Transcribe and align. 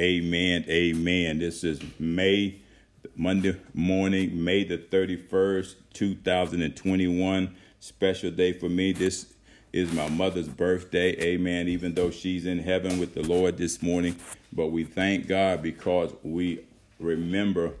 Amen. 0.00 0.64
Amen. 0.66 1.40
This 1.40 1.62
is 1.62 1.78
May, 1.98 2.58
Monday 3.16 3.60
morning, 3.74 4.42
May 4.42 4.64
the 4.64 4.78
31st, 4.78 5.74
2021. 5.92 7.54
Special 7.80 8.30
day 8.30 8.54
for 8.54 8.70
me. 8.70 8.92
This 8.92 9.34
is 9.74 9.92
my 9.92 10.08
mother's 10.08 10.48
birthday. 10.48 11.10
Amen. 11.20 11.68
Even 11.68 11.92
though 11.92 12.10
she's 12.10 12.46
in 12.46 12.60
heaven 12.60 12.98
with 12.98 13.12
the 13.12 13.22
Lord 13.22 13.58
this 13.58 13.82
morning. 13.82 14.16
But 14.54 14.68
we 14.68 14.84
thank 14.84 15.26
God 15.26 15.60
because 15.60 16.14
we 16.22 16.64
remember 16.98 17.74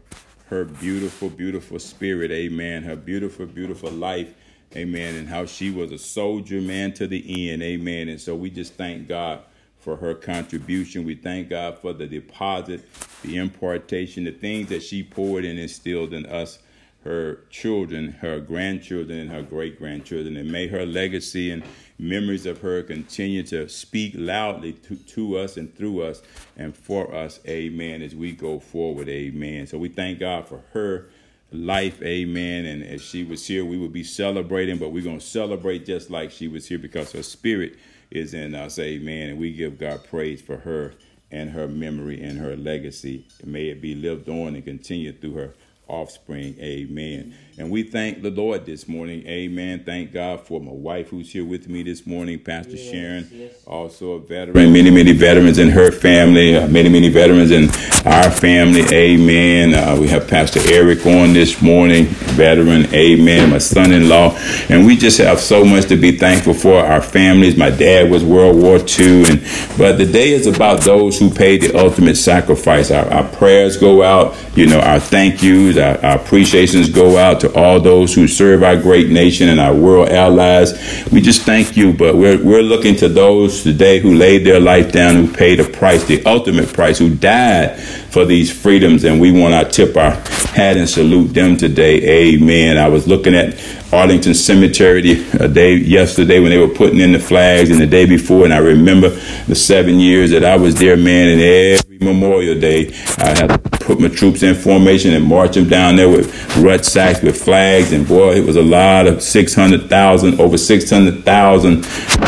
her 0.48 0.66
beautiful, 0.66 1.30
beautiful 1.30 1.78
spirit. 1.78 2.30
Amen. 2.30 2.82
Her 2.82 2.96
beautiful, 2.96 3.46
beautiful 3.46 3.90
life. 3.90 4.34
Amen. 4.76 5.14
And 5.14 5.26
how 5.26 5.46
she 5.46 5.70
was 5.70 5.90
a 5.90 5.96
soldier, 5.96 6.60
man, 6.60 6.92
to 6.94 7.06
the 7.06 7.50
end. 7.50 7.62
Amen. 7.62 8.10
And 8.10 8.20
so 8.20 8.36
we 8.36 8.50
just 8.50 8.74
thank 8.74 9.08
God 9.08 9.40
for 9.80 9.96
her 9.96 10.14
contribution. 10.14 11.04
We 11.04 11.14
thank 11.14 11.48
God 11.48 11.78
for 11.78 11.92
the 11.92 12.06
deposit, 12.06 12.86
the 13.22 13.36
impartation, 13.36 14.24
the 14.24 14.32
things 14.32 14.68
that 14.68 14.82
she 14.82 15.02
poured 15.02 15.44
and 15.44 15.58
instilled 15.58 16.12
in 16.12 16.26
us, 16.26 16.58
her 17.04 17.40
children, 17.48 18.12
her 18.20 18.40
grandchildren, 18.40 19.18
and 19.18 19.30
her 19.30 19.42
great 19.42 19.78
grandchildren. 19.78 20.36
And 20.36 20.52
may 20.52 20.66
her 20.68 20.84
legacy 20.84 21.50
and 21.50 21.62
memories 21.98 22.44
of 22.44 22.60
her 22.60 22.82
continue 22.82 23.42
to 23.44 23.68
speak 23.68 24.12
loudly 24.16 24.74
to, 24.74 24.96
to 24.96 25.38
us 25.38 25.56
and 25.56 25.74
through 25.74 26.02
us 26.02 26.22
and 26.56 26.76
for 26.76 27.14
us. 27.14 27.40
Amen. 27.48 28.02
As 28.02 28.14
we 28.14 28.32
go 28.32 28.60
forward. 28.60 29.08
Amen. 29.08 29.66
So 29.66 29.78
we 29.78 29.88
thank 29.88 30.18
God 30.18 30.46
for 30.46 30.62
her 30.74 31.08
life. 31.52 32.02
Amen. 32.02 32.66
And 32.66 32.82
if 32.82 33.02
she 33.02 33.24
was 33.24 33.46
here, 33.46 33.64
we 33.64 33.78
would 33.78 33.92
be 33.92 34.04
celebrating, 34.04 34.78
but 34.78 34.90
we're 34.90 35.02
going 35.02 35.18
to 35.18 35.26
celebrate 35.26 35.86
just 35.86 36.10
like 36.10 36.30
she 36.30 36.48
was 36.48 36.68
here 36.68 36.78
because 36.78 37.12
her 37.12 37.22
spirit 37.22 37.76
is 38.10 38.34
in 38.34 38.54
us. 38.54 38.78
Amen. 38.78 39.30
And 39.30 39.38
we 39.38 39.52
give 39.52 39.78
God 39.78 40.04
praise 40.04 40.40
for 40.42 40.58
her 40.58 40.94
and 41.30 41.50
her 41.50 41.68
memory 41.68 42.20
and 42.20 42.38
her 42.38 42.56
legacy. 42.56 43.26
May 43.44 43.68
it 43.68 43.80
be 43.80 43.94
lived 43.94 44.28
on 44.28 44.54
and 44.54 44.64
continued 44.64 45.20
through 45.20 45.34
her 45.34 45.54
offspring. 45.90 46.56
Amen. 46.60 47.34
And 47.58 47.70
we 47.70 47.82
thank 47.82 48.22
the 48.22 48.30
Lord 48.30 48.64
this 48.64 48.88
morning. 48.88 49.26
Amen. 49.26 49.84
Thank 49.84 50.12
God 50.12 50.46
for 50.46 50.60
my 50.60 50.72
wife 50.72 51.08
who's 51.08 51.30
here 51.30 51.44
with 51.44 51.68
me 51.68 51.82
this 51.82 52.06
morning, 52.06 52.38
Pastor 52.38 52.76
yes, 52.76 52.90
Sharon, 52.90 53.28
yes. 53.30 53.64
also 53.66 54.12
a 54.12 54.20
veteran. 54.20 54.72
Many, 54.72 54.90
many 54.90 55.12
veterans 55.12 55.58
in 55.58 55.68
her 55.68 55.90
family, 55.90 56.56
uh, 56.56 56.68
many, 56.68 56.88
many 56.88 57.10
veterans 57.10 57.50
in 57.50 57.68
our 58.06 58.30
family. 58.30 58.82
Amen. 58.92 59.74
Uh, 59.74 60.00
we 60.00 60.08
have 60.08 60.26
Pastor 60.26 60.60
Eric 60.72 61.04
on 61.04 61.34
this 61.34 61.60
morning, 61.60 62.06
veteran. 62.06 62.86
Amen. 62.94 63.50
My 63.50 63.58
son 63.58 63.92
in 63.92 64.08
law. 64.08 64.38
And 64.70 64.86
we 64.86 64.96
just 64.96 65.18
have 65.18 65.38
so 65.38 65.62
much 65.62 65.86
to 65.88 65.96
be 65.96 66.16
thankful 66.16 66.54
for 66.54 66.78
our 66.78 67.02
families. 67.02 67.56
My 67.56 67.70
dad 67.70 68.10
was 68.10 68.24
World 68.24 68.56
War 68.56 68.78
II. 68.78 69.24
And 69.28 69.40
but 69.76 69.98
the 69.98 70.06
day 70.10 70.30
is 70.30 70.46
about 70.46 70.80
those 70.80 71.18
who 71.18 71.28
paid 71.28 71.60
the 71.60 71.78
ultimate 71.78 72.16
sacrifice. 72.16 72.90
Our, 72.90 73.04
our 73.12 73.28
prayers 73.28 73.76
go 73.76 74.02
out, 74.02 74.34
you 74.56 74.66
know, 74.66 74.80
our 74.80 75.00
thank 75.00 75.42
yous, 75.42 75.76
our, 75.80 75.98
our 76.04 76.16
appreciations 76.18 76.88
go 76.88 77.16
out 77.16 77.40
to 77.40 77.54
all 77.54 77.80
those 77.80 78.14
who 78.14 78.28
serve 78.28 78.62
our 78.62 78.80
great 78.80 79.08
nation 79.10 79.48
and 79.48 79.58
our 79.58 79.74
world 79.74 80.08
allies. 80.08 80.72
We 81.10 81.20
just 81.20 81.42
thank 81.42 81.76
you, 81.76 81.92
but 81.92 82.16
we're, 82.16 82.42
we're 82.42 82.62
looking 82.62 82.96
to 82.96 83.08
those 83.08 83.62
today 83.62 84.00
who 84.00 84.14
laid 84.14 84.44
their 84.44 84.60
life 84.60 84.92
down, 84.92 85.16
who 85.16 85.32
paid 85.32 85.60
a 85.60 85.64
price, 85.64 86.04
the 86.04 86.24
ultimate 86.24 86.72
price, 86.72 86.98
who 86.98 87.14
died 87.14 87.80
for 87.80 88.24
these 88.24 88.50
freedoms, 88.50 89.04
and 89.04 89.20
we 89.20 89.30
want 89.30 89.54
to 89.54 89.70
tip 89.70 89.96
our 89.96 90.12
hat 90.50 90.76
and 90.76 90.88
salute 90.88 91.28
them 91.28 91.56
today. 91.56 92.34
Amen. 92.34 92.76
I 92.76 92.88
was 92.88 93.06
looking 93.06 93.34
at 93.34 93.54
Arlington 93.92 94.34
Cemetery 94.34 95.24
a 95.38 95.48
day 95.48 95.74
yesterday 95.74 96.40
when 96.40 96.50
they 96.50 96.58
were 96.58 96.68
putting 96.68 97.00
in 97.00 97.12
the 97.12 97.20
flags, 97.20 97.70
and 97.70 97.80
the 97.80 97.86
day 97.86 98.06
before, 98.06 98.44
and 98.44 98.52
I 98.52 98.58
remember 98.58 99.10
the 99.46 99.54
seven 99.54 100.00
years 100.00 100.30
that 100.30 100.44
I 100.44 100.56
was 100.56 100.74
there, 100.74 100.96
man, 100.96 101.28
and 101.28 101.40
every 101.40 101.98
Memorial 101.98 102.58
Day, 102.58 102.92
I 103.18 103.28
had 103.28 103.69
put 103.90 104.00
my 104.00 104.08
troops 104.08 104.44
in 104.44 104.54
formation 104.54 105.12
and 105.14 105.24
march 105.24 105.54
them 105.54 105.68
down 105.68 105.96
there 105.96 106.08
with 106.08 106.56
rucksacks 106.58 107.22
with 107.22 107.42
flags, 107.42 107.92
and 107.92 108.06
boy, 108.06 108.34
it 108.34 108.44
was 108.44 108.54
a 108.54 108.62
lot 108.62 109.08
of 109.08 109.20
six 109.20 109.52
hundred 109.52 109.88
thousand, 109.88 110.40
over 110.40 110.56
six 110.56 110.88
hundred 110.88 111.24
thousand, 111.24 111.84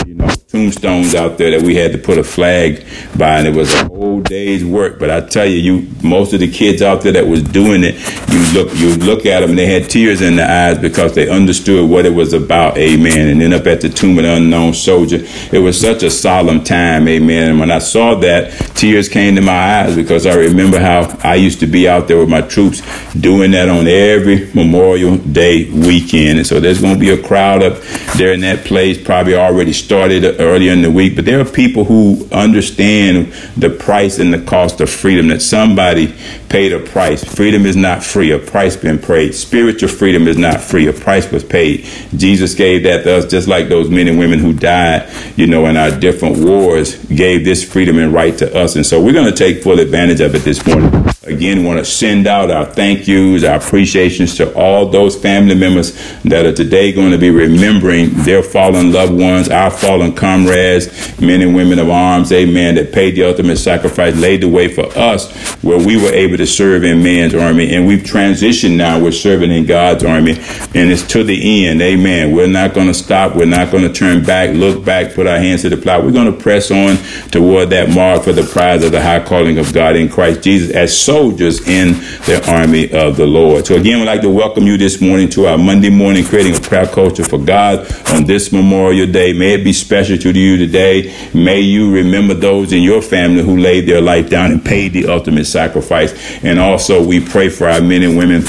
you 0.07 0.15
know 0.15 0.29
tombstones 0.53 1.15
out 1.15 1.39
there 1.39 1.51
that 1.51 1.63
we 1.63 1.75
had 1.75 1.93
to 1.93 1.99
put 1.99 2.19
a 2.19 2.25
flag 2.25 2.85
by, 3.17 3.39
and 3.39 3.49
it 3.49 3.55
was 3.55 3.73
a 3.73 3.85
whole 3.87 4.21
day's 4.21 4.63
work. 4.63 4.99
But 4.99 5.11
I 5.11 5.21
tell 5.27 5.47
you, 5.47 5.57
you 5.57 5.89
most 6.03 6.35
of 6.35 6.41
the 6.41 6.51
kids 6.51 6.83
out 6.83 7.01
there 7.01 7.13
that 7.13 7.27
was 7.27 7.43
doing 7.43 7.83
it, 7.83 7.95
you 8.31 8.53
look 8.53 8.75
you 8.77 8.95
look 8.97 9.25
at 9.25 9.41
them, 9.41 9.51
and 9.51 9.59
they 9.59 9.67
had 9.67 9.89
tears 9.89 10.21
in 10.21 10.37
their 10.37 10.49
eyes 10.49 10.79
because 10.79 11.15
they 11.15 11.29
understood 11.29 11.89
what 11.89 12.05
it 12.05 12.15
was 12.15 12.35
about. 12.35 12.77
Amen. 12.77 13.29
And 13.31 13.41
then 13.41 13.55
up 13.55 13.67
at 13.67 13.81
the 13.81 13.89
tomb 13.89 14.19
of 14.19 14.25
the 14.25 14.35
unknown 14.35 14.75
soldier, 14.75 15.21
it 15.53 15.59
was 15.59 15.81
such 15.81 16.03
a 16.03 16.11
solemn 16.11 16.63
time. 16.63 17.09
Amen. 17.09 17.51
And 17.53 17.61
when 17.61 17.71
I 17.71 17.79
saw 17.79 18.15
that, 18.17 18.53
tears 18.77 19.09
came 19.09 19.35
to 19.37 19.41
my 19.41 19.53
eyes 19.53 19.97
because 19.97 20.27
I 20.27 20.35
remember 20.35 20.79
how 20.79 21.19
I 21.25 21.37
used 21.37 21.61
to 21.61 21.67
be 21.67 21.89
out 21.89 22.09
there 22.09 22.19
with 22.19 22.29
my 22.29 22.43
troops 22.43 22.83
doing 23.15 23.53
that 23.53 23.71
on 23.71 23.87
every 23.87 24.51
Memorial 24.53 25.17
Day 25.17 25.71
weekend. 25.71 26.39
And 26.39 26.47
so 26.47 26.61
there's 26.61 26.81
going 26.83 26.95
to 26.95 27.01
be 27.01 27.11
a 27.11 27.23
crowd 27.23 27.63
up 27.63 27.81
there 28.17 28.35
in 28.35 28.41
that 28.41 28.67
place, 28.67 29.03
probably 29.03 29.35
already 29.35 29.73
started 29.73 30.42
earlier 30.43 30.73
in 30.73 30.83
the 30.83 30.91
week, 30.91 31.17
but 31.17 31.25
there 31.25 31.41
are 31.41 31.45
people 31.45 31.85
who 31.85 32.29
understand 32.33 33.33
the 33.57 33.71
price 33.71 34.19
and 34.19 34.33
the 34.33 34.43
cost 34.43 34.81
of 34.81 34.91
freedom, 34.91 35.29
that 35.29 35.41
somebody 35.41 36.15
paid 36.49 36.73
a 36.73 36.81
price. 36.81 37.25
Freedom 37.25 37.65
is 37.65 37.77
not 37.77 38.05
free, 38.05 38.31
a 38.33 38.39
price 38.39 38.77
been 38.77 38.99
paid. 38.99 39.35
Spiritual 39.35 39.89
freedom 39.89 40.29
is 40.29 40.37
not 40.37 40.61
free, 40.61 40.87
a 40.87 40.93
price 40.93 41.31
was 41.31 41.45
paid. 41.45 41.87
Jesus 42.17 42.55
gave 42.55 42.83
that 42.83 43.05
to 43.05 43.19
us 43.19 43.27
just 43.27 43.49
like 43.49 43.69
those 43.69 43.89
men 43.89 44.09
and 44.09 44.19
women 44.19 44.39
who 44.39 44.53
died, 44.53 45.11
you 45.37 45.47
know, 45.47 45.67
in 45.67 45.77
our 45.77 45.91
different 45.91 46.39
wars, 46.39 46.97
gave 47.07 47.45
this 47.45 47.65
freedom 47.65 47.99
and 47.99 48.13
right 48.13 48.37
to 48.39 48.55
us. 48.55 48.77
And 48.77 48.85
so 48.85 49.03
we're 49.03 49.13
going 49.13 49.31
to 49.31 49.37
take 49.37 49.63
full 49.63 49.79
advantage 49.79 50.21
of 50.21 50.35
it 50.35 50.41
this 50.41 50.65
morning. 50.67 51.12
Again, 51.25 51.63
want 51.63 51.79
to 51.79 51.85
send 51.85 52.27
out 52.27 52.51
our 52.51 52.65
thank 52.65 53.07
yous, 53.07 53.45
our 53.45 53.59
appreciations 53.59 54.35
to 54.39 54.53
all 54.55 54.89
those 54.89 55.15
family 55.15 55.55
members 55.55 55.93
that 56.23 56.45
are 56.45 56.53
today 56.53 56.91
going 56.93 57.13
to 57.13 57.19
be 57.19 57.31
remembering 57.31 58.11
their 58.25 58.43
fallen 58.43 58.91
loved 58.91 59.13
ones, 59.13 59.49
our 59.49 59.71
fallen 59.71 60.15
comrades, 60.17 61.21
men 61.21 61.41
and 61.41 61.55
women 61.55 61.79
of 61.79 61.89
arms, 61.89 62.33
amen, 62.33 62.75
that 62.75 62.93
paid 62.93 63.15
the 63.15 63.23
ultimate 63.23 63.59
sacrifice, 63.59 64.17
laid 64.17 64.41
the 64.41 64.49
way 64.49 64.67
for 64.67 64.87
us 64.99 65.31
where 65.63 65.79
we 65.79 65.97
were 65.97 66.13
able 66.13 66.37
to 66.37 66.47
serve 66.47 66.83
in 66.83 67.05
man's 67.05 67.37
army. 67.37 67.73
And 67.73 67.87
we've 67.87 68.03
transitioned 68.03 68.75
now, 68.75 68.99
we're 68.99 69.13
serving 69.13 69.53
in 69.53 69.65
God's 69.65 70.03
army, 70.03 70.33
and 70.75 70.91
it's 70.91 71.07
to 71.13 71.23
the 71.23 71.69
end, 71.69 71.81
amen. 71.83 72.35
We're 72.35 72.49
not 72.49 72.75
going 72.75 72.89
to 72.89 72.95
stop, 72.95 73.37
we're 73.37 73.45
not 73.45 73.71
going 73.71 73.85
to 73.85 73.93
turn 73.93 74.25
back, 74.25 74.57
look 74.57 74.85
back, 74.85 75.15
put 75.15 75.29
our 75.29 75.39
hands 75.39 75.63
to 75.63 75.69
the 75.69 75.77
plow. 75.77 76.03
We're 76.03 76.11
going 76.11 76.35
to 76.35 76.37
press 76.37 76.73
on 76.73 76.97
toward 77.31 77.71
that 77.71 77.91
mark 77.91 78.25
for 78.25 78.33
the 78.33 78.43
prize 78.43 78.83
of 78.83 78.91
the 78.91 79.01
high 79.01 79.25
calling 79.25 79.59
of 79.59 79.73
God 79.73 79.95
in 79.95 80.09
Christ 80.09 80.43
Jesus 80.43 80.75
as 80.75 80.99
so 80.99 81.12
soldiers 81.13 81.61
in 81.69 81.93
the 82.25 82.43
army 82.49 82.91
of 82.91 83.19
the 83.19 83.27
Lord. 83.27 83.67
So 83.67 83.75
again, 83.75 83.99
we'd 83.99 84.07
like 84.07 84.23
to 84.23 84.31
welcome 84.31 84.65
you 84.65 84.79
this 84.79 84.99
morning 85.03 85.29
to 85.37 85.45
our 85.45 85.59
Monday 85.59 85.91
morning 85.91 86.25
creating 86.25 86.57
a 86.57 86.59
prayer 86.59 86.87
culture 86.87 87.23
for 87.23 87.37
God 87.37 87.81
on 88.13 88.25
this 88.25 88.51
Memorial 88.51 89.07
Day. 89.07 89.35
May 89.35 89.53
it 89.53 89.63
be 89.63 89.75
special 89.75 90.17
to 90.17 90.33
you 90.33 90.57
today. 90.57 91.15
May 91.35 91.61
you 91.61 91.93
remember 91.93 92.33
those 92.33 92.73
in 92.73 92.83
your 92.83 93.03
family 93.03 93.43
who 93.43 93.59
laid 93.59 93.87
their 93.87 94.01
life 94.01 94.31
down 94.31 94.53
and 94.53 94.65
paid 94.65 94.95
the 94.95 95.09
ultimate 95.09 95.45
sacrifice. 95.45 96.43
And 96.43 96.59
also 96.59 97.05
we 97.05 97.23
pray 97.23 97.51
for 97.51 97.69
our 97.69 97.83
men 97.83 98.03
and 98.03 98.17
women 98.17 98.41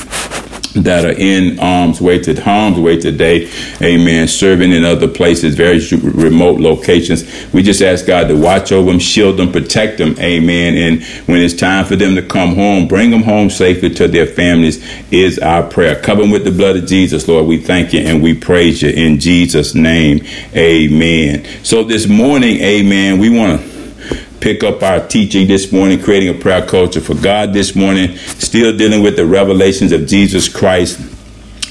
that 0.75 1.05
are 1.05 1.11
in 1.11 1.59
arm's 1.59 2.01
way 2.01 2.19
to 2.19 2.39
harm's 2.41 2.79
way 2.79 2.99
today, 2.99 3.49
amen, 3.81 4.27
serving 4.27 4.71
in 4.71 4.83
other 4.83 5.07
places, 5.07 5.55
very 5.55 5.79
remote 6.01 6.59
locations. 6.59 7.23
We 7.53 7.63
just 7.63 7.81
ask 7.81 8.05
God 8.05 8.27
to 8.27 8.37
watch 8.37 8.71
over 8.71 8.89
them, 8.89 8.99
shield 8.99 9.37
them, 9.37 9.51
protect 9.51 9.97
them, 9.97 10.15
amen. 10.19 10.75
And 10.75 11.03
when 11.27 11.41
it's 11.41 11.53
time 11.53 11.85
for 11.85 11.95
them 11.95 12.15
to 12.15 12.21
come 12.21 12.55
home, 12.55 12.87
bring 12.87 13.11
them 13.11 13.23
home 13.23 13.49
safely 13.49 13.93
to 13.95 14.07
their 14.07 14.25
families 14.25 14.83
is 15.11 15.39
our 15.39 15.63
prayer. 15.63 16.01
Cover 16.01 16.21
them 16.21 16.31
with 16.31 16.43
the 16.43 16.51
blood 16.51 16.77
of 16.77 16.87
Jesus, 16.87 17.27
Lord. 17.27 17.45
We 17.45 17.59
thank 17.59 17.93
you 17.93 18.01
and 18.01 18.23
we 18.23 18.33
praise 18.33 18.81
you 18.81 18.89
in 18.89 19.19
Jesus' 19.19 19.75
name, 19.75 20.25
amen. 20.55 21.45
So 21.63 21.83
this 21.83 22.07
morning, 22.07 22.57
amen, 22.61 23.19
we 23.19 23.29
want 23.29 23.61
to 23.61 23.72
pick 24.43 24.61
up 24.61 24.83
our 24.83 24.99
teaching 25.07 25.47
this 25.47 25.71
morning, 25.71 26.01
creating 26.01 26.27
a 26.27 26.33
prayer 26.37 26.65
culture 26.65 26.99
for 26.99 27.15
God 27.15 27.53
this 27.53 27.77
morning, 27.77 28.17
still 28.17 28.75
dealing 28.75 29.01
with 29.01 29.15
the 29.15 29.25
revelations 29.25 29.93
of 29.93 30.05
Jesus 30.05 30.49
Christ. 30.49 30.99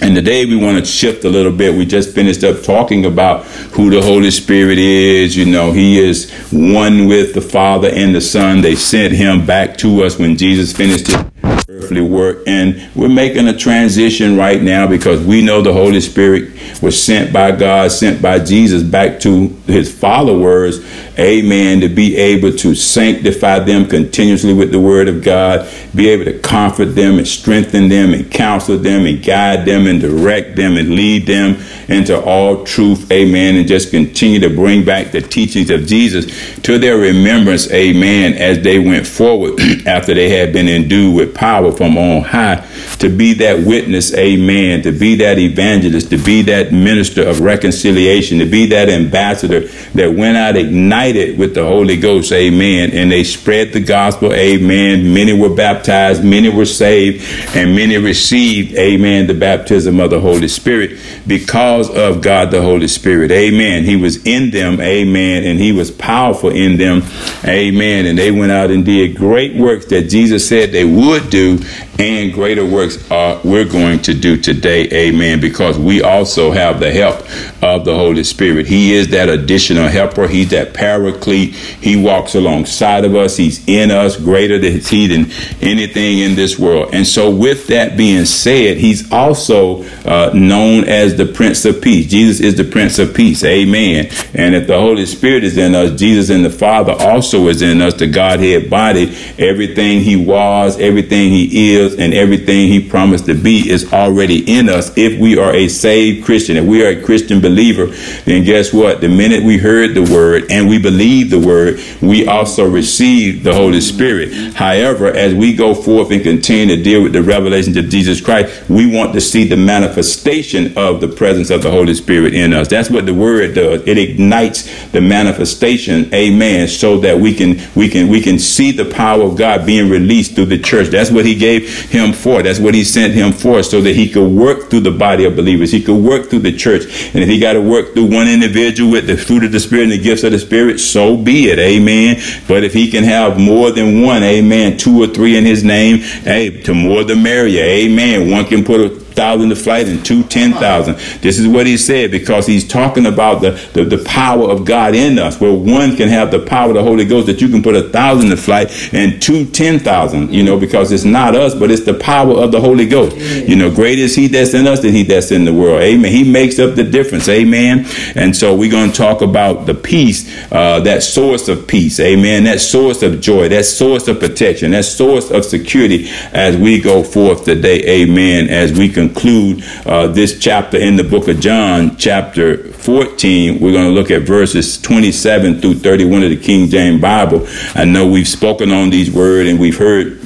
And 0.01 0.15
today 0.17 0.47
we 0.47 0.57
want 0.57 0.79
to 0.79 0.85
shift 0.87 1.27
a 1.27 1.29
little 1.29 1.53
bit. 1.53 1.75
We 1.75 1.85
just 1.85 2.15
finished 2.15 2.43
up 2.43 2.63
talking 2.63 3.05
about 3.05 3.45
who 3.75 3.91
the 3.91 4.01
Holy 4.01 4.31
Spirit 4.31 4.79
is. 4.79 5.37
You 5.37 5.45
know, 5.45 5.73
He 5.73 5.99
is 5.99 6.33
one 6.51 7.09
with 7.09 7.35
the 7.35 7.43
Father 7.43 7.91
and 7.91 8.15
the 8.15 8.23
Son. 8.23 8.63
They 8.63 8.75
sent 8.75 9.13
Him 9.13 9.45
back 9.45 9.77
to 9.79 10.03
us 10.05 10.19
when 10.19 10.39
Jesus 10.39 10.73
finished 10.73 11.09
His 11.09 11.25
earthly 11.69 12.01
work. 12.01 12.39
And 12.47 12.89
we're 12.95 13.09
making 13.09 13.49
a 13.49 13.57
transition 13.57 14.37
right 14.39 14.63
now 14.63 14.87
because 14.87 15.23
we 15.25 15.43
know 15.45 15.61
the 15.61 15.75
Holy 15.75 16.01
Spirit 16.01 16.51
was 16.81 17.01
sent 17.01 17.33
by 17.35 17.53
God, 17.53 17.93
sent 17.93 18.23
by 18.23 18.39
Jesus 18.39 18.83
back 18.83 19.21
to 19.21 19.49
His 19.67 19.95
followers 19.95 20.79
amen, 21.19 21.81
to 21.81 21.89
be 21.89 22.17
able 22.17 22.53
to 22.59 22.75
sanctify 22.75 23.59
them 23.61 23.87
continuously 23.87 24.55
with 24.55 24.73
the 24.73 24.81
word 24.81 25.09
of 25.09 25.23
God, 25.23 25.69
be 25.95 26.09
able 26.09 26.25
to 26.25 26.39
comfort 26.39 26.95
them 26.95 27.19
and 27.19 27.29
strengthen 27.29 27.89
them 27.89 28.15
and 28.15 28.31
counsel 28.31 28.79
them 28.79 29.05
and 29.07 29.23
guide 29.23 29.65
them 29.67 29.87
and 29.87 30.01
direct 30.01 30.57
them 30.57 30.77
and 30.77 30.91
lead 30.91 31.27
them 31.27 31.57
into 31.89 32.19
all 32.21 32.65
truth, 32.65 33.11
amen, 33.11 33.57
and 33.57 33.69
just 33.69 33.91
continue 33.91 34.41
to 34.41 34.49
bring 34.49 34.85
back 34.85 35.13
the 35.13 35.21
teachings 35.21 35.71
of 35.71 35.87
Jesus 35.87 36.27
to 36.61 36.79
their 36.79 36.97
remembrance, 36.97 37.71
amen, 37.71 38.35
as 38.35 38.63
they 38.63 38.79
went 38.79 39.07
forward 39.07 39.61
after 39.87 40.15
they 40.15 40.31
had 40.31 40.53
been 40.53 40.69
endued 40.69 41.15
with 41.15 41.35
power 41.35 41.73
from 41.73 41.99
on 41.99 42.23
high. 42.23 42.67
To 42.99 43.09
be 43.09 43.35
that 43.35 43.67
witness, 43.67 44.15
amen, 44.15 44.83
to 44.83 44.93
be 44.93 45.17
that 45.17 45.39
evangelist, 45.39 46.11
to 46.11 46.19
be 46.19 46.43
that 46.43 46.73
minister 46.73 47.27
of 47.29 47.41
reconciliation, 47.41 48.39
to 48.39 48.47
be 48.47 48.67
that 48.67 48.89
ambassador 48.89 49.61
that 49.95 50.15
went 50.15 50.37
out 50.37 50.57
ignited 51.03 51.39
with 51.39 51.55
the 51.55 51.65
Holy 51.65 51.97
Ghost, 51.97 52.33
amen, 52.33 52.91
and 52.93 53.11
they 53.11 53.25
spread 53.25 53.73
the 53.73 53.81
gospel, 53.81 54.33
amen. 54.33 55.13
Many 55.13 55.33
were 55.33 55.55
baptized, 55.55 56.25
many 56.25 56.49
were 56.49 56.65
saved, 56.65 57.25
and 57.57 57.75
many 57.75 57.97
received, 57.97 58.77
amen, 58.77 59.27
the 59.27 59.35
baptism 59.35 59.99
of 59.99 60.11
the 60.11 60.21
Holy 60.21 60.49
Spirit 60.49 60.99
because 61.27 61.91
of 61.91 62.23
God 62.23 62.51
the 62.51 62.63
Holy 62.63 62.89
Spirit, 62.89 63.31
amen. 63.31 63.85
He 63.85 63.97
was 63.97 64.25
in 64.25 64.51
them, 64.51 64.81
amen, 64.81 65.45
and 65.45 65.59
he 65.59 65.73
was 65.73 65.91
powerful 65.91 66.51
in 66.51 66.77
them, 66.77 67.03
amen, 67.45 68.07
and 68.07 68.17
they 68.17 68.31
went 68.31 68.53
out 68.53 68.71
and 68.71 68.85
did 68.85 69.17
great 69.17 69.57
works 69.57 69.87
that 69.87 70.09
Jesus 70.09 70.49
said 70.49 70.71
they 70.71 70.85
would 70.85 71.31
do, 71.31 71.59
and 71.99 72.33
greater 72.33 72.65
works 72.65 73.11
are 73.11 73.41
we're 73.45 73.65
going 73.65 74.01
to 74.03 74.15
do 74.15 74.37
today, 74.37 74.89
amen, 74.93 75.41
because 75.41 75.79
we 75.79 76.03
also 76.03 76.53
have 76.53 76.79
the 76.79 76.91
help 76.93 77.23
of 77.63 77.85
the 77.85 77.95
Holy 77.95 78.25
Spirit. 78.25 78.67
He 78.67 78.93
is 78.93 79.09
that 79.09 79.29
additional 79.29 79.89
helper, 79.89 80.27
He's 80.27 80.51
that 80.51 80.75
paraclete. 80.75 81.55
He 81.55 81.97
walks 81.97 82.35
alongside 82.35 83.05
of 83.05 83.15
us, 83.15 83.37
He's 83.37 83.67
in 83.69 83.93
us, 83.93 84.17
greater 84.17 84.59
than 84.59 84.81
He 84.81 85.07
than 85.07 85.31
anything 85.61 86.19
in 86.19 86.35
this 86.35 86.59
world. 86.59 86.91
And 86.93 87.07
so, 87.07 87.31
with 87.31 87.69
that 87.69 87.97
being 87.97 88.25
said, 88.25 88.79
He's 88.79 89.11
also 89.13 89.85
uh, 90.05 90.33
known 90.35 90.85
as 90.85 91.17
the 91.17 91.27
Prince 91.27 91.65
of 91.65 91.81
Peace. 91.81 92.11
Jesus 92.11 92.41
is 92.41 92.57
the 92.57 92.65
Prince 92.65 92.99
of 92.99 93.15
Peace, 93.15 93.45
amen. 93.45 94.11
And 94.35 94.57
if 94.57 94.67
the 94.67 94.79
Holy 94.79 95.07
Spirit 95.07 95.45
is 95.45 95.57
in 95.57 95.77
us, 95.77 95.99
Jesus 95.99 96.31
and 96.31 96.45
the 96.45 96.51
Father 96.51 96.93
also 96.93 97.47
is 97.47 97.63
in 97.63 97.81
us, 97.81 97.95
the 97.95 98.09
Godhead 98.09 98.69
body. 98.69 99.17
Everything 99.39 100.01
He 100.01 100.17
was, 100.17 100.81
everything 100.81 101.31
He 101.31 101.75
is, 101.75 101.95
and 101.97 102.13
everything 102.13 102.67
He 102.67 102.89
promised 102.89 103.27
to 103.27 103.35
be 103.35 103.71
is 103.71 103.93
already 103.93 104.59
in 104.59 104.69
us 104.69 104.97
if 104.97 105.21
we 105.21 105.39
are 105.39 105.55
a 105.55 105.69
saved 105.69 106.25
Christian. 106.25 106.57
If 106.57 106.65
we 106.65 106.85
are 106.85 106.89
a 106.89 107.01
Christian 107.01 107.41
believer, 107.41 107.52
then 107.57 108.45
guess 108.45 108.73
what? 108.73 109.01
The 109.01 109.09
minute 109.09 109.43
we 109.45 109.59
heard 109.59 109.95
the 109.95 110.03
word 110.03 110.51
and 110.51 110.69
we 110.69 110.79
believe 110.79 111.31
the 111.31 111.39
word, 111.39 111.81
we 112.01 112.27
also 112.27 112.69
receive 112.69 113.43
the 113.45 113.55
Holy 113.55 113.81
Spirit. 113.81 114.33
However, 114.55 115.07
as 115.07 115.35
we 115.35 115.55
go 115.55 115.75
forth 115.75 116.11
and 116.11 116.23
continue 116.23 116.77
to 116.77 116.83
deal 116.83 117.03
with 117.03 117.13
the 117.13 117.23
revelations 117.23 117.77
of 117.77 117.89
Jesus 117.89 118.21
Christ, 118.21 118.69
we 118.69 118.87
want 118.87 119.13
to 119.15 119.21
see 119.21 119.45
the 119.47 119.57
manifestation 119.57 120.77
of 120.77 121.01
the 121.01 121.09
presence 121.09 121.51
of 121.51 121.63
the 121.63 121.71
Holy 121.71 121.95
Spirit 121.95 122.35
in 122.35 122.53
us. 122.53 122.69
That's 122.69 122.91
what 122.91 123.07
the 123.07 123.15
word 123.15 123.55
does. 123.55 123.87
It 123.87 123.99
ignites 123.99 124.91
the 124.91 125.01
manifestation, 125.01 126.13
amen, 126.15 126.69
so 126.69 126.99
that 126.99 127.19
we 127.19 127.35
can 127.35 127.61
we 127.75 127.89
can 127.89 128.09
we 128.09 128.21
can 128.21 128.39
see 128.39 128.71
the 128.71 128.85
power 128.85 129.23
of 129.23 129.37
God 129.37 129.67
being 129.67 129.91
released 129.91 130.35
through 130.35 130.47
the 130.47 130.59
church. 130.59 130.89
That's 130.89 131.11
what 131.11 131.25
he 131.25 131.35
gave 131.35 131.91
him 131.91 132.13
for. 132.13 132.43
That's 132.43 132.59
what 132.59 132.75
he 132.75 132.85
sent 132.85 133.15
him 133.15 133.33
for, 133.33 133.63
so 133.63 133.81
that 133.81 133.95
he 133.95 134.09
could 134.09 134.29
work 134.29 134.71
through 134.71 134.81
the 134.81 134.91
body 134.91 135.25
of 135.25 135.37
believers. 135.37 135.73
He 135.73 135.83
could 135.83 136.03
work 136.03 136.31
through 136.31 136.41
the 136.41 136.57
church. 136.57 136.85
And 137.15 137.23
if 137.23 137.29
he 137.29 137.39
got 137.43 137.55
to 137.55 137.61
work 137.61 137.93
through 137.93 138.07
one 138.07 138.29
individual 138.29 138.91
with 138.91 139.07
the 139.07 139.17
fruit 139.17 139.45
of 139.45 139.53
the 139.53 139.61
Spirit 139.61 139.85
and 139.85 139.93
the 139.93 139.99
gifts 139.99 140.23
of 140.23 140.33
the 140.33 140.39
Spirit, 140.39 140.79
so 140.79 141.17
be 141.17 141.51
it. 141.51 141.59
Amen. 141.59 142.23
But 142.49 142.65
if 142.65 142.73
he 142.73 142.91
can 142.91 143.05
have 143.05 143.39
more 143.39 143.71
than 143.71 144.01
one, 144.01 144.23
amen, 144.23 144.79
two 144.79 145.03
or 145.03 145.09
three 145.09 145.37
in 145.37 145.45
his 145.45 145.63
name, 145.65 145.99
hey, 145.99 146.63
to 146.63 146.73
more 146.73 147.05
the 147.05 147.17
merrier. 147.17 147.63
Amen. 147.63 148.31
One 148.31 148.47
can 148.47 148.65
put 148.65 148.81
a 148.81 149.02
thousand 149.13 149.51
to 149.51 149.57
flight 149.57 149.89
and 149.89 150.05
two 150.05 150.23
ten 150.25 150.53
thousand. 150.53 150.97
This 151.21 151.39
is 151.39 151.47
what 151.47 151.67
he 151.67 151.77
said 151.77 152.11
because 152.11 152.47
he's 152.47 152.67
talking 152.67 153.07
about 153.07 153.41
the, 153.41 153.53
the, 153.73 153.85
the, 153.85 154.03
power 154.03 154.51
of 154.51 154.65
God 154.65 154.95
in 154.95 155.19
us, 155.19 155.41
where 155.41 155.53
one 155.53 155.97
can 155.97 156.09
have 156.09 156.31
the 156.31 156.41
power 156.41 156.69
of 156.69 156.75
the 156.75 156.83
Holy 156.83 157.05
Ghost 157.05 157.27
that 157.27 157.41
you 157.41 157.49
can 157.49 157.63
put 157.63 157.77
a 157.77 157.89
thousand 157.89 158.31
to 158.31 158.37
flight 158.37 158.93
and 158.93 159.23
two 159.23 159.47
ten 159.47 159.79
thousand, 159.79 160.33
you 160.35 160.43
know, 160.43 160.59
because 160.59 160.93
it's 160.93 161.05
not 161.05 161.35
us, 161.35 161.55
but 161.55 161.71
it's 161.71 161.85
the 161.85 161.95
power 161.95 162.33
of 162.35 162.53
the 162.53 162.61
Holy 162.61 162.87
Ghost. 162.87 163.17
You 163.17 163.57
know, 163.57 163.71
great 163.73 163.99
is 163.99 164.15
he 164.15 164.27
that's 164.27 164.55
in 164.55 164.67
us 164.67 164.81
than 164.81 164.93
he 164.93 165.03
that's 165.03 165.31
in 165.31 165.45
the 165.45 165.53
world. 165.53 165.83
Amen. 165.83 166.11
He 166.11 166.31
makes 166.31 166.59
up 166.59 166.75
the 166.75 166.85
difference. 166.85 167.29
Amen. 167.29 167.87
And 168.15 168.37
so 168.37 168.55
we're 168.55 168.71
going 168.71 168.91
to 168.91 168.97
talk 168.97 169.23
about 169.23 169.67
the 169.67 169.75
peace, 169.75 170.29
uh, 170.53 170.81
that 170.81 171.03
source 171.03 171.49
of 171.49 171.67
peace. 171.67 172.01
Amen. 172.01 172.45
That 172.45 172.61
source 172.61 173.03
of 173.03 173.21
joy, 173.21 173.49
that 173.49 173.65
source 173.65 174.09
of 174.09 174.21
protection, 174.21 174.73
that 174.73 174.85
source 174.85 175.31
of 175.31 175.45
security 175.45 176.09
as 176.33 176.57
we 176.57 176.81
go 176.81 177.03
forth 177.03 177.45
today. 177.45 178.03
Amen. 178.03 178.49
As 178.49 178.73
we 178.73 178.89
can 178.89 179.02
conclude 179.09 179.65
uh, 179.87 180.07
this 180.09 180.39
chapter 180.39 180.77
in 180.77 180.97
the 180.97 181.05
book 181.05 181.29
of 181.29 181.41
John, 181.41 181.97
chapter 181.97 182.73
14. 182.73 183.61
We're 183.61 183.73
going 183.73 183.87
to 183.87 183.93
look 183.93 184.11
at 184.11 184.23
verses 184.23 184.81
27 184.81 185.61
through 185.61 185.75
31 185.75 186.23
of 186.23 186.31
the 186.31 186.37
King 186.37 186.69
James 186.69 187.01
Bible. 187.01 187.47
I 187.75 187.85
know 187.85 188.07
we've 188.07 188.29
spoken 188.29 188.71
on 188.71 188.91
these 188.91 189.11
words 189.11 189.49
and 189.51 189.59
we've 189.59 189.79
heard 189.79 190.22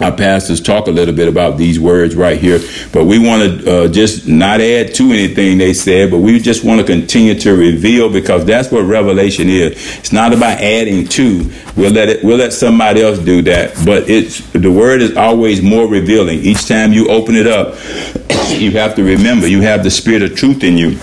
our 0.00 0.12
pastors 0.12 0.60
talk 0.60 0.86
a 0.86 0.90
little 0.90 1.14
bit 1.14 1.28
about 1.28 1.58
these 1.58 1.78
words 1.78 2.16
right 2.16 2.38
here, 2.40 2.58
but 2.92 3.04
we 3.04 3.18
want 3.18 3.42
to 3.42 3.84
uh, 3.84 3.88
just 3.88 4.26
not 4.26 4.60
add 4.60 4.94
to 4.94 5.12
anything 5.12 5.58
they 5.58 5.74
said, 5.74 6.10
but 6.10 6.18
we 6.18 6.38
just 6.38 6.64
want 6.64 6.80
to 6.80 6.86
continue 6.86 7.38
to 7.40 7.54
reveal 7.54 8.10
because 8.10 8.44
that's 8.44 8.70
what 8.70 8.82
revelation 8.82 9.48
is. 9.48 9.72
It's 9.98 10.12
not 10.12 10.32
about 10.32 10.60
adding 10.60 11.06
to. 11.08 11.52
We'll 11.76 11.92
let 11.92 12.08
it. 12.08 12.24
We'll 12.24 12.38
let 12.38 12.52
somebody 12.52 13.02
else 13.02 13.18
do 13.18 13.42
that, 13.42 13.74
but 13.84 14.08
it's 14.08 14.40
the 14.52 14.70
word 14.70 15.02
is 15.02 15.16
always 15.16 15.62
more 15.62 15.86
revealing. 15.86 16.40
Each 16.40 16.66
time 16.66 16.92
you 16.92 17.08
open 17.08 17.34
it 17.34 17.46
up, 17.46 17.74
you 18.58 18.72
have 18.72 18.94
to 18.96 19.04
remember 19.04 19.46
you 19.46 19.60
have 19.62 19.84
the 19.84 19.90
spirit 19.90 20.22
of 20.22 20.36
truth 20.36 20.64
in 20.64 20.78
you. 20.78 20.98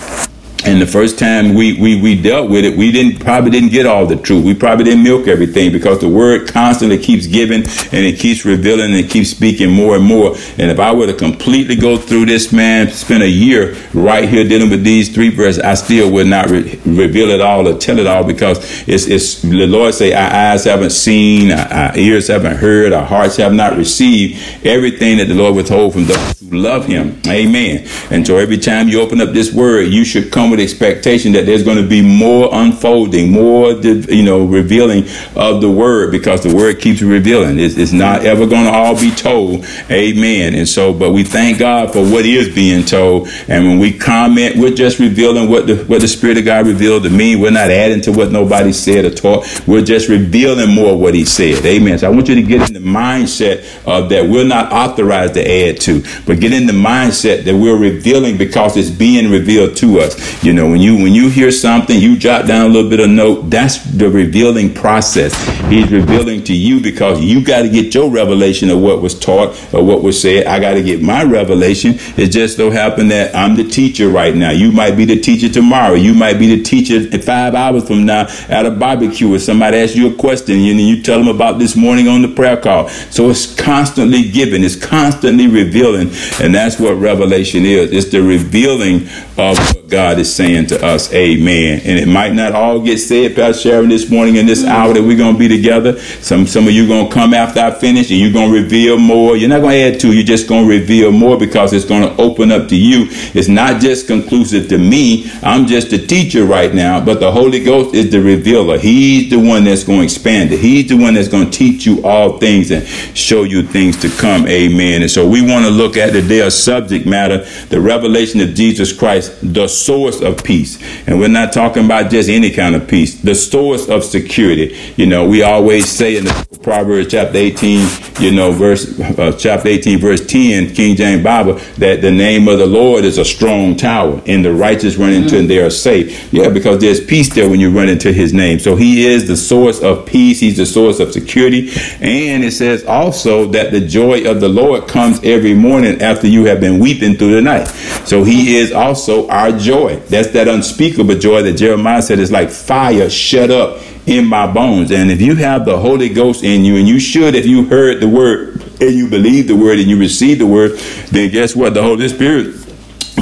And 0.68 0.82
the 0.82 0.86
first 0.86 1.18
time 1.18 1.54
we, 1.54 1.80
we, 1.80 1.98
we 1.98 2.20
dealt 2.20 2.50
with 2.50 2.62
it, 2.62 2.76
we 2.76 2.92
didn't 2.92 3.24
probably 3.24 3.50
didn't 3.50 3.70
get 3.70 3.86
all 3.86 4.04
the 4.04 4.16
truth. 4.16 4.44
We 4.44 4.52
probably 4.52 4.84
didn't 4.84 5.02
milk 5.02 5.26
everything 5.26 5.72
because 5.72 5.98
the 5.98 6.10
word 6.10 6.46
constantly 6.46 6.98
keeps 6.98 7.26
giving 7.26 7.62
and 7.62 8.04
it 8.04 8.18
keeps 8.18 8.44
revealing 8.44 8.84
and 8.84 8.94
it 8.94 9.10
keeps 9.10 9.30
speaking 9.30 9.70
more 9.70 9.96
and 9.96 10.04
more. 10.04 10.36
And 10.58 10.70
if 10.70 10.78
I 10.78 10.92
were 10.92 11.06
to 11.06 11.14
completely 11.14 11.74
go 11.74 11.96
through 11.96 12.26
this, 12.26 12.52
man, 12.52 12.90
spend 12.90 13.22
a 13.22 13.28
year 13.28 13.78
right 13.94 14.28
here 14.28 14.46
dealing 14.46 14.68
with 14.68 14.84
these 14.84 15.08
three 15.08 15.30
verses, 15.30 15.62
I 15.62 15.72
still 15.72 16.12
would 16.12 16.26
not 16.26 16.50
re- 16.50 16.78
reveal 16.84 17.30
it 17.30 17.40
all 17.40 17.66
or 17.66 17.78
tell 17.78 17.98
it 17.98 18.06
all 18.06 18.22
because 18.22 18.58
it's, 18.86 19.06
it's 19.06 19.40
the 19.40 19.66
Lord 19.66 19.94
say 19.94 20.12
our 20.12 20.52
eyes 20.52 20.64
haven't 20.64 20.90
seen, 20.90 21.50
our, 21.50 21.66
our 21.66 21.96
ears 21.96 22.28
haven't 22.28 22.56
heard, 22.56 22.92
our 22.92 23.06
hearts 23.06 23.38
have 23.38 23.54
not 23.54 23.78
received 23.78 24.66
everything 24.66 25.16
that 25.16 25.28
the 25.28 25.34
Lord 25.34 25.56
withhold 25.56 25.94
from 25.94 26.04
those 26.04 26.37
love 26.52 26.86
Him. 26.86 27.20
Amen. 27.26 27.86
And 28.10 28.26
so 28.26 28.36
every 28.36 28.58
time 28.58 28.88
you 28.88 29.00
open 29.00 29.20
up 29.20 29.30
this 29.30 29.52
word, 29.52 29.88
you 29.88 30.04
should 30.04 30.30
come 30.32 30.50
with 30.50 30.60
expectation 30.60 31.32
that 31.32 31.46
there's 31.46 31.62
going 31.62 31.76
to 31.82 31.88
be 31.88 32.02
more 32.02 32.48
unfolding, 32.52 33.30
more, 33.30 33.72
you 33.72 34.22
know, 34.22 34.44
revealing 34.44 35.04
of 35.36 35.60
the 35.60 35.70
word 35.70 36.10
because 36.10 36.42
the 36.42 36.54
word 36.54 36.80
keeps 36.80 37.02
revealing. 37.02 37.58
It's, 37.58 37.76
it's 37.76 37.92
not 37.92 38.24
ever 38.24 38.46
going 38.46 38.64
to 38.64 38.70
all 38.70 38.98
be 38.98 39.10
told. 39.10 39.64
Amen. 39.90 40.54
And 40.54 40.68
so, 40.68 40.92
but 40.92 41.12
we 41.12 41.24
thank 41.24 41.58
God 41.58 41.92
for 41.92 42.02
what 42.02 42.24
is 42.24 42.54
being 42.54 42.84
told. 42.84 43.28
And 43.48 43.66
when 43.66 43.78
we 43.78 43.96
comment, 43.96 44.56
we're 44.56 44.74
just 44.74 44.98
revealing 44.98 45.48
what 45.48 45.66
the, 45.66 45.84
what 45.84 46.00
the 46.00 46.08
Spirit 46.08 46.38
of 46.38 46.44
God 46.44 46.66
revealed 46.66 47.04
to 47.04 47.10
me. 47.10 47.36
We're 47.36 47.50
not 47.50 47.70
adding 47.70 48.00
to 48.02 48.12
what 48.12 48.32
nobody 48.32 48.72
said 48.72 49.04
or 49.04 49.10
taught. 49.10 49.46
We're 49.66 49.84
just 49.84 50.08
revealing 50.08 50.74
more 50.74 50.98
what 50.98 51.14
he 51.14 51.24
said. 51.24 51.64
Amen. 51.64 51.98
So 51.98 52.06
I 52.06 52.10
want 52.10 52.28
you 52.28 52.34
to 52.34 52.42
get 52.42 52.68
in 52.68 52.74
the 52.74 52.80
mindset 52.80 53.58
of 53.86 54.08
that 54.10 54.28
we're 54.28 54.46
not 54.46 54.72
authorized 54.72 55.34
to 55.34 55.42
add 55.42 55.80
to, 55.82 56.02
but 56.26 56.37
get 56.38 56.52
in 56.52 56.66
the 56.66 56.72
mindset 56.72 57.44
that 57.44 57.54
we're 57.54 57.76
revealing 57.78 58.36
because 58.36 58.76
it's 58.76 58.90
being 58.90 59.30
revealed 59.30 59.76
to 59.78 60.00
us. 60.00 60.44
You 60.44 60.52
know, 60.52 60.68
when 60.68 60.80
you 60.80 60.96
when 60.96 61.12
you 61.12 61.28
hear 61.28 61.50
something, 61.50 61.98
you 61.98 62.16
jot 62.16 62.46
down 62.46 62.66
a 62.66 62.68
little 62.68 62.90
bit 62.90 63.00
of 63.00 63.10
note. 63.10 63.50
That's 63.50 63.82
the 63.84 64.08
revealing 64.08 64.74
process. 64.74 65.34
He's 65.68 65.90
revealing 65.90 66.44
to 66.44 66.54
you 66.54 66.80
because 66.80 67.20
you 67.20 67.44
got 67.44 67.62
to 67.62 67.68
get 67.68 67.94
your 67.94 68.10
revelation 68.10 68.70
of 68.70 68.80
what 68.80 69.02
was 69.02 69.18
taught 69.18 69.50
or 69.72 69.84
what 69.84 70.02
was 70.02 70.20
said. 70.20 70.46
I 70.46 70.60
got 70.60 70.74
to 70.74 70.82
get 70.82 71.02
my 71.02 71.24
revelation. 71.24 71.94
It 72.16 72.28
just 72.28 72.56
so 72.56 72.70
happened 72.70 73.10
that 73.10 73.34
I'm 73.34 73.56
the 73.56 73.64
teacher 73.64 74.08
right 74.08 74.34
now. 74.34 74.50
You 74.50 74.72
might 74.72 74.96
be 74.96 75.04
the 75.04 75.20
teacher 75.20 75.48
tomorrow. 75.48 75.94
You 75.94 76.14
might 76.14 76.38
be 76.38 76.56
the 76.56 76.62
teacher 76.62 77.00
five 77.20 77.54
hours 77.54 77.86
from 77.86 78.06
now 78.06 78.26
at 78.48 78.66
a 78.66 78.70
barbecue 78.70 79.32
or 79.32 79.38
somebody 79.38 79.78
asks 79.78 79.96
you 79.96 80.12
a 80.12 80.16
question 80.16 80.54
and 80.54 80.80
you 80.80 81.02
tell 81.02 81.18
them 81.18 81.28
about 81.28 81.58
this 81.58 81.76
morning 81.76 82.08
on 82.08 82.22
the 82.22 82.28
prayer 82.28 82.56
call. 82.56 82.88
So 82.88 83.30
it's 83.30 83.54
constantly 83.54 84.30
giving. 84.30 84.64
It's 84.64 84.76
constantly 84.76 85.46
revealing 85.46 86.08
And 86.40 86.54
that's 86.54 86.78
what 86.78 86.94
revelation 86.94 87.64
is. 87.64 87.92
It's 87.92 88.10
the 88.10 88.22
revealing 88.22 89.08
of 89.36 89.58
God 89.88 90.18
is 90.18 90.34
saying 90.34 90.66
to 90.66 90.84
us. 90.84 91.12
Amen. 91.14 91.80
And 91.82 91.98
it 91.98 92.06
might 92.06 92.34
not 92.34 92.52
all 92.52 92.80
get 92.80 92.98
said, 92.98 93.34
Pastor 93.34 93.70
Sharon, 93.70 93.88
this 93.88 94.10
morning 94.10 94.36
in 94.36 94.44
this 94.44 94.62
hour 94.62 94.92
that 94.92 95.02
we're 95.02 95.16
going 95.16 95.32
to 95.32 95.38
be 95.38 95.48
together. 95.48 95.98
Some 95.98 96.46
some 96.46 96.66
of 96.66 96.74
you 96.74 96.84
are 96.84 96.88
going 96.88 97.08
to 97.08 97.14
come 97.14 97.32
after 97.32 97.60
I 97.60 97.70
finish 97.70 98.10
and 98.10 98.20
you're 98.20 98.32
going 98.32 98.52
to 98.52 98.62
reveal 98.62 98.98
more. 98.98 99.34
You're 99.34 99.48
not 99.48 99.62
going 99.62 99.76
to 99.76 99.94
add 99.94 100.00
to, 100.00 100.12
you're 100.12 100.24
just 100.24 100.46
going 100.46 100.64
to 100.64 100.70
reveal 100.70 101.10
more 101.10 101.38
because 101.38 101.72
it's 101.72 101.86
going 101.86 102.02
to 102.02 102.20
open 102.20 102.52
up 102.52 102.68
to 102.68 102.76
you. 102.76 103.06
It's 103.32 103.48
not 103.48 103.80
just 103.80 104.06
conclusive 104.06 104.68
to 104.68 104.78
me. 104.78 105.30
I'm 105.42 105.66
just 105.66 105.90
a 105.94 106.06
teacher 106.06 106.44
right 106.44 106.74
now, 106.74 107.02
but 107.02 107.18
the 107.18 107.32
Holy 107.32 107.64
Ghost 107.64 107.94
is 107.94 108.10
the 108.10 108.20
revealer. 108.20 108.78
He's 108.78 109.30
the 109.30 109.38
one 109.38 109.64
that's 109.64 109.84
going 109.84 110.00
to 110.00 110.04
expand 110.04 110.52
it. 110.52 110.60
He's 110.60 110.90
the 110.90 110.98
one 110.98 111.14
that's 111.14 111.28
going 111.28 111.50
to 111.50 111.58
teach 111.58 111.86
you 111.86 112.04
all 112.04 112.36
things 112.38 112.70
and 112.70 112.86
show 113.16 113.44
you 113.44 113.62
things 113.62 113.96
to 114.02 114.10
come. 114.10 114.46
Amen. 114.48 115.00
And 115.00 115.10
so 115.10 115.26
we 115.26 115.40
want 115.40 115.64
to 115.64 115.70
look 115.70 115.96
at 115.96 116.12
today 116.12 116.40
a 116.40 116.50
subject 116.50 117.06
matter, 117.06 117.46
the 117.70 117.80
revelation 117.80 118.40
of 118.42 118.54
Jesus 118.54 118.92
Christ, 118.92 119.34
the 119.54 119.77
source 119.78 120.20
of 120.20 120.42
peace. 120.42 120.82
And 121.06 121.18
we're 121.18 121.28
not 121.28 121.52
talking 121.52 121.84
about 121.84 122.10
just 122.10 122.28
any 122.28 122.50
kind 122.50 122.74
of 122.74 122.88
peace, 122.88 123.20
the 123.20 123.34
source 123.34 123.88
of 123.88 124.04
security. 124.04 124.76
You 124.96 125.06
know, 125.06 125.26
we 125.26 125.42
always 125.42 125.88
say 125.88 126.16
in 126.16 126.24
the 126.24 126.58
Proverbs 126.62 127.10
chapter 127.10 127.38
18, 127.38 127.88
you 128.20 128.32
know, 128.32 128.52
verse 128.52 128.98
uh, 129.00 129.32
chapter 129.38 129.68
18, 129.68 129.98
verse 129.98 130.26
10, 130.26 130.74
King 130.74 130.96
James 130.96 131.22
Bible, 131.22 131.54
that 131.78 132.02
the 132.02 132.10
name 132.10 132.48
of 132.48 132.58
the 132.58 132.66
Lord 132.66 133.04
is 133.04 133.18
a 133.18 133.24
strong 133.24 133.76
tower, 133.76 134.20
and 134.26 134.44
the 134.44 134.52
righteous 134.52 134.96
run 134.96 135.12
into 135.12 135.28
mm-hmm. 135.28 135.36
and 135.36 135.50
they 135.50 135.60
are 135.60 135.70
safe. 135.70 136.32
Yeah, 136.32 136.48
because 136.48 136.80
there's 136.80 137.04
peace 137.04 137.32
there 137.34 137.48
when 137.48 137.60
you 137.60 137.70
run 137.70 137.88
into 137.88 138.12
His 138.12 138.34
name. 138.34 138.58
So 138.58 138.76
He 138.76 139.06
is 139.06 139.28
the 139.28 139.36
source 139.36 139.80
of 139.80 140.06
peace. 140.06 140.40
He's 140.40 140.56
the 140.56 140.66
source 140.66 141.00
of 141.00 141.12
security, 141.12 141.70
and 142.00 142.44
it 142.44 142.52
says 142.52 142.84
also 142.84 143.46
that 143.46 143.70
the 143.70 143.80
joy 143.80 144.28
of 144.28 144.40
the 144.40 144.48
Lord 144.48 144.88
comes 144.88 145.22
every 145.22 145.54
morning 145.54 146.02
after 146.02 146.26
you 146.26 146.44
have 146.46 146.60
been 146.60 146.78
weeping 146.78 147.14
through 147.16 147.32
the 147.32 147.42
night. 147.42 147.66
So 148.04 148.24
He 148.24 148.56
is 148.56 148.72
also 148.72 149.28
our 149.28 149.52
joy. 149.52 149.67
That's 149.68 150.28
that 150.28 150.48
unspeakable 150.48 151.16
joy 151.16 151.42
that 151.42 151.54
Jeremiah 151.54 152.02
said 152.02 152.18
is 152.18 152.32
like 152.32 152.50
fire 152.50 153.10
shut 153.10 153.50
up 153.50 153.82
in 154.06 154.26
my 154.26 154.50
bones. 154.50 154.90
And 154.90 155.10
if 155.10 155.20
you 155.20 155.34
have 155.36 155.64
the 155.64 155.78
Holy 155.78 156.08
Ghost 156.08 156.42
in 156.42 156.64
you, 156.64 156.76
and 156.76 156.88
you 156.88 156.98
should 156.98 157.34
if 157.34 157.46
you 157.46 157.66
heard 157.66 158.00
the 158.00 158.08
word 158.08 158.62
and 158.80 158.94
you 158.94 159.08
believe 159.08 159.48
the 159.48 159.56
word 159.56 159.78
and 159.78 159.88
you 159.88 159.98
receive 159.98 160.38
the 160.38 160.46
word, 160.46 160.78
then 161.10 161.30
guess 161.30 161.54
what? 161.54 161.74
The 161.74 161.82
Holy 161.82 162.08
Spirit 162.08 162.67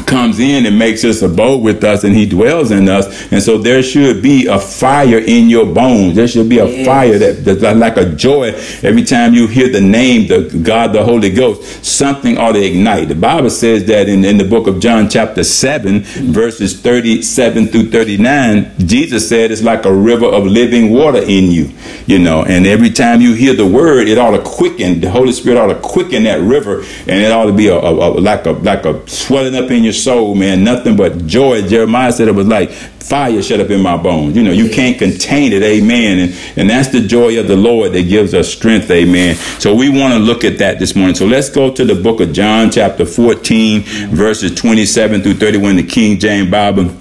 comes 0.06 0.38
in 0.38 0.66
and 0.66 0.78
makes 0.78 1.02
his 1.02 1.22
abode 1.22 1.62
with 1.62 1.84
us 1.84 2.04
and 2.04 2.14
he 2.14 2.26
dwells 2.26 2.70
in 2.70 2.88
us. 2.88 3.30
And 3.32 3.42
so 3.42 3.58
there 3.58 3.82
should 3.82 4.22
be 4.22 4.46
a 4.46 4.58
fire 4.58 5.18
in 5.18 5.48
your 5.50 5.66
bones. 5.66 6.16
There 6.16 6.28
should 6.28 6.48
be 6.48 6.58
a 6.58 6.66
yes. 6.66 6.86
fire 6.86 7.18
that, 7.18 7.44
that's 7.44 7.62
like 7.62 7.96
a 7.96 8.14
joy 8.14 8.52
every 8.82 9.02
time 9.04 9.34
you 9.34 9.46
hear 9.46 9.68
the 9.68 9.80
name, 9.80 10.28
the 10.28 10.60
God, 10.62 10.92
the 10.92 11.04
Holy 11.04 11.30
Ghost, 11.30 11.84
something 11.84 12.38
ought 12.38 12.52
to 12.52 12.64
ignite. 12.64 13.08
The 13.08 13.14
Bible 13.14 13.50
says 13.50 13.84
that 13.86 14.08
in, 14.08 14.24
in 14.24 14.38
the 14.38 14.44
book 14.44 14.66
of 14.66 14.80
John, 14.80 15.08
chapter 15.08 15.44
7, 15.44 16.00
verses 16.00 16.80
37 16.80 17.68
through 17.68 17.90
39, 17.90 18.72
Jesus 18.78 19.28
said 19.28 19.50
it's 19.50 19.62
like 19.62 19.84
a 19.84 19.92
river 19.92 20.26
of 20.26 20.46
living 20.46 20.90
water 20.90 21.18
in 21.18 21.50
you, 21.50 21.72
you 22.06 22.18
know, 22.18 22.44
and 22.44 22.66
every 22.66 22.90
time 22.90 23.20
you 23.20 23.34
hear 23.34 23.54
the 23.54 23.66
word, 23.66 24.08
it 24.08 24.18
ought 24.18 24.36
to 24.36 24.42
quicken, 24.42 25.00
the 25.00 25.10
Holy 25.10 25.32
Spirit 25.32 25.58
ought 25.58 25.72
to 25.72 25.80
quicken 25.80 26.24
that 26.24 26.40
river 26.40 26.80
and 26.80 27.20
it 27.20 27.32
ought 27.32 27.46
to 27.46 27.52
be 27.52 27.68
a, 27.68 27.74
a, 27.74 27.92
a 27.92 28.20
like 28.20 28.46
a 28.46 28.50
like 28.50 28.84
a 28.84 29.08
swelling 29.08 29.54
up 29.54 29.70
in 29.70 29.82
your 29.82 29.92
soul, 29.96 30.34
man, 30.34 30.62
nothing 30.62 30.96
but 30.96 31.26
joy. 31.26 31.66
Jeremiah 31.66 32.12
said 32.12 32.28
it 32.28 32.34
was 32.34 32.46
like 32.46 32.70
fire 32.70 33.40
shut 33.42 33.60
up 33.60 33.70
in 33.70 33.80
my 33.80 33.96
bones. 33.96 34.36
You 34.36 34.42
know, 34.42 34.52
you 34.52 34.68
can't 34.68 34.98
contain 34.98 35.52
it, 35.52 35.62
amen. 35.62 36.18
And, 36.18 36.58
and 36.58 36.70
that's 36.70 36.88
the 36.88 37.00
joy 37.00 37.38
of 37.38 37.48
the 37.48 37.56
Lord 37.56 37.92
that 37.92 38.02
gives 38.02 38.34
us 38.34 38.52
strength, 38.52 38.90
amen. 38.90 39.36
So 39.60 39.74
we 39.74 39.88
want 39.88 40.14
to 40.14 40.18
look 40.18 40.44
at 40.44 40.58
that 40.58 40.78
this 40.78 40.94
morning. 40.94 41.14
So 41.14 41.26
let's 41.26 41.48
go 41.48 41.72
to 41.72 41.84
the 41.84 41.94
book 41.94 42.20
of 42.20 42.32
John, 42.32 42.70
chapter 42.70 43.06
14, 43.06 43.82
verses 44.10 44.54
27 44.54 45.22
through 45.22 45.34
31, 45.34 45.76
the 45.76 45.82
King 45.82 46.18
James 46.18 46.50
Bible. 46.50 46.94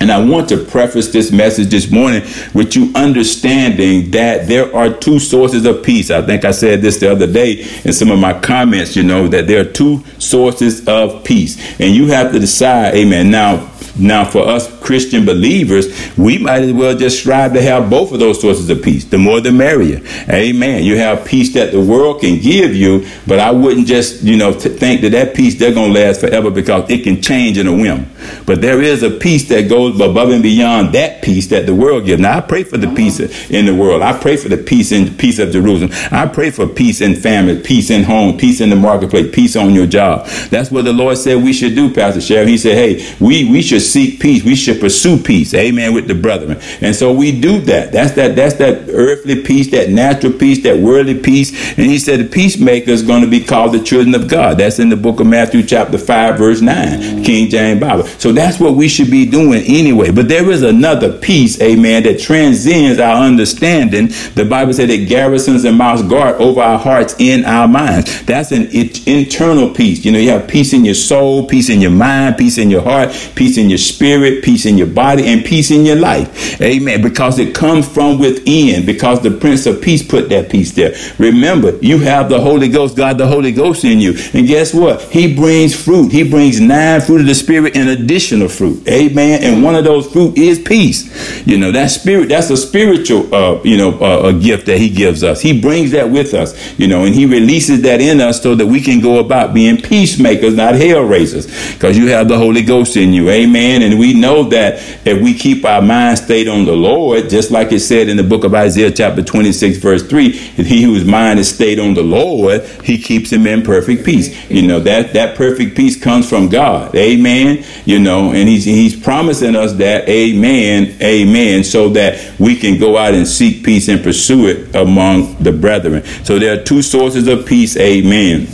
And 0.00 0.10
I 0.10 0.24
want 0.24 0.48
to 0.48 0.56
preface 0.56 1.12
this 1.12 1.30
message 1.30 1.68
this 1.68 1.90
morning 1.90 2.22
with 2.52 2.74
you 2.74 2.90
understanding 2.94 4.10
that 4.10 4.48
there 4.48 4.74
are 4.74 4.92
two 4.92 5.18
sources 5.18 5.64
of 5.66 5.82
peace. 5.82 6.10
I 6.10 6.22
think 6.22 6.44
I 6.44 6.50
said 6.50 6.82
this 6.82 6.98
the 6.98 7.12
other 7.12 7.26
day 7.26 7.66
in 7.84 7.92
some 7.92 8.10
of 8.10 8.18
my 8.18 8.38
comments, 8.40 8.96
you 8.96 9.02
know, 9.02 9.28
that 9.28 9.46
there 9.46 9.60
are 9.60 9.70
two 9.70 10.02
sources 10.18 10.86
of 10.88 11.24
peace. 11.24 11.58
And 11.80 11.94
you 11.94 12.08
have 12.08 12.32
to 12.32 12.38
decide, 12.38 12.94
amen. 12.94 13.30
Now, 13.30 13.70
now, 13.96 14.24
for 14.24 14.46
us 14.48 14.68
Christian 14.80 15.24
believers, 15.24 15.86
we 16.16 16.38
might 16.38 16.62
as 16.62 16.72
well 16.72 16.96
just 16.96 17.20
strive 17.20 17.52
to 17.52 17.62
have 17.62 17.88
both 17.88 18.12
of 18.12 18.18
those 18.18 18.40
sources 18.40 18.68
of 18.68 18.82
peace. 18.82 19.04
The 19.04 19.18
more 19.18 19.40
the 19.40 19.52
merrier. 19.52 20.00
Amen. 20.28 20.82
You 20.82 20.96
have 20.98 21.24
peace 21.24 21.54
that 21.54 21.70
the 21.70 21.80
world 21.80 22.20
can 22.20 22.40
give 22.40 22.74
you, 22.74 23.06
but 23.26 23.38
I 23.38 23.52
wouldn't 23.52 23.86
just, 23.86 24.22
you 24.22 24.36
know, 24.36 24.52
t- 24.52 24.68
think 24.68 25.02
that 25.02 25.10
that 25.10 25.34
peace 25.34 25.58
they're 25.58 25.72
going 25.72 25.92
to 25.92 26.00
last 26.00 26.20
forever 26.20 26.50
because 26.50 26.90
it 26.90 27.04
can 27.04 27.22
change 27.22 27.56
in 27.56 27.68
a 27.68 27.72
whim. 27.72 28.10
But 28.46 28.60
there 28.60 28.82
is 28.82 29.02
a 29.02 29.10
peace 29.10 29.48
that 29.48 29.68
goes 29.68 30.00
above 30.00 30.30
and 30.30 30.42
beyond 30.42 30.94
that 30.94 31.22
peace 31.22 31.46
that 31.48 31.66
the 31.66 31.74
world 31.74 32.06
gives. 32.06 32.20
Now, 32.20 32.38
I 32.38 32.40
pray 32.40 32.64
for 32.64 32.78
the 32.78 32.92
peace 32.94 33.20
in 33.50 33.66
the 33.66 33.74
world. 33.74 34.02
I 34.02 34.18
pray 34.18 34.36
for 34.36 34.48
the 34.48 34.56
peace 34.56 34.90
in 34.90 35.14
peace 35.16 35.38
of 35.38 35.52
Jerusalem. 35.52 35.90
I 36.10 36.26
pray 36.26 36.50
for 36.50 36.66
peace 36.66 37.00
in 37.00 37.14
family, 37.14 37.60
peace 37.60 37.90
in 37.90 38.02
home, 38.02 38.38
peace 38.38 38.60
in 38.60 38.70
the 38.70 38.76
marketplace, 38.76 39.32
peace 39.32 39.54
on 39.54 39.72
your 39.72 39.86
job. 39.86 40.26
That's 40.50 40.70
what 40.70 40.84
the 40.84 40.92
Lord 40.92 41.16
said 41.16 41.42
we 41.42 41.52
should 41.52 41.76
do, 41.76 41.92
Pastor 41.94 42.20
Sharon. 42.20 42.48
He 42.48 42.58
said, 42.58 42.74
hey, 42.74 43.14
we, 43.20 43.48
we 43.50 43.62
should 43.62 43.83
seek 43.84 44.20
peace. 44.20 44.44
We 44.44 44.54
should 44.54 44.80
pursue 44.80 45.18
peace. 45.18 45.54
Amen. 45.54 45.94
With 45.94 46.08
the 46.08 46.14
brethren. 46.14 46.58
And 46.80 46.94
so 46.94 47.12
we 47.12 47.38
do 47.38 47.60
that. 47.62 47.92
That's 47.92 48.12
that, 48.12 48.36
that's 48.36 48.54
that 48.56 48.88
earthly 48.88 49.42
peace, 49.42 49.70
that 49.70 49.90
natural 49.90 50.32
peace, 50.32 50.62
that 50.62 50.78
worldly 50.78 51.20
peace. 51.20 51.50
And 51.76 51.86
he 51.86 51.98
said 51.98 52.20
the 52.20 52.28
peacemaker 52.28 52.90
is 52.90 53.02
going 53.02 53.22
to 53.22 53.30
be 53.30 53.44
called 53.44 53.72
the 53.72 53.82
children 53.82 54.14
of 54.14 54.28
God. 54.28 54.58
That's 54.58 54.78
in 54.78 54.88
the 54.88 54.96
book 54.96 55.20
of 55.20 55.26
Matthew, 55.26 55.62
chapter 55.62 55.98
5, 55.98 56.38
verse 56.38 56.60
9, 56.60 57.24
King 57.24 57.50
James 57.50 57.80
Bible. 57.80 58.04
So 58.04 58.32
that's 58.32 58.58
what 58.58 58.74
we 58.74 58.88
should 58.88 59.10
be 59.10 59.26
doing 59.26 59.62
anyway. 59.66 60.10
But 60.10 60.28
there 60.28 60.50
is 60.50 60.62
another 60.62 61.18
peace, 61.18 61.60
amen, 61.60 62.04
that 62.04 62.20
transcends 62.20 62.98
our 62.98 63.22
understanding. 63.22 64.08
The 64.34 64.46
Bible 64.48 64.72
said 64.72 64.90
it 64.90 65.08
garrisons 65.08 65.64
and 65.64 65.78
mounts 65.78 66.02
guard 66.02 66.40
over 66.40 66.60
our 66.60 66.78
hearts 66.78 67.14
in 67.18 67.44
our 67.44 67.68
minds. 67.68 68.24
That's 68.24 68.52
an 68.52 68.68
internal 68.72 69.70
peace. 69.70 70.04
You 70.04 70.12
know, 70.12 70.18
you 70.18 70.30
have 70.30 70.48
peace 70.48 70.72
in 70.72 70.84
your 70.84 70.94
soul, 70.94 71.46
peace 71.46 71.68
in 71.68 71.80
your 71.80 71.90
mind, 71.90 72.38
peace 72.38 72.58
in 72.58 72.70
your 72.70 72.82
heart, 72.82 73.10
peace 73.34 73.58
in 73.58 73.68
your 73.68 73.73
spirit, 73.78 74.44
peace 74.44 74.66
in 74.66 74.78
your 74.78 74.86
body, 74.86 75.26
and 75.26 75.44
peace 75.44 75.70
in 75.70 75.84
your 75.84 75.96
life. 75.96 76.60
Amen. 76.60 77.02
Because 77.02 77.38
it 77.38 77.54
comes 77.54 77.88
from 77.88 78.18
within, 78.18 78.86
because 78.86 79.20
the 79.22 79.30
Prince 79.30 79.66
of 79.66 79.82
Peace 79.82 80.02
put 80.02 80.28
that 80.28 80.50
peace 80.50 80.72
there. 80.72 80.94
Remember, 81.18 81.76
you 81.78 81.98
have 81.98 82.28
the 82.28 82.40
Holy 82.40 82.68
Ghost, 82.68 82.96
God 82.96 83.18
the 83.18 83.26
Holy 83.26 83.52
Ghost 83.52 83.84
in 83.84 84.00
you. 84.00 84.14
And 84.32 84.46
guess 84.46 84.72
what? 84.74 85.02
He 85.02 85.34
brings 85.34 85.74
fruit. 85.74 86.12
He 86.12 86.28
brings 86.28 86.60
nine 86.60 87.00
fruit 87.00 87.20
of 87.20 87.26
the 87.26 87.34
Spirit 87.34 87.76
and 87.76 87.88
additional 87.88 88.48
fruit. 88.48 88.86
Amen. 88.88 89.42
And 89.42 89.62
one 89.62 89.74
of 89.74 89.84
those 89.84 90.10
fruit 90.10 90.36
is 90.38 90.58
peace. 90.58 91.46
You 91.46 91.58
know, 91.58 91.72
that 91.72 91.88
spirit, 91.88 92.28
that's 92.28 92.50
a 92.50 92.56
spiritual, 92.56 93.34
uh, 93.34 93.62
you 93.62 93.76
know, 93.76 93.98
uh, 93.98 94.28
a 94.28 94.32
gift 94.32 94.66
that 94.66 94.78
he 94.78 94.90
gives 94.90 95.22
us. 95.22 95.40
He 95.40 95.60
brings 95.60 95.90
that 95.92 96.10
with 96.10 96.34
us, 96.34 96.78
you 96.78 96.86
know, 96.86 97.04
and 97.04 97.14
he 97.14 97.26
releases 97.26 97.82
that 97.82 98.00
in 98.00 98.20
us 98.20 98.42
so 98.42 98.54
that 98.54 98.66
we 98.66 98.80
can 98.80 99.00
go 99.00 99.18
about 99.18 99.54
being 99.54 99.80
peacemakers, 99.80 100.54
not 100.54 100.74
hell 100.74 101.02
raisers, 101.02 101.46
because 101.74 101.96
you 101.96 102.08
have 102.08 102.28
the 102.28 102.38
Holy 102.38 102.62
Ghost 102.62 102.96
in 102.96 103.12
you. 103.12 103.28
Amen. 103.30 103.63
And 103.64 103.98
we 103.98 104.12
know 104.12 104.44
that 104.50 104.74
if 105.06 105.22
we 105.22 105.34
keep 105.34 105.64
our 105.64 105.80
mind 105.80 106.18
stayed 106.18 106.48
on 106.48 106.64
the 106.64 106.76
Lord, 106.76 107.30
just 107.30 107.50
like 107.50 107.72
it 107.72 107.80
said 107.80 108.08
in 108.08 108.16
the 108.16 108.22
book 108.22 108.44
of 108.44 108.54
Isaiah, 108.54 108.90
chapter 108.90 109.22
26, 109.22 109.78
verse 109.78 110.06
3, 110.06 110.30
he 110.30 110.82
whose 110.82 111.04
mind 111.04 111.38
is 111.38 111.54
stayed 111.54 111.78
on 111.78 111.94
the 111.94 112.02
Lord, 112.02 112.62
he 112.84 112.98
keeps 112.98 113.32
him 113.32 113.46
in 113.46 113.62
perfect 113.62 114.04
peace. 114.04 114.50
You 114.50 114.66
know, 114.66 114.80
that, 114.80 115.14
that 115.14 115.36
perfect 115.36 115.76
peace 115.76 116.00
comes 116.00 116.28
from 116.28 116.48
God. 116.48 116.94
Amen. 116.94 117.64
You 117.84 117.98
know, 117.98 118.32
and 118.32 118.48
he's, 118.48 118.64
he's 118.64 119.00
promising 119.00 119.56
us 119.56 119.72
that, 119.74 120.08
amen, 120.08 120.96
amen, 121.00 121.64
so 121.64 121.88
that 121.90 122.38
we 122.38 122.56
can 122.56 122.78
go 122.78 122.96
out 122.96 123.14
and 123.14 123.26
seek 123.26 123.64
peace 123.64 123.88
and 123.88 124.02
pursue 124.02 124.46
it 124.48 124.74
among 124.74 125.36
the 125.42 125.52
brethren. 125.52 126.04
So 126.24 126.38
there 126.38 126.58
are 126.58 126.62
two 126.62 126.82
sources 126.82 127.28
of 127.28 127.46
peace. 127.46 127.76
Amen. 127.76 128.48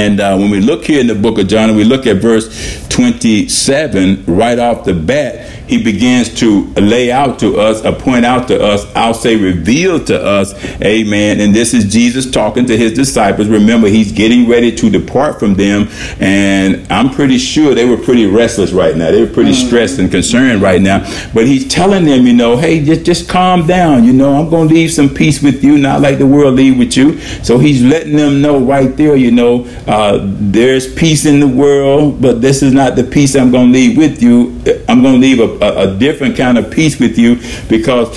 And 0.00 0.18
uh, 0.18 0.34
when 0.38 0.50
we 0.50 0.60
look 0.62 0.86
here 0.86 0.98
in 0.98 1.08
the 1.08 1.14
book 1.14 1.38
of 1.38 1.46
John, 1.46 1.76
we 1.76 1.84
look 1.84 2.06
at 2.06 2.22
verse 2.22 2.88
27 2.88 4.24
right 4.24 4.58
off 4.58 4.86
the 4.86 4.94
bat 4.94 5.59
he 5.70 5.82
begins 5.82 6.34
to 6.40 6.66
lay 6.74 7.12
out 7.12 7.38
to 7.38 7.60
us, 7.60 7.84
or 7.84 7.92
point 7.92 8.24
out 8.24 8.48
to 8.48 8.60
us, 8.60 8.84
I'll 8.96 9.14
say 9.14 9.36
reveal 9.36 10.04
to 10.06 10.20
us, 10.20 10.52
amen. 10.82 11.40
And 11.40 11.54
this 11.54 11.74
is 11.74 11.90
Jesus 11.90 12.28
talking 12.28 12.66
to 12.66 12.76
his 12.76 12.92
disciples. 12.92 13.46
Remember, 13.46 13.86
he's 13.86 14.10
getting 14.10 14.48
ready 14.48 14.74
to 14.74 14.90
depart 14.90 15.38
from 15.38 15.54
them. 15.54 15.88
And 16.18 16.90
I'm 16.92 17.10
pretty 17.10 17.38
sure 17.38 17.72
they 17.72 17.88
were 17.88 17.96
pretty 17.96 18.26
restless 18.26 18.72
right 18.72 18.96
now. 18.96 19.12
They 19.12 19.22
were 19.22 19.32
pretty 19.32 19.52
mm-hmm. 19.52 19.68
stressed 19.68 20.00
and 20.00 20.10
concerned 20.10 20.60
right 20.60 20.82
now. 20.82 21.00
But 21.32 21.46
he's 21.46 21.68
telling 21.68 22.04
them, 22.04 22.26
you 22.26 22.32
know, 22.32 22.56
hey, 22.56 22.84
just, 22.84 23.04
just 23.04 23.28
calm 23.28 23.66
down. 23.68 24.02
You 24.02 24.12
know, 24.12 24.34
I'm 24.42 24.50
going 24.50 24.66
to 24.66 24.74
leave 24.74 24.90
some 24.90 25.08
peace 25.08 25.40
with 25.40 25.62
you, 25.62 25.78
not 25.78 26.00
like 26.00 26.18
the 26.18 26.26
world 26.26 26.56
leave 26.56 26.78
with 26.78 26.96
you. 26.96 27.20
So 27.44 27.58
he's 27.58 27.80
letting 27.80 28.16
them 28.16 28.42
know 28.42 28.58
right 28.58 28.96
there, 28.96 29.14
you 29.14 29.30
know, 29.30 29.66
uh, 29.86 30.18
there's 30.24 30.92
peace 30.92 31.26
in 31.26 31.38
the 31.38 31.46
world, 31.48 32.20
but 32.20 32.40
this 32.40 32.60
is 32.60 32.72
not 32.72 32.96
the 32.96 33.04
peace 33.04 33.36
I'm 33.36 33.52
going 33.52 33.72
to 33.72 33.78
leave 33.78 33.96
with 33.96 34.20
you. 34.20 34.60
I'm 34.88 35.02
going 35.02 35.20
to 35.20 35.20
leave 35.20 35.38
a, 35.38 35.59
a, 35.60 35.88
a 35.88 35.96
different 35.96 36.36
kind 36.36 36.58
of 36.58 36.70
peace 36.70 36.98
with 36.98 37.18
you 37.18 37.36
because 37.68 38.08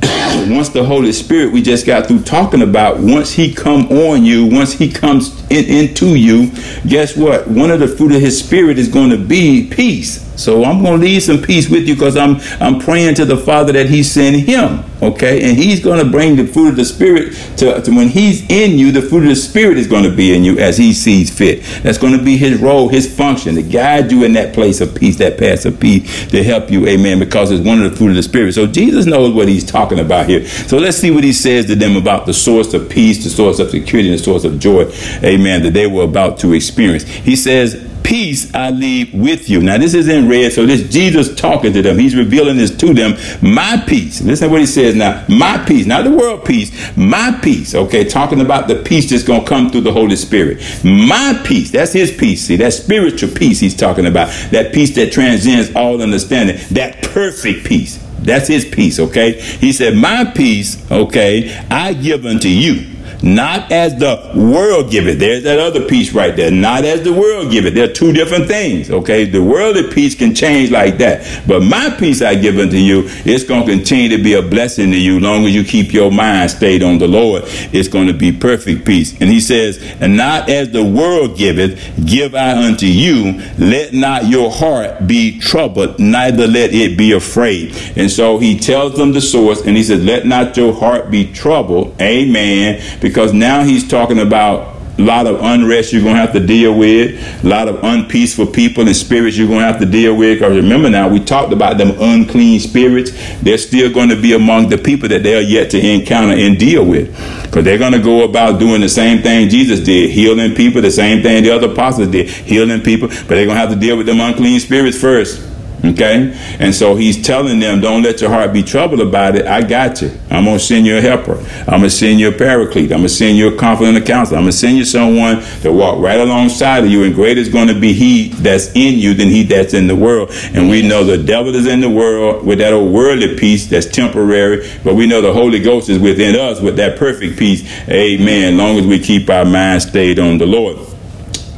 once 0.50 0.68
the 0.70 0.84
Holy 0.84 1.12
Spirit 1.12 1.52
we 1.52 1.62
just 1.62 1.86
got 1.86 2.06
through 2.06 2.22
talking 2.22 2.62
about, 2.62 2.98
once 2.98 3.32
He 3.32 3.52
come 3.52 3.86
on 3.88 4.24
you, 4.24 4.46
once 4.46 4.72
He 4.72 4.90
comes 4.90 5.40
in, 5.50 5.64
into 5.64 6.14
you, 6.14 6.50
guess 6.86 7.16
what? 7.16 7.48
One 7.48 7.70
of 7.70 7.80
the 7.80 7.88
fruit 7.88 8.12
of 8.12 8.20
His 8.20 8.42
Spirit 8.42 8.78
is 8.78 8.88
going 8.88 9.10
to 9.10 9.18
be 9.18 9.68
peace. 9.68 10.25
So 10.36 10.64
I'm 10.64 10.82
going 10.82 11.00
to 11.00 11.06
leave 11.06 11.22
some 11.22 11.42
peace 11.42 11.68
with 11.68 11.88
you 11.88 11.94
because 11.94 12.16
I'm 12.16 12.36
I'm 12.60 12.78
praying 12.78 13.14
to 13.16 13.24
the 13.24 13.36
Father 13.36 13.72
that 13.72 13.88
He 13.88 14.02
send 14.02 14.36
Him, 14.36 14.84
okay, 15.02 15.48
and 15.48 15.56
He's 15.56 15.82
going 15.82 16.04
to 16.04 16.10
bring 16.10 16.36
the 16.36 16.46
fruit 16.46 16.70
of 16.70 16.76
the 16.76 16.84
Spirit 16.84 17.34
to, 17.58 17.80
to 17.80 17.90
when 17.90 18.08
He's 18.08 18.48
in 18.50 18.78
you. 18.78 18.92
The 18.92 19.02
fruit 19.02 19.22
of 19.22 19.28
the 19.28 19.36
Spirit 19.36 19.78
is 19.78 19.86
going 19.86 20.04
to 20.04 20.14
be 20.14 20.34
in 20.34 20.44
you 20.44 20.58
as 20.58 20.76
He 20.76 20.92
sees 20.92 21.36
fit. 21.36 21.62
That's 21.82 21.98
going 21.98 22.16
to 22.16 22.22
be 22.22 22.36
His 22.36 22.60
role, 22.60 22.88
His 22.88 23.12
function 23.12 23.54
to 23.54 23.62
guide 23.62 24.12
you 24.12 24.24
in 24.24 24.34
that 24.34 24.54
place 24.54 24.80
of 24.80 24.94
peace, 24.94 25.16
that 25.18 25.38
path 25.38 25.64
of 25.64 25.80
peace, 25.80 26.30
to 26.30 26.42
help 26.42 26.70
you, 26.70 26.86
Amen. 26.86 27.18
Because 27.18 27.50
it's 27.50 27.64
one 27.64 27.82
of 27.82 27.90
the 27.90 27.96
fruit 27.96 28.10
of 28.10 28.16
the 28.16 28.22
Spirit. 28.22 28.52
So 28.52 28.66
Jesus 28.66 29.06
knows 29.06 29.34
what 29.34 29.48
He's 29.48 29.64
talking 29.64 29.98
about 29.98 30.28
here. 30.28 30.46
So 30.46 30.78
let's 30.78 30.98
see 30.98 31.10
what 31.10 31.24
He 31.24 31.32
says 31.32 31.66
to 31.66 31.74
them 31.74 31.96
about 31.96 32.26
the 32.26 32.34
source 32.34 32.74
of 32.74 32.88
peace, 32.88 33.24
the 33.24 33.30
source 33.30 33.58
of 33.58 33.70
security, 33.70 34.10
and 34.10 34.18
the 34.18 34.22
source 34.22 34.44
of 34.44 34.58
joy, 34.58 34.90
Amen. 35.24 35.62
That 35.62 35.72
they 35.72 35.86
were 35.86 36.04
about 36.04 36.38
to 36.40 36.52
experience. 36.52 37.04
He 37.04 37.36
says 37.36 37.95
peace 38.06 38.54
I 38.54 38.70
leave 38.70 39.12
with 39.12 39.50
you. 39.50 39.60
Now, 39.60 39.78
this 39.78 39.92
is 39.92 40.06
in 40.08 40.28
red, 40.28 40.52
so 40.52 40.64
this 40.64 40.88
Jesus 40.88 41.34
talking 41.34 41.72
to 41.72 41.82
them. 41.82 41.98
He's 41.98 42.14
revealing 42.14 42.56
this 42.56 42.74
to 42.76 42.94
them. 42.94 43.16
My 43.42 43.82
peace. 43.86 44.22
Listen 44.22 44.48
to 44.48 44.52
what 44.52 44.60
he 44.60 44.66
says 44.66 44.94
now. 44.94 45.24
My 45.28 45.62
peace, 45.66 45.86
not 45.86 46.04
the 46.04 46.12
world 46.12 46.44
peace, 46.44 46.96
my 46.96 47.36
peace. 47.42 47.74
Okay, 47.74 48.04
talking 48.04 48.40
about 48.40 48.68
the 48.68 48.76
peace 48.76 49.10
that's 49.10 49.24
going 49.24 49.42
to 49.42 49.48
come 49.48 49.70
through 49.70 49.80
the 49.80 49.92
Holy 49.92 50.14
Spirit. 50.14 50.58
My 50.84 51.40
peace. 51.44 51.72
That's 51.72 51.92
his 51.92 52.12
peace. 52.12 52.46
See, 52.46 52.56
that 52.56 52.72
spiritual 52.72 53.30
peace 53.30 53.58
he's 53.58 53.76
talking 53.76 54.06
about. 54.06 54.28
That 54.52 54.72
peace 54.72 54.94
that 54.94 55.10
transcends 55.10 55.74
all 55.74 56.00
understanding. 56.00 56.58
That 56.70 57.02
perfect 57.02 57.66
peace. 57.66 58.02
That's 58.20 58.48
his 58.48 58.64
peace, 58.64 58.98
okay? 58.98 59.40
He 59.40 59.72
said, 59.72 59.96
My 59.96 60.24
peace, 60.24 60.90
okay, 60.90 61.56
I 61.70 61.92
give 61.92 62.24
unto 62.24 62.48
you 62.48 62.95
not 63.22 63.72
as 63.72 63.96
the 63.96 64.32
world 64.34 64.90
give 64.90 65.06
it. 65.06 65.18
There's 65.18 65.44
that 65.44 65.58
other 65.58 65.86
piece 65.86 66.12
right 66.12 66.34
there. 66.34 66.50
Not 66.50 66.84
as 66.84 67.02
the 67.02 67.12
world 67.12 67.50
give 67.50 67.66
it. 67.66 67.74
They're 67.74 67.92
two 67.92 68.12
different 68.12 68.46
things. 68.46 68.90
Okay, 68.90 69.24
the 69.24 69.42
worldly 69.42 69.92
peace 69.92 70.14
can 70.14 70.34
change 70.34 70.70
like 70.70 70.98
that, 70.98 71.46
but 71.46 71.62
my 71.62 71.90
peace 71.98 72.22
I 72.22 72.34
give 72.34 72.58
unto 72.58 72.76
you, 72.76 73.04
it's 73.24 73.44
going 73.44 73.66
to 73.66 73.72
continue 73.72 74.16
to 74.16 74.22
be 74.22 74.34
a 74.34 74.42
blessing 74.42 74.90
to 74.90 74.98
you. 74.98 75.20
Long 75.20 75.44
as 75.44 75.54
you 75.54 75.64
keep 75.64 75.92
your 75.92 76.10
mind 76.10 76.50
stayed 76.50 76.82
on 76.82 76.98
the 76.98 77.08
Lord, 77.08 77.42
it's 77.46 77.88
going 77.88 78.06
to 78.06 78.14
be 78.14 78.32
perfect 78.32 78.84
peace. 78.84 79.12
And 79.20 79.30
He 79.30 79.40
says, 79.40 79.78
and 80.00 80.16
not 80.16 80.48
as 80.48 80.70
the 80.70 80.84
world 80.84 81.36
giveth, 81.36 82.06
give 82.06 82.34
I 82.34 82.66
unto 82.66 82.86
you. 82.86 83.42
Let 83.58 83.92
not 83.92 84.26
your 84.26 84.50
heart 84.50 85.06
be 85.06 85.38
troubled, 85.38 85.98
neither 85.98 86.46
let 86.46 86.72
it 86.72 86.96
be 86.96 87.12
afraid. 87.12 87.74
And 87.96 88.10
so 88.10 88.38
He 88.38 88.58
tells 88.58 88.96
them 88.96 89.12
the 89.12 89.20
source, 89.20 89.66
and 89.66 89.76
He 89.76 89.82
says, 89.82 90.04
let 90.04 90.26
not 90.26 90.56
your 90.56 90.74
heart 90.74 91.10
be 91.10 91.32
troubled. 91.32 92.00
Amen 92.00 92.82
because 93.00 93.32
now 93.32 93.64
he's 93.64 93.86
talking 93.86 94.18
about 94.18 94.76
a 94.98 95.02
lot 95.02 95.26
of 95.26 95.40
unrest 95.42 95.92
you're 95.92 96.02
going 96.02 96.14
to 96.14 96.20
have 96.20 96.32
to 96.32 96.44
deal 96.44 96.76
with, 96.76 97.44
a 97.44 97.46
lot 97.46 97.68
of 97.68 97.82
unpeaceful 97.84 98.46
people 98.46 98.86
and 98.86 98.96
spirits 98.96 99.36
you're 99.36 99.46
going 99.46 99.60
to 99.60 99.66
have 99.66 99.78
to 99.78 99.86
deal 99.86 100.16
with. 100.16 100.38
Because 100.38 100.56
remember 100.56 100.88
now, 100.88 101.08
we 101.08 101.20
talked 101.22 101.52
about 101.52 101.76
them 101.76 101.94
unclean 102.00 102.60
spirits. 102.60 103.10
They're 103.42 103.58
still 103.58 103.92
going 103.92 104.08
to 104.08 104.20
be 104.20 104.32
among 104.32 104.70
the 104.70 104.78
people 104.78 105.08
that 105.10 105.22
they're 105.22 105.42
yet 105.42 105.70
to 105.72 105.78
encounter 105.78 106.34
and 106.34 106.58
deal 106.58 106.84
with. 106.84 107.14
Because 107.42 107.64
they're 107.64 107.78
going 107.78 107.92
to 107.92 108.02
go 108.02 108.24
about 108.24 108.58
doing 108.58 108.80
the 108.80 108.88
same 108.88 109.22
thing 109.22 109.48
Jesus 109.50 109.80
did, 109.80 110.10
healing 110.10 110.54
people, 110.54 110.80
the 110.80 110.90
same 110.90 111.22
thing 111.22 111.42
the 111.42 111.50
other 111.50 111.70
apostles 111.70 112.08
did, 112.08 112.30
healing 112.30 112.80
people. 112.80 113.08
But 113.08 113.28
they're 113.28 113.44
going 113.44 113.56
to 113.56 113.60
have 113.60 113.70
to 113.70 113.76
deal 113.76 113.98
with 113.98 114.06
them 114.06 114.20
unclean 114.20 114.60
spirits 114.60 114.98
first. 114.98 115.55
Okay? 115.92 116.32
And 116.58 116.74
so 116.74 116.96
he's 116.96 117.22
telling 117.22 117.60
them, 117.60 117.80
don't 117.80 118.02
let 118.02 118.20
your 118.20 118.30
heart 118.30 118.52
be 118.52 118.62
troubled 118.62 119.00
about 119.00 119.36
it. 119.36 119.46
I 119.46 119.62
got 119.62 120.02
you. 120.02 120.10
I'm 120.30 120.44
going 120.44 120.58
to 120.58 120.64
send 120.64 120.86
you 120.86 120.98
a 120.98 121.00
helper. 121.00 121.38
I'm 121.60 121.80
going 121.80 121.82
to 121.82 121.90
send 121.90 122.20
you 122.20 122.28
a 122.28 122.32
paraclete. 122.32 122.92
I'm 122.92 122.98
going 122.98 123.02
to 123.02 123.08
send 123.08 123.36
you 123.38 123.54
a 123.54 123.58
confident 123.58 124.04
counselor. 124.06 124.38
I'm 124.38 124.44
going 124.44 124.52
to 124.52 124.58
send 124.58 124.76
you 124.76 124.84
someone 124.84 125.42
to 125.62 125.72
walk 125.72 126.00
right 126.00 126.20
alongside 126.20 126.84
of 126.84 126.90
you. 126.90 127.04
And 127.04 127.14
greater 127.14 127.40
is 127.40 127.48
going 127.48 127.68
to 127.68 127.78
be 127.78 127.92
he 127.92 128.28
that's 128.28 128.68
in 128.74 128.98
you 128.98 129.14
than 129.14 129.28
he 129.28 129.44
that's 129.44 129.74
in 129.74 129.86
the 129.86 129.96
world. 129.96 130.30
And 130.52 130.68
we 130.68 130.86
know 130.86 131.04
the 131.04 131.18
devil 131.18 131.54
is 131.54 131.66
in 131.66 131.80
the 131.80 131.90
world 131.90 132.46
with 132.46 132.58
that 132.58 132.72
old 132.72 132.92
worldly 132.92 133.36
peace 133.38 133.66
that's 133.66 133.86
temporary. 133.86 134.68
But 134.84 134.94
we 134.94 135.06
know 135.06 135.20
the 135.20 135.32
Holy 135.32 135.60
Ghost 135.60 135.88
is 135.88 135.98
within 135.98 136.36
us 136.36 136.60
with 136.60 136.76
that 136.76 136.98
perfect 136.98 137.38
peace. 137.38 137.62
Amen. 137.88 138.56
Long 138.56 138.78
as 138.78 138.86
we 138.86 138.98
keep 138.98 139.28
our 139.30 139.44
mind 139.44 139.82
stayed 139.82 140.18
on 140.18 140.38
the 140.38 140.46
Lord. 140.46 140.95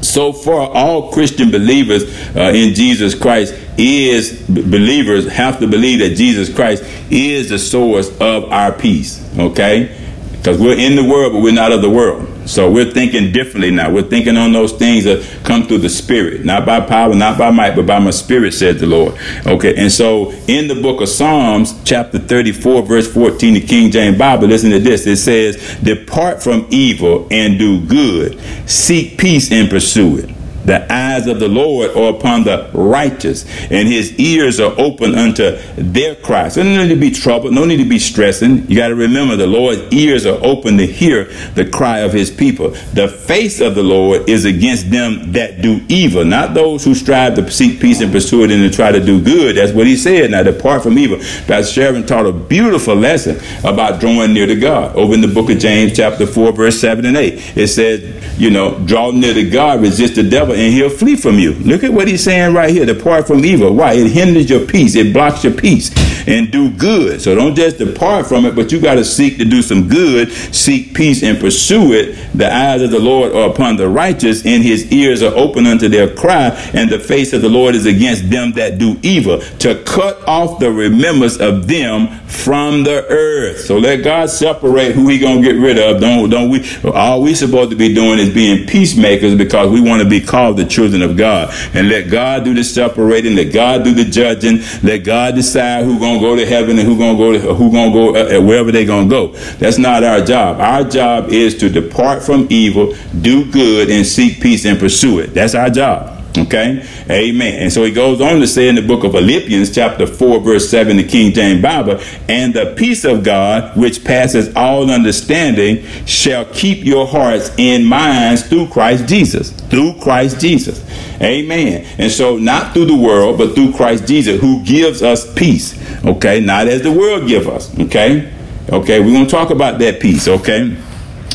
So 0.09 0.33
far, 0.33 0.71
all 0.71 1.13
Christian 1.13 1.51
believers 1.51 2.05
uh, 2.35 2.51
in 2.55 2.75
Jesus 2.75 3.15
Christ 3.15 3.55
is 3.77 4.41
believers 4.49 5.29
have 5.29 5.59
to 5.61 5.67
believe 5.67 5.99
that 5.99 6.17
Jesus 6.17 6.53
Christ 6.53 6.83
is 7.11 7.51
the 7.51 7.59
source 7.59 8.09
of 8.19 8.45
our 8.47 8.73
peace. 8.73 9.23
Okay, 9.39 9.95
because 10.39 10.61
we're 10.61 10.79
in 10.79 10.95
the 10.97 11.05
world, 11.05 11.33
but 11.33 11.43
we're 11.43 11.53
not 11.53 11.73
of 11.73 11.83
the 11.83 11.91
world. 11.91 12.27
So 12.49 12.71
we're 12.71 12.91
thinking 12.91 13.33
differently 13.33 13.71
now. 13.71 13.91
We're 13.91 14.03
thinking 14.03 14.37
on 14.37 14.53
those 14.53 14.73
things 14.73 15.05
that 15.05 15.23
come 15.45 15.65
through 15.65 15.79
the 15.79 15.91
Spirit, 15.91 16.45
not 16.45 16.65
by 16.65 16.81
power, 16.81 17.15
not 17.15 17.37
by 17.37 17.51
might, 17.51 17.77
but 17.77 17.87
by 17.87 17.99
my 17.99 18.11
Spirit, 18.11 18.55
said 18.55 18.79
the 18.79 18.87
Lord. 18.87 19.19
Okay, 19.47 19.75
and 19.77 19.93
so 19.93 20.31
in 20.47 20.69
the 20.69 20.81
book 20.81 21.03
of 21.03 21.09
Psalms, 21.09 21.79
chapter 21.85 22.19
34, 22.19 22.83
verse 22.83 23.13
14, 23.13 23.55
the 23.55 23.61
King 23.61 23.91
James 23.91 24.17
Bible, 24.17 24.47
listen 24.47 24.71
to 24.71 24.79
this. 24.79 25.07
It 25.07 25.17
says, 25.17 25.77
Depart 25.83 26.43
from 26.43 26.67
evil 26.71 27.27
and 27.31 27.59
do 27.59 27.85
good, 27.85 28.41
seek 28.67 29.19
peace 29.19 29.53
and 29.53 29.69
pursue 29.69 30.19
it. 30.19 30.38
The 30.69 30.93
eyes 30.93 31.27
of 31.27 31.41
the 31.41 31.49
Lord 31.49 31.97
are 31.97 32.11
upon 32.11 32.45
the 32.45 32.69
righteous, 32.75 33.47
and 33.71 33.89
his 33.89 34.13
ears 34.19 34.61
are 34.61 34.75
open 34.79 35.15
unto 35.15 35.57
their 35.77 36.15
cries. 36.15 36.55
So 36.55 36.63
no 36.63 36.83
need 36.83 36.91
to 36.91 37.01
be 37.01 37.11
troubled, 37.11 37.55
no 37.55 37.65
need 37.65 37.79
to 37.79 37.89
be 37.89 37.99
stressing. 37.99 38.71
You 38.71 38.77
got 38.77 38.89
to 38.89 38.95
remember 38.95 39.35
the 39.35 39.47
Lord's 39.47 39.91
ears 39.95 40.27
are 40.27 40.39
open 40.45 40.77
to 40.77 40.87
hear 40.87 41.25
the 41.55 41.65
cry 41.65 42.01
of 42.01 42.13
his 42.13 42.31
people. 42.31 42.73
The 42.93 43.09
face 43.09 43.63
of 43.63 43.77
the 43.77 43.83
Lord 43.83 44.29
is 44.29 44.45
against 44.45 44.91
them 44.91 45.33
that 45.33 45.63
do 45.63 45.81
evil, 45.89 46.23
not 46.27 46.53
those 46.53 46.85
who 46.85 46.95
strive 46.95 47.37
to 47.37 47.51
seek 47.51 47.81
peace 47.81 48.03
and 48.03 48.13
pursue 48.13 48.45
it 48.45 48.51
and 48.51 48.71
to 48.71 48.77
try 48.77 48.93
to 48.93 49.03
do 49.03 49.23
good. 49.23 49.57
That's 49.57 49.73
what 49.73 49.87
he 49.87 49.97
said. 49.97 50.33
Now 50.33 50.43
depart 50.43 50.83
from 50.83 50.99
evil. 50.99 51.17
Pastor 51.47 51.73
Sharon 51.73 52.05
taught 52.05 52.27
a 52.27 52.33
beautiful 52.33 52.95
lesson 52.95 53.41
about 53.65 54.01
drawing 54.01 54.35
near 54.35 54.47
to 54.47 54.57
God 54.57 54.95
over 54.97 55.15
in 55.15 55.23
the 55.23 55.29
book 55.29 55.49
of 55.49 55.59
James, 55.61 55.97
chapter 55.97 56.27
4, 56.27 56.53
verse 56.53 56.79
7 56.79 57.07
and 57.07 57.17
8. 57.17 57.57
It 57.57 57.69
says, 57.69 58.28
you 58.39 58.51
know, 58.51 58.79
draw 58.87 59.11
near 59.11 59.35
to 59.35 59.49
God, 59.49 59.81
resist 59.81 60.15
the 60.15 60.23
devil, 60.23 60.55
and 60.55 60.73
he'll 60.73 60.91
flee 60.91 61.17
from 61.17 61.39
you. 61.39 61.53
Look 61.55 61.85
at 61.85 61.93
what 61.93 62.09
he's 62.09 62.23
saying 62.23 62.55
right 62.55 62.71
here. 62.71 62.87
Depart 62.87 63.27
from 63.27 63.45
evil. 63.45 63.75
Why? 63.75 63.95
It 63.95 64.11
hinders 64.11 64.49
your 64.49 64.67
peace. 64.67 64.95
It 64.95 65.13
blocks 65.13 65.45
your 65.45 65.55
peace. 65.55 65.91
And 66.29 66.53
do 66.53 66.71
good. 66.71 67.23
So 67.23 67.35
don't 67.35 67.55
just 67.55 67.79
depart 67.79 68.27
from 68.27 68.45
it, 68.45 68.55
but 68.55 68.71
you 68.71 68.81
got 68.81 68.97
to 68.97 69.05
seek 69.05 69.39
to 69.39 69.47
do 69.47 69.63
some 69.63 69.89
good. 69.89 70.31
Seek 70.31 70.95
peace 70.95 71.23
and 71.23 71.41
pursue 71.41 71.95
it. 71.95 72.17
The 72.37 72.53
eyes 72.53 72.83
of 72.83 72.91
the 72.91 72.99
Lord 72.99 73.33
are 73.33 73.49
upon 73.49 73.77
the 73.77 73.89
righteous, 73.89 74.45
and 74.45 74.63
his 74.63 74.93
ears 74.93 75.23
are 75.23 75.35
open 75.35 75.67
unto 75.67 75.89
their 75.89 76.15
cry. 76.15 76.49
And 76.75 76.91
the 76.91 76.99
face 76.99 77.33
of 77.33 77.41
the 77.41 77.49
Lord 77.49 77.75
is 77.75 77.87
against 77.87 78.31
them 78.31 78.53
that 78.53 78.79
do 78.79 78.99
evil, 79.03 79.41
to 79.41 79.83
cut 79.85 80.27
off 80.29 80.59
the 80.61 80.71
remembrance 80.71 81.39
of 81.39 81.67
them 81.67 82.09
from 82.27 82.85
the 82.85 83.07
earth. 83.09 83.61
So 83.61 83.79
let 83.79 84.05
God 84.05 84.29
separate 84.29 84.93
who 84.93 85.09
he 85.09 85.19
gonna 85.19 85.41
get 85.41 85.57
rid 85.57 85.79
of. 85.79 86.01
Don't 86.01 86.29
don't 86.29 86.51
we? 86.51 86.69
All 86.85 87.23
we 87.23 87.35
supposed 87.35 87.71
to 87.71 87.77
be 87.77 87.95
doing 87.95 88.19
is 88.19 88.28
being 88.33 88.67
peacemakers 88.67 89.35
because 89.35 89.71
we 89.71 89.81
want 89.81 90.03
to 90.03 90.09
be 90.09 90.21
called 90.21 90.57
the 90.57 90.65
children 90.65 91.03
of 91.03 91.17
God. 91.17 91.55
And 91.75 91.89
let 91.89 92.11
God 92.11 92.45
do 92.45 92.55
the 92.55 92.65
separating. 92.65 93.37
Let 93.37 93.53
God 93.53 93.85
do 93.85 93.95
the 93.95 94.05
judging. 94.05 94.61
Let 94.83 94.99
God 94.99 95.35
decide 95.35 95.85
who's 95.85 95.99
gonna 95.99 96.21
go 96.21 96.37
to 96.37 96.47
heaven 96.47 96.79
and 96.79 96.87
who's 96.87 96.99
gonna 96.99 97.19
go 97.19 97.33
to 97.33 97.55
who 97.55 97.73
gonna 97.73 97.93
go 97.93 98.15
uh, 98.15 98.39
uh, 98.39 98.43
wherever 98.43 98.73
they're 98.73 98.87
gonna 98.87 99.09
go. 99.09 99.29
That's 99.59 99.79
not 99.79 100.05
our 100.05 100.21
job. 100.21 100.61
Our 100.61 100.85
job 100.85 101.31
is 101.31 101.57
to 101.59 101.69
depart 101.69 102.23
from 102.23 102.47
evil, 102.51 102.95
do 103.21 103.51
good, 103.51 103.91
and 103.91 104.07
seek 104.07 104.41
peace 104.41 104.65
and 104.65 104.79
pursue 104.79 105.21
it. 105.21 105.35
That's 105.35 105.55
our 105.55 105.71
job. 105.71 106.18
Okay? 106.39 106.87
Amen. 107.11 107.63
And 107.63 107.73
so 107.73 107.85
he 107.85 107.91
goes 107.91 108.21
on 108.21 108.41
to 108.41 108.47
say 108.47 108.69
in 108.69 108.75
the 108.75 108.83
book 108.83 109.05
of 109.05 109.13
Philippians, 109.13 109.75
chapter 109.75 110.07
4, 110.07 110.41
verse 110.41 110.69
7, 110.71 110.97
the 110.97 111.05
King 111.05 111.33
James 111.33 111.63
Bible, 111.63 112.01
and 112.29 112.55
the 112.55 112.75
peace 112.77 113.05
of 113.05 113.25
God, 113.25 113.77
which 113.77 114.05
passes 114.05 114.55
all 114.55 114.91
understanding, 114.91 115.85
shall 116.07 116.45
keep 116.47 116.85
your 116.85 117.07
hearts 117.07 117.51
and 117.59 117.87
minds 117.87 118.43
through 118.47 118.69
Christ 118.69 119.09
Jesus. 119.09 119.51
Through 119.51 120.01
Christ 120.01 120.41
Jesus. 120.41 120.85
Amen. 121.21 121.87
And 121.99 122.11
so 122.13 122.37
not 122.37 122.73
through 122.73 122.87
the 122.87 122.97
world, 122.97 123.39
but 123.39 123.55
through 123.55 123.73
Christ 123.73 124.07
Jesus, 124.07 124.41
who 124.41 124.65
gives 124.65 125.03
us 125.03 125.33
peace. 125.35 125.77
Okay? 126.05 126.41
Not 126.41 126.69
as 126.69 126.83
the 126.83 126.93
world 126.93 127.27
give 127.27 127.49
us. 127.49 127.77
Okay? 127.79 128.33
Okay, 128.71 129.01
we're 129.01 129.13
going 129.13 129.25
to 129.25 129.31
talk 129.31 129.49
about 129.49 129.79
that 129.79 129.99
peace, 129.99 130.29
okay? 130.29 130.77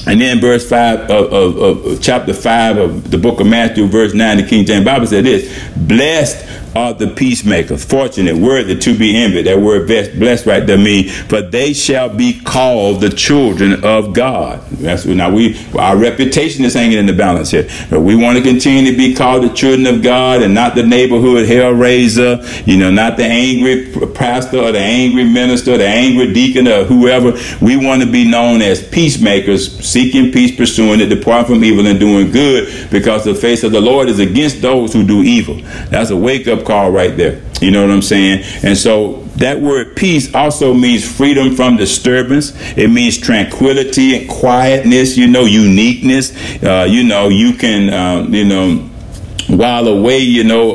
And 0.06 0.20
then 0.20 0.42
verse 0.42 0.68
5 0.68 1.00
of, 1.10 1.34
of, 1.34 1.86
of, 1.86 2.02
chapter 2.02 2.34
5 2.34 2.78
of 2.78 3.12
the 3.12 3.18
book 3.18 3.40
of 3.40 3.48
Matthew, 3.48 3.88
verse 3.88 4.14
9, 4.14 4.38
the 4.38 4.44
King 4.44 4.66
James 4.66 4.84
Bible 4.84 5.08
said 5.08 5.24
this 5.24 5.48
Blessed 5.76 6.63
are 6.76 6.94
the 6.94 7.08
peacemakers. 7.08 7.84
Fortunate, 7.84 8.36
worthy 8.36 8.78
to 8.78 8.98
be 8.98 9.16
envied. 9.16 9.46
That 9.46 9.60
word 9.60 9.88
blessed 9.88 10.46
right 10.46 10.66
there 10.66 10.78
means, 10.78 11.16
for 11.24 11.42
they 11.42 11.74
shall 11.74 12.10
be 12.10 12.40
called 12.40 13.02
the 13.02 13.10
children 13.10 13.84
of 13.84 14.14
God. 14.14 14.62
That's 14.70 15.06
now 15.06 15.32
we 15.32 15.60
our 15.78 15.98
reputation 15.98 16.66
is 16.66 16.74
hanging 16.74 16.98
in 16.98 17.06
the 17.06 17.14
balance 17.14 17.52
here. 17.52 17.68
But 17.90 18.02
we 18.02 18.16
want 18.16 18.38
to 18.38 18.44
continue 18.44 18.92
to 18.92 18.98
be 18.98 19.14
called 19.14 19.44
the 19.44 19.54
children 19.54 19.86
of 19.88 20.02
God 20.02 20.42
and 20.42 20.54
not 20.54 20.76
the 20.76 20.84
neighborhood 20.84 21.48
hellraiser, 21.48 22.68
you 22.68 22.78
know, 22.78 22.92
not 22.92 23.18
the 23.18 23.26
angry 23.26 23.92
pastor 24.14 24.60
or 24.60 24.72
the 24.72 24.80
angry 24.80 25.24
minister, 25.24 25.78
the 25.78 25.88
angry 25.88 26.34
deacon 26.34 26.68
or 26.68 26.84
whoever. 26.86 27.34
We 27.62 27.78
want 27.78 28.02
to 28.02 28.12
be 28.12 28.30
known 28.30 28.62
as 28.62 28.86
peacemakers, 28.88 29.80
seeking 29.86 30.32
peace, 30.32 30.56
pursuing 30.56 31.02
it, 31.02 31.08
depart 31.08 31.48
from 31.48 31.64
evil 31.64 31.86
and 31.88 32.00
doing 32.00 32.32
good, 32.32 32.90
because 32.90 33.24
the 33.24 33.36
face 33.36 33.64
of 33.64 33.72
the 33.72 33.82
Lord 33.82 34.10
is 34.10 34.20
against 34.20 34.62
those 34.62 34.94
who 34.94 35.06
do 35.06 35.22
evil. 35.22 35.56
That's 35.90 36.10
a 36.10 36.18
wake 36.18 36.48
up 36.48 36.63
call 36.64 36.92
right 36.92 37.16
there. 37.16 37.42
You 37.62 37.72
know 37.72 37.82
what 37.82 37.92
I'm 37.92 38.02
saying? 38.02 38.44
And 38.64 38.78
so 38.78 39.24
that 39.38 39.62
word 39.62 39.96
peace 39.96 40.34
also 40.36 40.74
means 40.74 41.10
freedom 41.10 41.56
from 41.56 41.78
disturbance. 41.78 42.54
It 42.78 42.90
means 42.90 43.18
tranquility 43.18 44.18
and 44.18 44.30
quietness, 44.30 45.18
you 45.18 45.28
know, 45.28 45.46
uniqueness. 45.46 46.34
Uh, 46.62 46.86
you 46.90 47.04
know, 47.04 47.30
you 47.30 47.54
can, 47.54 47.94
um, 47.94 48.34
you 48.34 48.46
know, 48.46 48.90
while 49.48 49.88
away, 49.88 50.20
you 50.20 50.44
know, 50.44 50.72
uh, 50.72 50.74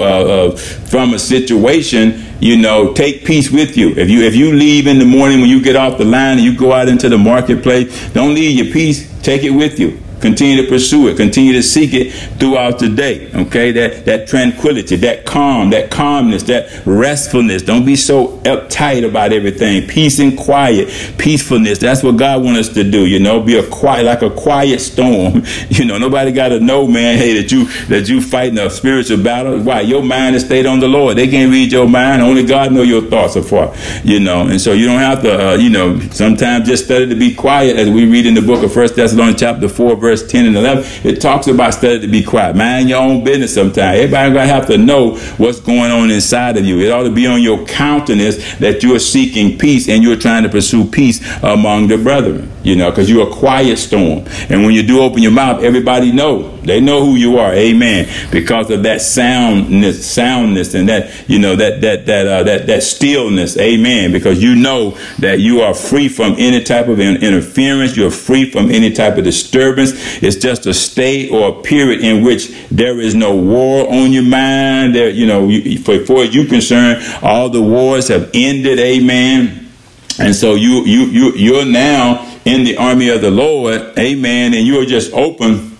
uh, 0.53 0.57
from 0.57 1.15
a 1.15 1.19
situation, 1.19 2.25
you 2.41 2.57
know, 2.57 2.93
take 2.93 3.25
peace 3.25 3.51
with 3.51 3.77
you. 3.77 3.91
If 3.91 4.09
you 4.09 4.23
if 4.23 4.35
you 4.35 4.53
leave 4.53 4.87
in 4.87 4.99
the 4.99 5.05
morning 5.05 5.41
when 5.41 5.51
you 5.51 5.63
get 5.63 5.77
off 5.77 5.99
the 5.99 6.05
line 6.05 6.39
and 6.39 6.41
you 6.41 6.57
go 6.57 6.73
out 6.73 6.89
into 6.89 7.09
the 7.09 7.19
marketplace, 7.19 8.13
don't 8.13 8.35
leave 8.35 8.57
your 8.57 8.73
peace. 8.73 9.13
Take 9.23 9.43
it 9.43 9.51
with 9.51 9.79
you. 9.79 9.99
Continue 10.21 10.63
to 10.63 10.69
pursue 10.69 11.09
it. 11.09 11.17
Continue 11.17 11.53
to 11.53 11.63
seek 11.63 11.93
it 11.95 12.13
throughout 12.39 12.79
the 12.79 12.89
day. 12.89 13.31
Okay, 13.33 13.71
that 13.73 14.05
that 14.07 14.27
tranquility, 14.27 14.97
that 14.97 15.25
calm, 15.25 15.71
that 15.71 15.91
calmness, 15.91 16.43
that 16.45 16.85
restfulness. 16.85 17.63
Don't 17.63 17.85
be 17.85 17.97
so 17.97 18.39
uptight 18.39 19.09
about 19.09 19.33
everything. 19.33 19.87
Peace 19.87 20.19
and 20.19 20.37
quiet, 20.37 20.89
peacefulness. 21.19 21.79
That's 21.79 22.03
what 22.03 22.17
God 22.17 22.43
wants 22.43 22.69
us 22.69 22.75
to 22.75 22.85
do. 22.85 23.07
You 23.07 23.21
know, 23.21 23.41
be 23.41 23.57
a 23.57 23.67
quiet, 23.67 24.05
like 24.05 24.23
a 24.23 24.31
quiet 24.31 24.81
storm. 24.81 25.45
You 25.71 25.85
know, 25.85 25.99
nobody 25.99 26.33
got 26.33 26.49
to 26.49 26.61
know, 26.61 26.87
man. 26.87 27.19
Hey, 27.19 27.41
that 27.41 27.53
you 27.53 27.67
that 27.87 28.09
you 28.09 28.21
fighting 28.21 28.59
a 28.59 28.71
spiritual 28.71 29.23
battle. 29.23 29.61
Why? 29.61 29.83
Your 29.83 30.03
mind 30.03 30.35
is 30.35 30.45
stayed 30.45 30.67
on 30.67 30.81
the 30.81 30.89
Lord. 30.89 31.17
They 31.17 31.29
can't 31.29 31.53
read 31.53 31.71
your 31.71 31.89
mind. 31.89 32.23
Only 32.23 32.45
God 32.45 32.73
know 32.73 32.83
your 32.83 33.03
thoughts 33.03 33.35
so 33.35 33.43
far. 33.43 33.75
You 34.03 34.19
know, 34.21 34.47
and 34.47 34.61
so 34.61 34.73
you 34.73 34.87
don't 34.87 34.99
have 34.99 35.23
to. 35.23 35.51
Uh, 35.51 35.55
you 35.55 35.71
know, 35.71 36.01
sometimes 36.11 36.67
just 36.67 36.87
study 36.87 37.07
to 37.09 37.15
be 37.15 37.35
quiet, 37.35 37.77
as 37.77 37.89
we 37.91 38.07
read 38.11 38.27
in 38.27 38.35
the 38.35 38.43
book 38.43 38.65
of 38.65 38.73
First 38.73 38.97
Thessalonians 38.97 39.39
chapter 39.39 39.69
four, 39.69 39.95
verse 39.95 40.08
verse 40.09 40.27
10 40.27 40.47
and 40.47 40.57
11, 40.57 40.85
it 41.05 41.21
talks 41.21 41.47
about 41.49 41.75
study 41.75 42.01
to 42.01 42.09
be 42.09 42.23
quiet. 42.23 42.57
Mind 42.57 42.89
your 42.89 43.03
own 43.03 43.23
business 43.23 43.55
sometimes. 43.55 43.99
Everybody 43.99 44.33
going 44.33 44.49
to 44.49 44.55
have 44.55 44.67
to 44.69 44.79
know 44.79 45.17
what's 45.37 45.61
going 45.61 45.91
on 45.91 46.11
inside 46.11 46.57
of 46.57 46.65
you. 46.65 46.81
It 46.81 46.91
ought 46.91 47.03
to 47.03 47.11
be 47.11 47.27
on 47.27 47.43
your 47.43 47.67
countenance 47.67 48.37
that 48.59 48.83
you're 48.83 48.99
seeking 48.99 49.59
peace 49.59 49.89
and 49.89 50.03
you're 50.03 50.17
trying 50.17 50.45
to 50.45 50.49
pursue 50.49 50.87
peace 50.87 51.21
among 51.43 51.89
the 51.89 51.99
brethren, 51.99 52.51
you 52.63 52.75
know, 52.75 52.91
because 52.91 53.11
you're 53.11 53.29
a 53.29 53.33
quiet 53.33 53.77
storm. 53.77 54.25
And 54.49 54.65
when 54.65 54.73
you 54.73 54.83
do 54.83 55.01
open 55.03 55.23
your 55.23 55.33
mouth, 55.33 55.63
everybody 55.63 56.11
know. 56.11 56.57
They 56.69 56.81
know 56.81 57.05
who 57.05 57.17
you 57.17 57.39
are. 57.39 57.53
Amen. 57.53 58.09
Because 58.31 58.71
of 58.71 58.83
that 58.83 59.01
soundness, 59.01 60.07
soundness 60.07 60.75
and 60.75 60.89
that, 60.89 61.29
you 61.29 61.39
know, 61.39 61.57
that, 61.57 61.81
that, 61.81 62.07
that, 62.07 62.27
uh, 62.27 62.43
that, 62.43 62.67
that 62.67 62.83
stillness. 62.83 63.57
Amen. 63.57 64.13
Because 64.13 64.43
you 64.43 64.55
know 64.55 64.99
that 65.19 65.41
you 65.41 65.63
are 65.63 65.73
free 65.73 66.09
from 66.09 66.35
any 66.39 66.63
type 66.63 66.89
of 66.89 67.01
interference. 67.01 67.97
You're 67.97 68.11
free 68.11 68.51
from 68.51 68.71
any 68.71 68.93
type 68.93 69.17
of 69.17 69.25
disturbance. 69.25 69.93
It's 70.23 70.37
just 70.37 70.67
a 70.67 70.75
state 70.75 71.31
or 71.31 71.49
a 71.49 71.63
period 71.63 72.03
in 72.03 72.25
which 72.25 72.49
there 72.71 73.01
is 73.01 73.15
no 73.15 73.35
war 73.35 73.91
on 73.93 74.13
your 74.13 74.25
mind. 74.25 74.95
There, 74.95 75.11
you 75.11 75.27
know, 75.27 75.49
for, 75.83 76.05
for 76.05 76.25
you 76.25 76.47
concerned, 76.47 77.03
all 77.23 77.49
the 77.49 77.63
wars 77.63 78.09
have 78.09 78.31
ended. 78.35 78.79
Amen. 78.79 79.71
And 80.19 80.35
so 80.35 80.55
you, 80.55 80.85
you, 80.85 81.05
you, 81.07 81.33
you're 81.35 81.65
now 81.65 82.39
in 82.45 82.65
the 82.65 82.77
army 82.77 83.09
of 83.09 83.21
the 83.21 83.31
Lord. 83.31 83.99
Amen. 83.99 84.55
And 84.55 84.67
you're 84.67 84.85
just 84.85 85.13
open 85.13 85.78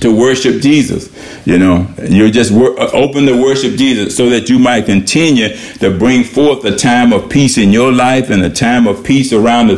to 0.00 0.14
worship 0.14 0.60
Jesus. 0.60 1.10
You 1.46 1.58
know, 1.58 1.86
you're 2.02 2.30
just 2.30 2.50
wor- 2.50 2.78
open 2.94 3.26
to 3.26 3.40
worship 3.40 3.76
Jesus 3.76 4.16
so 4.16 4.28
that 4.30 4.48
you 4.48 4.58
might 4.58 4.84
continue 4.84 5.56
to 5.78 5.96
bring 5.96 6.24
forth 6.24 6.64
a 6.64 6.76
time 6.76 7.12
of 7.12 7.30
peace 7.30 7.56
in 7.56 7.70
your 7.70 7.92
life 7.92 8.30
and 8.30 8.42
a 8.42 8.50
time 8.50 8.86
of 8.86 9.04
peace 9.04 9.32
around 9.32 9.68
the, 9.68 9.76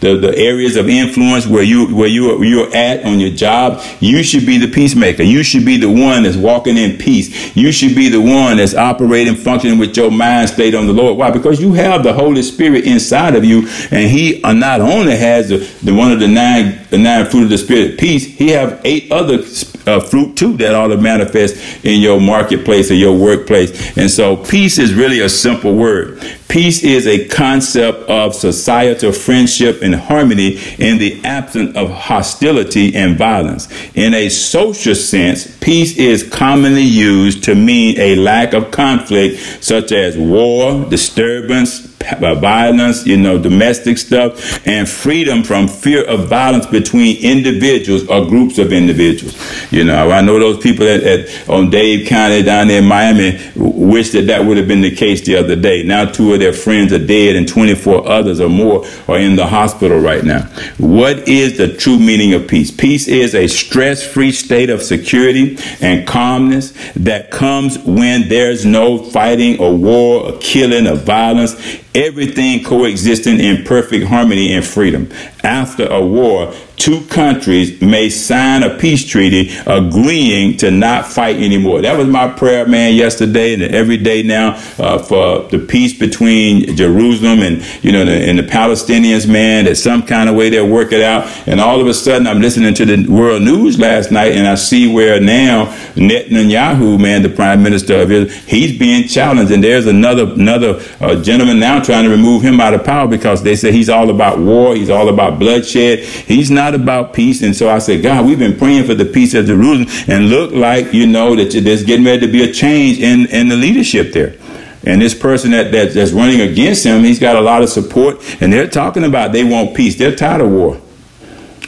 the, 0.00 0.16
the 0.16 0.36
areas 0.36 0.76
of 0.76 0.88
influence 0.88 1.46
where 1.46 1.62
you 1.62 1.94
where 1.94 2.08
you 2.08 2.42
you're 2.44 2.74
at 2.74 3.04
on 3.04 3.20
your 3.20 3.30
job. 3.30 3.82
You 4.00 4.22
should 4.22 4.46
be 4.46 4.58
the 4.58 4.68
peacemaker. 4.68 5.22
You 5.22 5.42
should 5.42 5.64
be 5.64 5.76
the 5.76 5.90
one 5.90 6.22
that's 6.22 6.36
walking 6.36 6.76
in 6.76 6.96
peace. 6.96 7.56
You 7.56 7.72
should 7.72 7.94
be 7.94 8.08
the 8.08 8.20
one 8.20 8.56
that's 8.56 8.74
operating, 8.74 9.34
functioning 9.34 9.78
with 9.78 9.96
your 9.96 10.10
mind 10.10 10.50
stayed 10.50 10.74
on 10.74 10.86
the 10.86 10.92
Lord. 10.92 11.18
Why? 11.18 11.30
Because 11.30 11.60
you 11.60 11.72
have 11.74 12.02
the 12.02 12.12
Holy 12.12 12.42
Spirit 12.42 12.84
inside 12.84 13.34
of 13.34 13.44
you, 13.44 13.68
and 13.90 14.10
He 14.10 14.42
uh, 14.42 14.52
not 14.52 14.80
only 14.80 15.16
has 15.16 15.48
the, 15.48 15.58
the 15.82 15.94
one 15.94 16.12
of 16.12 16.20
the 16.20 16.28
nine 16.28 16.78
the 16.90 16.98
nine 16.98 17.26
fruit 17.26 17.44
of 17.44 17.50
the 17.50 17.58
Spirit, 17.58 17.98
peace. 17.98 18.24
He 18.24 18.48
have 18.50 18.80
eight 18.84 19.10
other 19.12 19.42
uh, 19.86 20.00
fruit 20.00 20.36
too 20.36 20.56
that 20.58 20.74
ought 20.74 20.88
to 20.88 20.96
manifest 20.96 21.84
in 21.84 22.00
your 22.00 22.20
marketplace 22.20 22.90
or 22.90 22.94
your 22.94 23.16
workplace. 23.16 23.96
And 23.96 24.10
so 24.10 24.36
peace 24.36 24.78
is 24.78 24.94
really 24.94 25.20
a 25.20 25.28
simple 25.28 25.74
word. 25.74 26.20
Peace 26.48 26.82
is 26.82 27.06
a 27.06 27.28
concept 27.28 28.08
of 28.08 28.34
societal 28.34 29.12
friendship 29.12 29.82
and 29.82 29.94
harmony 29.94 30.58
in 30.78 30.96
the 30.96 31.22
absence 31.24 31.76
of 31.76 31.90
hostility 31.90 32.94
and 32.94 33.18
violence. 33.18 33.68
In 33.94 34.14
a 34.14 34.30
social 34.30 34.94
sense, 34.94 35.58
peace 35.58 35.98
is 35.98 36.26
commonly 36.26 36.82
used 36.82 37.44
to 37.44 37.54
mean 37.54 37.98
a 37.98 38.16
lack 38.16 38.54
of 38.54 38.70
conflict 38.70 39.62
such 39.62 39.92
as 39.92 40.16
war, 40.16 40.86
disturbance, 40.88 41.94
violence, 42.00 43.06
you 43.06 43.16
know, 43.16 43.38
domestic 43.38 43.98
stuff, 43.98 44.66
and 44.66 44.88
freedom 44.88 45.42
from 45.42 45.68
fear 45.68 46.04
of 46.04 46.28
violence 46.28 46.66
between 46.66 47.22
individuals 47.22 48.06
or 48.08 48.26
groups 48.26 48.58
of 48.58 48.72
individuals. 48.72 49.36
You 49.72 49.84
know, 49.84 50.10
I 50.10 50.20
know 50.20 50.38
those 50.38 50.62
people 50.62 50.86
at, 50.86 51.02
at 51.02 51.48
on 51.48 51.70
Dade 51.70 52.06
County 52.06 52.42
down 52.42 52.68
there 52.68 52.80
in 52.82 52.88
Miami 52.88 53.38
wish 53.56 54.10
that 54.10 54.26
that 54.26 54.44
would 54.44 54.56
have 54.56 54.68
been 54.68 54.80
the 54.80 54.94
case 54.94 55.24
the 55.24 55.36
other 55.36 55.56
day. 55.56 55.82
Now 55.82 56.04
two 56.04 56.32
of 56.34 56.40
their 56.40 56.52
friends 56.52 56.92
are 56.92 57.04
dead 57.04 57.36
and 57.36 57.48
24 57.48 58.08
others 58.08 58.40
or 58.40 58.48
more 58.48 58.84
are 59.08 59.18
in 59.18 59.36
the 59.36 59.46
hospital 59.46 59.98
right 59.98 60.24
now. 60.24 60.42
What 60.78 61.28
is 61.28 61.56
the 61.58 61.74
true 61.74 61.98
meaning 61.98 62.34
of 62.34 62.48
peace? 62.48 62.70
Peace 62.70 63.08
is 63.08 63.34
a 63.34 63.46
stress-free 63.46 64.32
state 64.32 64.70
of 64.70 64.82
security 64.82 65.58
and 65.80 66.06
calmness 66.06 66.72
that 66.94 67.30
comes 67.30 67.78
when 67.78 68.28
there's 68.28 68.64
no 68.64 68.98
fighting 68.98 69.58
or 69.58 69.76
war 69.76 70.24
or 70.24 70.38
killing 70.38 70.86
or 70.86 70.96
violence 70.96 71.54
everything 71.98 72.62
coexisting 72.62 73.40
in 73.40 73.64
perfect 73.64 74.06
harmony 74.06 74.52
and 74.52 74.64
freedom. 74.64 75.10
After 75.42 75.86
a 75.86 76.04
war, 76.04 76.54
two 76.78 77.04
countries 77.06 77.80
may 77.80 78.08
sign 78.08 78.62
a 78.62 78.78
peace 78.78 79.04
treaty 79.04 79.50
agreeing 79.66 80.56
to 80.58 80.70
not 80.70 81.06
fight 81.06 81.36
anymore. 81.36 81.82
That 81.82 81.98
was 81.98 82.06
my 82.06 82.28
prayer, 82.28 82.66
man, 82.66 82.94
yesterday 82.94 83.54
and 83.54 83.62
every 83.62 83.96
day 83.96 84.22
now 84.22 84.54
uh, 84.78 84.98
for 84.98 85.42
the 85.48 85.58
peace 85.58 85.98
between 85.98 86.76
Jerusalem 86.76 87.40
and 87.40 87.62
you 87.84 87.92
know 87.92 88.04
the, 88.04 88.12
and 88.12 88.38
the 88.38 88.42
Palestinians, 88.42 89.28
man. 89.28 89.64
That 89.64 89.76
some 89.76 90.02
kind 90.02 90.28
of 90.28 90.36
way 90.36 90.48
they'll 90.50 90.68
work 90.68 90.92
it 90.92 91.02
out. 91.02 91.26
And 91.46 91.60
all 91.60 91.80
of 91.80 91.86
a 91.86 91.94
sudden, 91.94 92.26
I'm 92.26 92.40
listening 92.40 92.74
to 92.74 92.84
the 92.84 93.10
world 93.10 93.42
news 93.42 93.78
last 93.78 94.10
night, 94.10 94.32
and 94.32 94.46
I 94.46 94.54
see 94.54 94.92
where 94.92 95.20
now 95.20 95.66
Netanyahu, 95.94 97.00
man, 97.00 97.22
the 97.22 97.28
prime 97.28 97.62
minister 97.62 98.00
of 98.00 98.10
Israel, 98.10 98.42
he's 98.46 98.78
being 98.78 99.08
challenged, 99.08 99.52
and 99.52 99.62
there's 99.62 99.86
another 99.86 100.24
another 100.32 100.80
uh, 101.00 101.20
gentleman 101.22 101.58
now 101.58 101.82
trying 101.82 102.04
to 102.04 102.10
remove 102.10 102.42
him 102.42 102.60
out 102.60 102.74
of 102.74 102.84
power 102.84 103.08
because 103.08 103.42
they 103.42 103.56
say 103.56 103.72
he's 103.72 103.88
all 103.88 104.10
about 104.10 104.38
war, 104.38 104.74
he's 104.74 104.90
all 104.90 105.08
about 105.08 105.38
bloodshed, 105.38 106.00
he's 106.00 106.50
not 106.50 106.67
about 106.74 107.12
peace. 107.12 107.42
And 107.42 107.54
so 107.54 107.68
I 107.68 107.78
said, 107.78 108.02
God, 108.02 108.26
we've 108.26 108.38
been 108.38 108.56
praying 108.56 108.84
for 108.84 108.94
the 108.94 109.04
peace 109.04 109.34
of 109.34 109.46
Jerusalem, 109.46 109.86
and 110.08 110.28
look 110.30 110.52
like 110.52 110.92
you 110.92 111.06
know 111.06 111.36
that 111.36 111.50
there's 111.52 111.84
getting 111.84 112.04
ready 112.04 112.26
to 112.26 112.32
be 112.32 112.42
a 112.42 112.52
change 112.52 112.98
in 112.98 113.26
in 113.26 113.48
the 113.48 113.56
leadership 113.56 114.12
there. 114.12 114.36
And 114.84 115.02
this 115.02 115.14
person 115.14 115.50
that, 115.50 115.72
that 115.72 115.92
that's 115.92 116.12
running 116.12 116.40
against 116.40 116.84
him, 116.84 117.02
he's 117.02 117.18
got 117.18 117.36
a 117.36 117.40
lot 117.40 117.62
of 117.62 117.68
support, 117.68 118.16
and 118.40 118.52
they're 118.52 118.68
talking 118.68 119.04
about 119.04 119.32
they 119.32 119.44
want 119.44 119.76
peace. 119.76 119.96
They're 119.96 120.14
tired 120.14 120.40
of 120.40 120.50
war. 120.50 120.80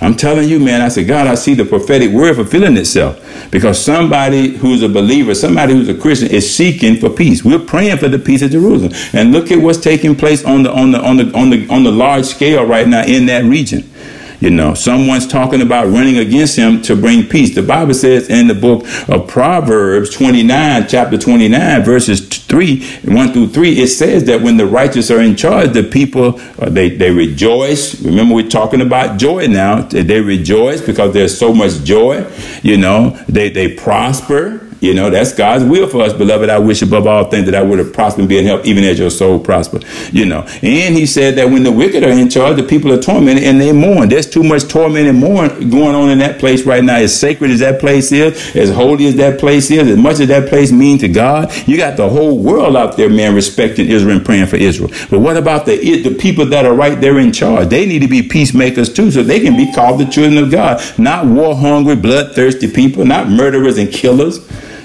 I'm 0.03 0.15
telling 0.15 0.49
you, 0.49 0.59
man, 0.59 0.81
I 0.81 0.89
said, 0.89 1.07
God, 1.07 1.27
I 1.27 1.35
see 1.35 1.53
the 1.53 1.65
prophetic 1.65 2.11
word 2.11 2.37
fulfilling 2.37 2.77
itself. 2.79 3.51
Because 3.51 3.85
somebody 3.85 4.57
who's 4.57 4.83
a 4.83 4.89
believer, 4.89 5.35
somebody 5.35 5.75
who's 5.75 5.89
a 5.89 5.95
Christian 5.95 6.31
is 6.31 6.55
seeking 6.55 6.97
for 6.97 7.11
peace. 7.11 7.45
We're 7.45 7.59
praying 7.59 7.99
for 7.99 8.09
the 8.09 8.19
peace 8.19 8.41
of 8.41 8.51
Jerusalem. 8.51 8.93
And 9.13 9.33
look 9.33 9.51
at 9.51 9.59
what's 9.59 9.79
taking 9.79 10.17
place 10.17 10.45
on 10.45 10.63
the 10.63 10.73
on 10.73 10.93
the 10.93 11.01
on 11.03 11.17
the 11.19 11.37
on 11.37 11.51
the 11.51 11.69
on 11.69 11.85
the 11.85 11.93
large 11.93 12.25
scale 12.25 12.65
right 12.65 12.89
now 12.89 13.05
in 13.05 13.27
that 13.27 13.45
region. 13.45 13.91
You 14.41 14.49
know, 14.49 14.73
someone's 14.73 15.27
talking 15.27 15.61
about 15.61 15.89
running 15.89 16.17
against 16.17 16.57
him 16.57 16.81
to 16.83 16.97
bring 16.97 17.27
peace. 17.27 17.55
The 17.55 17.63
Bible 17.63 17.93
says 17.93 18.31
in 18.31 18.49
the 18.49 18.55
book 18.55 18.87
of 19.09 19.29
Proverbs 19.29 20.09
29, 20.11 20.87
chapter 20.89 21.19
29, 21.19 21.83
verses 21.83 22.27
3, 22.27 22.83
1 23.05 23.33
through 23.35 23.49
3, 23.49 23.79
it 23.79 23.89
says 23.89 24.25
that 24.25 24.41
when 24.41 24.57
the 24.57 24.65
righteous 24.65 25.11
are 25.11 25.21
in 25.21 25.37
charge, 25.37 25.75
the 25.75 25.83
people, 25.83 26.41
uh, 26.59 26.71
they, 26.71 26.89
they 26.89 27.11
rejoice. 27.11 28.01
Remember, 28.01 28.35
we're 28.35 28.49
talking 28.49 28.81
about 28.81 29.19
joy 29.19 29.47
now. 29.47 29.83
They 29.83 30.21
rejoice 30.23 30.81
because 30.81 31.13
there's 31.13 31.37
so 31.37 31.53
much 31.53 31.85
joy. 31.85 32.27
You 32.63 32.79
know, 32.79 33.11
they, 33.29 33.51
they 33.51 33.75
prosper 33.75 34.70
You 34.81 34.95
know, 34.95 35.11
that's 35.11 35.35
God's 35.35 35.65
will 35.65 35.87
for 35.87 36.03
us, 36.03 36.13
beloved. 36.13 36.49
I 36.49 36.59
wish 36.59 36.83
above 36.83 37.07
all 37.07 37.25
things 37.25 37.45
that 37.47 37.55
I 37.55 37.63
would 37.63 37.79
have 37.79 37.93
prospered 37.93 38.21
and 38.21 38.29
be 38.29 38.39
in 38.39 38.47
health, 38.47 38.65
even 38.65 38.85
as 38.85 38.99
your 38.99 39.11
soul 39.11 39.39
prosper. 39.39 39.81
You 40.11 40.25
know, 40.25 40.41
and 40.63 40.95
he 40.95 41.07
said 41.07 41.37
that 41.37 41.51
when 41.51 41.63
the 41.63 41.73
wicked 41.73 42.03
are 42.03 42.11
in 42.11 42.31
charge, 42.31 42.57
the 42.57 42.63
people 42.63 42.93
are 42.93 43.01
tormented 43.01 43.45
and 43.45 43.61
they 43.61 43.73
mourn. 43.73 44.09
There's 44.09 44.29
too 44.29 44.43
much 44.43 44.69
torment 44.69 45.07
and 45.07 45.19
mourn 45.19 45.71
going 45.71 45.95
on 45.95 46.11
in 46.11 46.19
that 46.19 46.39
place 46.39 46.65
right 46.65 46.83
now. 46.83 46.97
As 46.97 47.19
sacred 47.19 47.51
as 47.51 47.61
that 47.61 47.81
place 47.81 48.11
is, 48.11 48.57
as 48.57 48.71
holy 48.71 49.07
as 49.07 49.17
that 49.17 49.39
place 49.39 49.71
is, 49.71 49.89
as 49.89 49.99
much 49.99 50.21
as 50.21 50.29
that 50.29 50.49
place 50.49 50.73
means 50.73 51.03
to 51.03 51.09
God, 51.09 51.53
you 51.69 51.77
got 51.77 51.97
the 51.97 52.09
whole 52.09 52.39
world 52.39 52.77
out 52.77 52.97
there, 52.97 53.11
man, 53.11 53.35
respecting 53.35 53.87
Israel 53.89 54.17
and 54.17 54.25
praying 54.25 54.47
for 54.47 54.57
Israel. 54.57 54.91
But 55.11 55.21
what 55.21 55.37
about 55.37 55.67
the 55.67 55.81
the 56.03 56.15
people 56.15 56.47
that 56.47 56.65
are 56.65 56.75
right 56.75 57.01
there 57.01 57.19
in 57.19 57.33
charge? 57.33 57.69
They 57.69 57.85
need 57.85 58.01
to 58.01 58.09
be 58.09 58.23
peacemakers 58.23 58.93
too, 58.93 59.11
so 59.11 59.23
they 59.23 59.41
can 59.41 59.57
be 59.57 59.71
called 59.73 60.01
the 60.01 60.07
children 60.07 60.43
of 60.43 60.51
God, 60.51 60.81
not 60.99 61.27
war 61.27 61.55
hungry, 61.55 61.97
bloodthirsty 61.97 62.71
people, 62.71 63.05
not 63.05 63.29
murderers 63.29 63.77
and 63.77 63.93
killers. 63.93 64.41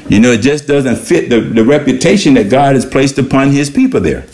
You 0.08 0.20
know, 0.20 0.32
it 0.32 0.42
just 0.42 0.68
doesn't 0.68 0.98
fit 0.98 1.30
the, 1.30 1.40
the 1.40 1.64
reputation 1.64 2.36
that 2.36 2.50
God 2.50 2.76
has 2.76 2.86
placed 2.86 3.18
upon 3.18 3.52
his 3.52 3.70
people 3.70 4.00
there. 4.00 4.26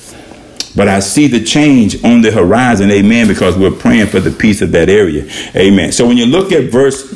But 0.75 0.87
I 0.87 0.99
see 0.99 1.27
the 1.27 1.43
change 1.43 2.03
on 2.03 2.21
the 2.21 2.31
horizon, 2.31 2.91
amen, 2.91 3.27
because 3.27 3.57
we're 3.57 3.71
praying 3.71 4.07
for 4.07 4.19
the 4.19 4.31
peace 4.31 4.61
of 4.61 4.71
that 4.71 4.89
area. 4.89 5.29
Amen. 5.55 5.91
So 5.91 6.07
when 6.07 6.17
you 6.17 6.25
look 6.25 6.51
at 6.51 6.71
verse 6.71 7.09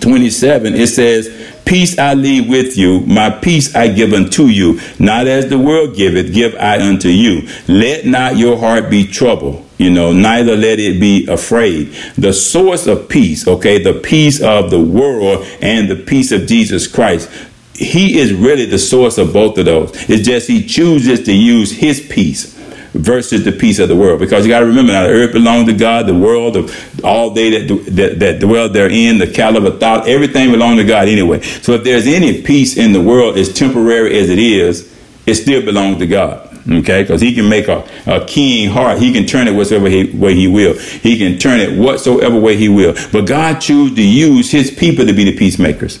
27, 0.00 0.74
it 0.74 0.88
says, 0.88 1.52
Peace 1.64 1.98
I 1.98 2.14
leave 2.14 2.48
with 2.48 2.76
you, 2.76 3.00
my 3.00 3.30
peace 3.30 3.74
I 3.74 3.88
give 3.88 4.12
unto 4.12 4.44
you. 4.44 4.80
Not 4.98 5.26
as 5.26 5.48
the 5.48 5.58
world 5.58 5.96
giveth, 5.96 6.34
give 6.34 6.54
I 6.56 6.86
unto 6.86 7.08
you. 7.08 7.48
Let 7.68 8.04
not 8.04 8.36
your 8.36 8.58
heart 8.58 8.90
be 8.90 9.06
troubled, 9.06 9.64
you 9.78 9.90
know, 9.90 10.12
neither 10.12 10.56
let 10.56 10.80
it 10.80 11.00
be 11.00 11.26
afraid. 11.28 11.94
The 12.16 12.32
source 12.32 12.86
of 12.86 13.08
peace, 13.08 13.46
okay, 13.46 13.80
the 13.82 13.94
peace 13.94 14.42
of 14.42 14.70
the 14.70 14.80
world 14.80 15.46
and 15.60 15.88
the 15.88 15.96
peace 15.96 16.32
of 16.32 16.46
Jesus 16.46 16.88
Christ 16.88 17.30
he 17.74 18.18
is 18.18 18.32
really 18.32 18.66
the 18.66 18.78
source 18.78 19.18
of 19.18 19.32
both 19.32 19.58
of 19.58 19.64
those. 19.64 19.90
It's 20.08 20.26
just 20.26 20.48
he 20.48 20.66
chooses 20.66 21.24
to 21.24 21.32
use 21.32 21.72
his 21.72 22.00
peace 22.00 22.52
versus 22.92 23.44
the 23.44 23.52
peace 23.52 23.78
of 23.78 23.88
the 23.88 23.96
world. 23.96 24.20
Because 24.20 24.44
you 24.44 24.50
got 24.50 24.60
to 24.60 24.66
remember 24.66 24.92
now, 24.92 25.04
the 25.04 25.12
earth 25.12 25.32
belongs 25.32 25.66
to 25.66 25.72
God, 25.72 26.06
the 26.06 26.14
world, 26.14 26.56
of 26.56 27.04
all 27.04 27.30
they 27.30 27.64
that, 27.64 27.84
that, 27.92 28.20
that 28.20 28.40
dwell 28.40 28.68
therein, 28.68 29.18
the 29.18 29.24
a 29.24 29.78
thought, 29.78 30.08
everything 30.08 30.50
belongs 30.50 30.80
to 30.80 30.86
God 30.86 31.08
anyway. 31.08 31.40
So 31.40 31.72
if 31.72 31.84
there's 31.84 32.06
any 32.06 32.42
peace 32.42 32.76
in 32.76 32.92
the 32.92 33.00
world, 33.00 33.38
as 33.38 33.52
temporary 33.52 34.18
as 34.18 34.28
it 34.28 34.38
is, 34.38 34.92
it 35.26 35.36
still 35.36 35.64
belongs 35.64 35.98
to 35.98 36.06
God. 36.06 36.48
Okay, 36.70 37.02
because 37.02 37.20
he 37.20 37.34
can 37.34 37.48
make 37.48 37.66
a, 37.66 37.84
a 38.06 38.24
king 38.24 38.70
heart. 38.70 38.98
He 38.98 39.12
can 39.12 39.26
turn 39.26 39.48
it 39.48 39.52
whatsoever 39.52 39.88
he, 39.88 40.04
way 40.16 40.34
he 40.34 40.46
will. 40.46 40.78
He 40.78 41.18
can 41.18 41.36
turn 41.36 41.58
it 41.58 41.76
whatsoever 41.76 42.38
way 42.38 42.56
he 42.56 42.68
will. 42.68 42.94
But 43.10 43.26
God 43.26 43.58
chose 43.58 43.96
to 43.96 44.02
use 44.02 44.52
his 44.52 44.70
people 44.70 45.04
to 45.06 45.12
be 45.12 45.24
the 45.24 45.36
peacemakers. 45.36 45.98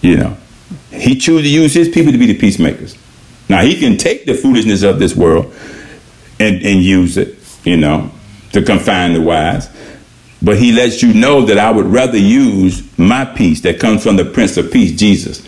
You 0.00 0.16
know, 0.18 0.36
he 0.92 1.16
chose 1.16 1.42
to 1.42 1.48
use 1.48 1.74
his 1.74 1.88
people 1.88 2.12
to 2.12 2.18
be 2.18 2.26
the 2.26 2.38
peacemakers. 2.38 2.96
Now 3.48 3.62
he 3.62 3.78
can 3.78 3.96
take 3.96 4.24
the 4.24 4.34
foolishness 4.34 4.82
of 4.82 4.98
this 4.98 5.14
world 5.14 5.54
and, 6.38 6.62
and 6.62 6.82
use 6.82 7.16
it, 7.16 7.38
you 7.64 7.76
know, 7.76 8.10
to 8.52 8.62
confine 8.62 9.14
the 9.14 9.20
wise. 9.20 9.68
But 10.40 10.58
he 10.58 10.72
lets 10.72 11.02
you 11.02 11.14
know 11.14 11.42
that 11.42 11.58
I 11.58 11.70
would 11.70 11.86
rather 11.86 12.18
use 12.18 12.82
my 12.98 13.24
peace 13.24 13.60
that 13.62 13.78
comes 13.78 14.02
from 14.02 14.16
the 14.16 14.24
Prince 14.24 14.56
of 14.56 14.72
Peace, 14.72 14.92
Jesus. 14.98 15.46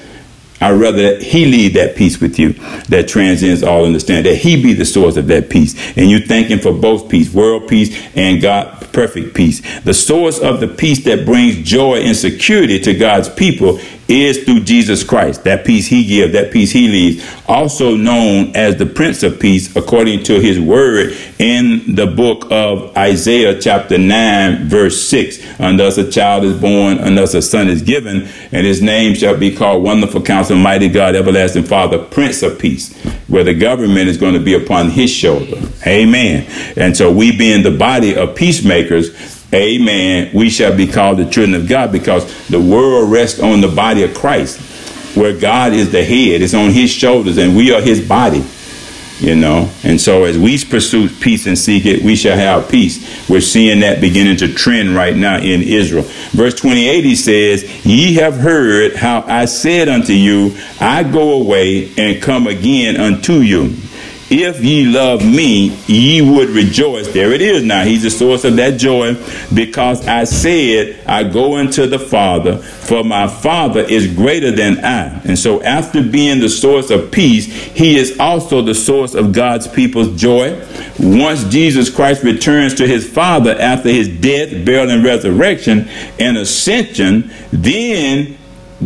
I'd 0.60 0.72
rather 0.72 1.14
that 1.14 1.22
he 1.22 1.46
lead 1.46 1.74
that 1.74 1.96
peace 1.96 2.20
with 2.20 2.38
you 2.38 2.52
that 2.88 3.08
transcends 3.08 3.62
all 3.62 3.84
understanding, 3.84 4.32
that 4.32 4.38
he 4.38 4.62
be 4.62 4.72
the 4.72 4.84
source 4.84 5.16
of 5.16 5.26
that 5.26 5.50
peace. 5.50 5.74
And 5.96 6.08
you 6.08 6.20
thank 6.20 6.46
him 6.46 6.60
for 6.60 6.72
both 6.72 7.10
peace, 7.10 7.34
world 7.34 7.68
peace 7.68 7.94
and 8.14 8.40
God 8.40 8.83
perfect 8.94 9.34
peace. 9.34 9.60
The 9.80 9.92
source 9.92 10.38
of 10.38 10.60
the 10.60 10.68
peace 10.68 11.04
that 11.04 11.26
brings 11.26 11.56
joy 11.68 11.96
and 11.96 12.16
security 12.16 12.78
to 12.80 12.94
God's 12.94 13.28
people 13.28 13.80
is 14.08 14.44
through 14.44 14.60
Jesus 14.60 15.02
Christ. 15.02 15.44
That 15.44 15.64
peace 15.64 15.86
he 15.86 16.04
gives, 16.04 16.32
that 16.34 16.52
peace 16.52 16.72
he 16.72 16.88
leaves, 16.88 17.24
also 17.48 17.96
known 17.96 18.54
as 18.54 18.76
the 18.76 18.86
Prince 18.86 19.22
of 19.22 19.40
Peace, 19.40 19.74
according 19.76 20.24
to 20.24 20.40
his 20.40 20.60
word 20.60 21.16
in 21.38 21.94
the 21.94 22.06
book 22.06 22.46
of 22.50 22.94
Isaiah, 22.96 23.58
chapter 23.58 23.96
9, 23.98 24.68
verse 24.68 25.00
6. 25.08 25.58
And 25.58 25.78
thus 25.78 25.96
a 25.96 26.10
child 26.10 26.44
is 26.44 26.60
born, 26.60 26.98
thus 27.14 27.34
a 27.34 27.42
son 27.42 27.68
is 27.68 27.82
given, 27.82 28.28
and 28.52 28.66
his 28.66 28.82
name 28.82 29.14
shall 29.14 29.36
be 29.38 29.54
called 29.54 29.82
Wonderful 29.82 30.22
Counselor, 30.22 30.58
Mighty 30.58 30.88
God, 30.88 31.14
Everlasting 31.14 31.64
Father, 31.64 31.98
Prince 31.98 32.42
of 32.42 32.58
Peace, 32.58 32.94
where 33.28 33.44
the 33.44 33.54
government 33.54 34.08
is 34.08 34.18
going 34.18 34.34
to 34.34 34.40
be 34.40 34.54
upon 34.54 34.90
his 34.90 35.10
shoulder. 35.10 35.56
Amen. 35.86 36.46
And 36.76 36.96
so 36.96 37.10
we 37.10 37.36
being 37.36 37.62
the 37.62 37.76
body 37.76 38.16
of 38.16 38.34
peacemakers, 38.34 38.83
amen, 39.52 40.30
we 40.34 40.50
shall 40.50 40.76
be 40.76 40.86
called 40.86 41.18
the 41.18 41.24
children 41.24 41.54
of 41.54 41.68
God 41.68 41.92
because 41.92 42.48
the 42.48 42.60
world 42.60 43.10
rests 43.10 43.40
on 43.40 43.60
the 43.60 43.68
body 43.68 44.02
of 44.02 44.14
Christ, 44.14 44.60
where 45.16 45.38
God 45.38 45.72
is 45.72 45.92
the 45.92 46.04
head. 46.04 46.42
It's 46.42 46.54
on 46.54 46.70
his 46.70 46.90
shoulders, 46.90 47.38
and 47.38 47.56
we 47.56 47.72
are 47.72 47.80
his 47.80 48.06
body. 48.06 48.44
You 49.20 49.36
know, 49.36 49.70
and 49.84 50.00
so 50.00 50.24
as 50.24 50.36
we 50.36 50.62
pursue 50.64 51.08
peace 51.08 51.46
and 51.46 51.56
seek 51.56 51.86
it, 51.86 52.02
we 52.02 52.16
shall 52.16 52.36
have 52.36 52.68
peace. 52.68 53.28
We're 53.28 53.40
seeing 53.40 53.80
that 53.80 54.00
beginning 54.00 54.36
to 54.38 54.52
trend 54.52 54.94
right 54.94 55.14
now 55.14 55.38
in 55.38 55.62
Israel. 55.62 56.02
Verse 56.32 56.54
28, 56.54 57.04
he 57.04 57.14
says, 57.14 57.86
Ye 57.86 58.14
have 58.14 58.34
heard 58.34 58.96
how 58.96 59.22
I 59.22 59.44
said 59.44 59.88
unto 59.88 60.12
you, 60.12 60.56
I 60.80 61.04
go 61.04 61.40
away 61.40 61.92
and 61.96 62.20
come 62.20 62.48
again 62.48 62.96
unto 62.96 63.34
you 63.34 63.76
if 64.30 64.64
ye 64.64 64.86
love 64.86 65.24
me, 65.24 65.76
ye 65.86 66.22
would 66.22 66.48
rejoice. 66.48 67.08
There 67.12 67.32
it 67.32 67.42
is 67.42 67.62
now. 67.62 67.84
He's 67.84 68.02
the 68.02 68.10
source 68.10 68.44
of 68.44 68.56
that 68.56 68.78
joy 68.78 69.14
because 69.52 70.06
I 70.06 70.24
said, 70.24 70.98
I 71.06 71.24
go 71.24 71.56
unto 71.56 71.86
the 71.86 71.98
Father, 71.98 72.58
for 72.58 73.04
my 73.04 73.28
Father 73.28 73.80
is 73.80 74.12
greater 74.14 74.50
than 74.50 74.84
I. 74.84 75.20
And 75.24 75.38
so, 75.38 75.62
after 75.62 76.02
being 76.02 76.40
the 76.40 76.48
source 76.48 76.90
of 76.90 77.10
peace, 77.10 77.46
he 77.46 77.96
is 77.96 78.18
also 78.18 78.62
the 78.62 78.74
source 78.74 79.14
of 79.14 79.32
God's 79.32 79.68
people's 79.68 80.18
joy. 80.20 80.58
Once 80.98 81.44
Jesus 81.44 81.90
Christ 81.90 82.22
returns 82.22 82.74
to 82.74 82.86
his 82.86 83.08
Father 83.08 83.56
after 83.58 83.90
his 83.90 84.08
death, 84.08 84.64
burial, 84.64 84.90
and 84.90 85.04
resurrection 85.04 85.88
and 86.18 86.36
ascension, 86.36 87.30
then 87.52 88.38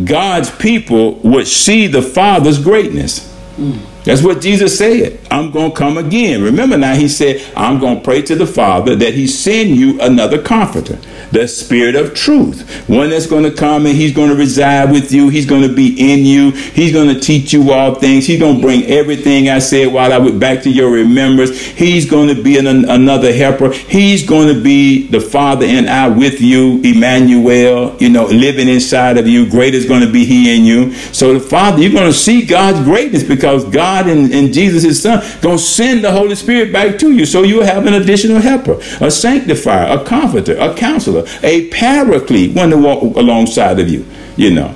God's 0.03 0.51
people 0.51 1.15
would 1.19 1.47
see 1.47 1.87
the 1.87 2.01
Father's 2.01 2.61
greatness. 2.61 3.27
Mm. 3.57 3.79
That's 4.09 4.23
what 4.23 4.41
Jesus 4.41 4.75
said. 4.75 5.19
I'm 5.29 5.51
going 5.51 5.69
to 5.69 5.77
come 5.77 5.95
again. 5.99 6.41
Remember 6.41 6.75
now, 6.79 6.95
he 6.95 7.07
said, 7.07 7.43
I'm 7.55 7.79
going 7.79 7.97
to 7.97 8.03
pray 8.03 8.23
to 8.23 8.35
the 8.35 8.47
Father 8.47 8.95
that 8.95 9.13
he 9.13 9.27
send 9.27 9.75
you 9.75 10.01
another 10.01 10.41
comforter, 10.41 10.95
the 11.31 11.47
Spirit 11.47 11.93
of 11.93 12.15
truth. 12.15 12.67
One 12.89 13.11
that's 13.11 13.27
going 13.27 13.43
to 13.43 13.51
come 13.51 13.85
and 13.85 13.95
he's 13.95 14.11
going 14.11 14.31
to 14.31 14.35
reside 14.35 14.89
with 14.91 15.11
you. 15.11 15.29
He's 15.29 15.45
going 15.45 15.61
to 15.61 15.71
be 15.71 16.11
in 16.11 16.25
you. 16.25 16.49
He's 16.49 16.91
going 16.91 17.13
to 17.13 17.19
teach 17.19 17.53
you 17.53 17.71
all 17.71 17.93
things. 17.93 18.25
He's 18.25 18.39
going 18.39 18.55
to 18.55 18.61
bring 18.63 18.83
everything 18.85 19.47
I 19.47 19.59
said 19.59 19.93
while 19.93 20.11
I 20.11 20.17
went 20.17 20.39
back 20.39 20.63
to 20.63 20.71
your 20.71 20.89
remembrance. 20.89 21.55
He's 21.55 22.09
going 22.09 22.35
to 22.35 22.41
be 22.41 22.57
an, 22.57 22.65
another 22.65 23.31
helper. 23.31 23.71
He's 23.71 24.27
going 24.27 24.51
to 24.51 24.59
be 24.59 25.05
the 25.05 25.21
Father 25.21 25.67
and 25.67 25.87
I 25.87 26.07
with 26.07 26.41
you, 26.41 26.81
Emmanuel, 26.83 27.95
you 27.99 28.09
know, 28.09 28.25
living 28.25 28.69
inside 28.69 29.19
of 29.19 29.27
you. 29.27 29.47
Great 29.47 29.75
is 29.75 29.85
going 29.85 30.01
to 30.01 30.11
be 30.11 30.25
he 30.25 30.57
in 30.57 30.65
you. 30.65 30.93
So 31.13 31.35
the 31.35 31.39
Father, 31.39 31.83
you're 31.83 31.93
going 31.93 32.11
to 32.11 32.17
see 32.17 32.43
God's 32.43 32.83
greatness 32.83 33.21
because 33.21 33.65
God 33.65 33.98
God 33.99 34.09
and, 34.09 34.31
and 34.33 34.53
Jesus, 34.53 34.83
his 34.83 35.01
son, 35.01 35.23
going 35.41 35.57
to 35.57 35.63
send 35.63 36.03
the 36.03 36.11
Holy 36.11 36.35
Spirit 36.35 36.71
back 36.71 36.97
to 36.99 37.11
you. 37.11 37.25
So 37.25 37.43
you'll 37.43 37.65
have 37.65 37.85
an 37.85 37.93
additional 37.93 38.39
helper, 38.39 38.79
a 39.01 39.11
sanctifier, 39.11 39.99
a 39.99 40.03
comforter, 40.03 40.57
a 40.57 40.73
counselor, 40.75 41.25
a 41.43 41.67
paraclete, 41.69 42.55
one 42.55 42.69
to 42.69 42.77
walk 42.77 43.15
alongside 43.15 43.79
of 43.79 43.89
you, 43.89 44.05
you 44.35 44.51
know. 44.51 44.75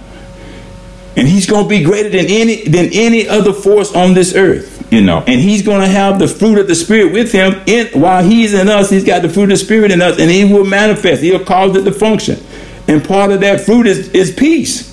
And 1.16 1.28
he's 1.28 1.46
going 1.48 1.64
to 1.66 1.70
be 1.70 1.84
greater 1.84 2.10
than 2.10 2.26
any 2.26 2.64
than 2.64 2.90
any 2.92 3.28
other 3.28 3.54
force 3.54 3.94
on 3.94 4.16
this 4.16 4.34
earth, 4.34 4.92
you 4.92 5.02
know. 5.02 5.20
And 5.28 5.40
he's 5.40 5.62
going 5.62 5.82
to 5.82 5.88
have 5.88 6.18
the 6.18 6.28
fruit 6.28 6.58
of 6.58 6.68
the 6.68 6.74
spirit 6.74 7.14
with 7.14 7.32
him 7.32 7.62
in 7.68 7.88
while 8.00 8.24
he's 8.24 8.56
in 8.56 8.68
us, 8.68 8.90
he's 8.90 9.04
got 9.04 9.22
the 9.22 9.30
fruit 9.30 9.44
of 9.44 9.50
the 9.50 9.58
spirit 9.58 9.92
in 9.92 10.02
us, 10.02 10.20
and 10.20 10.32
he 10.32 10.44
will 10.44 10.66
manifest. 10.66 11.22
He'll 11.22 11.46
cause 11.46 11.76
it 11.76 11.84
to 11.84 11.92
function. 11.92 12.44
And 12.88 13.06
part 13.06 13.32
of 13.32 13.42
that 13.42 13.62
fruit 13.62 13.86
is, 13.86 14.10
is 14.10 14.32
peace. 14.32 14.93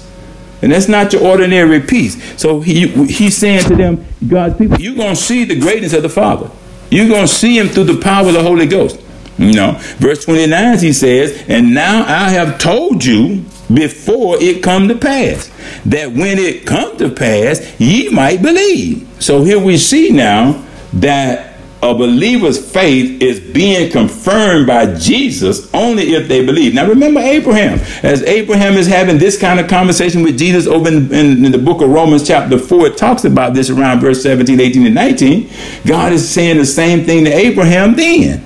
And 0.62 0.72
that's 0.72 0.88
not 0.88 1.12
your 1.12 1.26
ordinary 1.26 1.80
peace. 1.80 2.38
So 2.40 2.60
he, 2.60 2.88
he's 3.06 3.36
saying 3.36 3.64
to 3.64 3.76
them, 3.76 4.04
God's 4.26 4.58
people, 4.58 4.80
you're 4.80 4.96
going 4.96 5.14
to 5.14 5.20
see 5.20 5.44
the 5.44 5.58
greatness 5.58 5.92
of 5.92 6.02
the 6.02 6.08
Father. 6.08 6.50
You're 6.90 7.08
going 7.08 7.26
to 7.26 7.32
see 7.32 7.58
him 7.58 7.68
through 7.68 7.84
the 7.84 8.00
power 8.00 8.26
of 8.26 8.34
the 8.34 8.42
Holy 8.42 8.66
Ghost. 8.66 9.00
You 9.38 9.54
know, 9.54 9.76
verse 9.96 10.24
29, 10.26 10.78
he 10.80 10.92
says, 10.92 11.44
And 11.48 11.72
now 11.72 12.04
I 12.04 12.28
have 12.30 12.58
told 12.58 13.04
you 13.04 13.44
before 13.72 14.36
it 14.38 14.62
come 14.62 14.88
to 14.88 14.96
pass, 14.96 15.50
that 15.86 16.12
when 16.12 16.38
it 16.38 16.66
come 16.66 16.98
to 16.98 17.08
pass, 17.08 17.80
ye 17.80 18.10
might 18.10 18.42
believe. 18.42 19.08
So 19.18 19.42
here 19.42 19.58
we 19.58 19.78
see 19.78 20.10
now 20.10 20.66
that 20.92 21.49
a 21.82 21.94
believer's 21.94 22.58
faith 22.72 23.22
is 23.22 23.40
being 23.40 23.90
confirmed 23.90 24.66
by 24.66 24.94
Jesus 24.94 25.72
only 25.72 26.14
if 26.14 26.28
they 26.28 26.44
believe. 26.44 26.74
Now 26.74 26.86
remember 26.86 27.20
Abraham. 27.20 27.78
As 28.02 28.22
Abraham 28.22 28.74
is 28.74 28.86
having 28.86 29.18
this 29.18 29.40
kind 29.40 29.58
of 29.58 29.68
conversation 29.68 30.22
with 30.22 30.38
Jesus 30.38 30.66
over 30.66 30.88
in, 30.88 31.12
in, 31.12 31.44
in, 31.44 31.52
the 31.52 31.58
book 31.58 31.80
of 31.80 31.88
Romans 31.88 32.26
chapter 32.26 32.58
4, 32.58 32.88
it 32.88 32.96
talks 32.98 33.24
about 33.24 33.54
this 33.54 33.70
around 33.70 34.00
verse 34.00 34.22
17, 34.22 34.60
18, 34.60 34.86
and 34.86 34.94
19. 34.94 35.50
God 35.86 36.12
is 36.12 36.28
saying 36.28 36.58
the 36.58 36.66
same 36.66 37.04
thing 37.04 37.24
to 37.24 37.32
Abraham 37.32 37.94
then. 37.94 38.44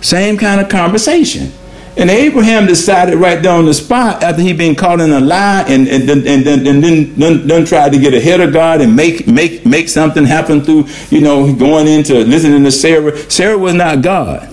Same 0.00 0.38
kind 0.38 0.60
of 0.60 0.68
conversation. 0.68 1.52
And 1.98 2.10
Abraham 2.10 2.66
decided 2.66 3.14
right 3.14 3.42
there 3.42 3.52
on 3.52 3.64
the 3.64 3.72
spot 3.72 4.22
after 4.22 4.42
he'd 4.42 4.58
been 4.58 4.74
caught 4.74 5.00
in 5.00 5.10
a 5.12 5.20
lie 5.20 5.64
and 5.66 5.88
and 5.88 6.06
then 6.06 6.26
and 6.26 6.44
then 6.44 6.66
and 6.66 6.84
then, 6.84 7.14
then, 7.14 7.46
then 7.46 7.64
tried 7.64 7.92
to 7.92 7.98
get 7.98 8.12
ahead 8.12 8.40
of 8.40 8.52
God 8.52 8.82
and 8.82 8.94
make 8.94 9.26
make 9.26 9.64
make 9.64 9.88
something 9.88 10.24
happen 10.24 10.62
through 10.62 10.84
you 11.08 11.22
know 11.22 11.54
going 11.54 11.86
into 11.86 12.14
listening 12.24 12.64
to 12.64 12.70
Sarah. 12.70 13.16
Sarah 13.30 13.56
was 13.56 13.72
not 13.72 14.02
God. 14.02 14.52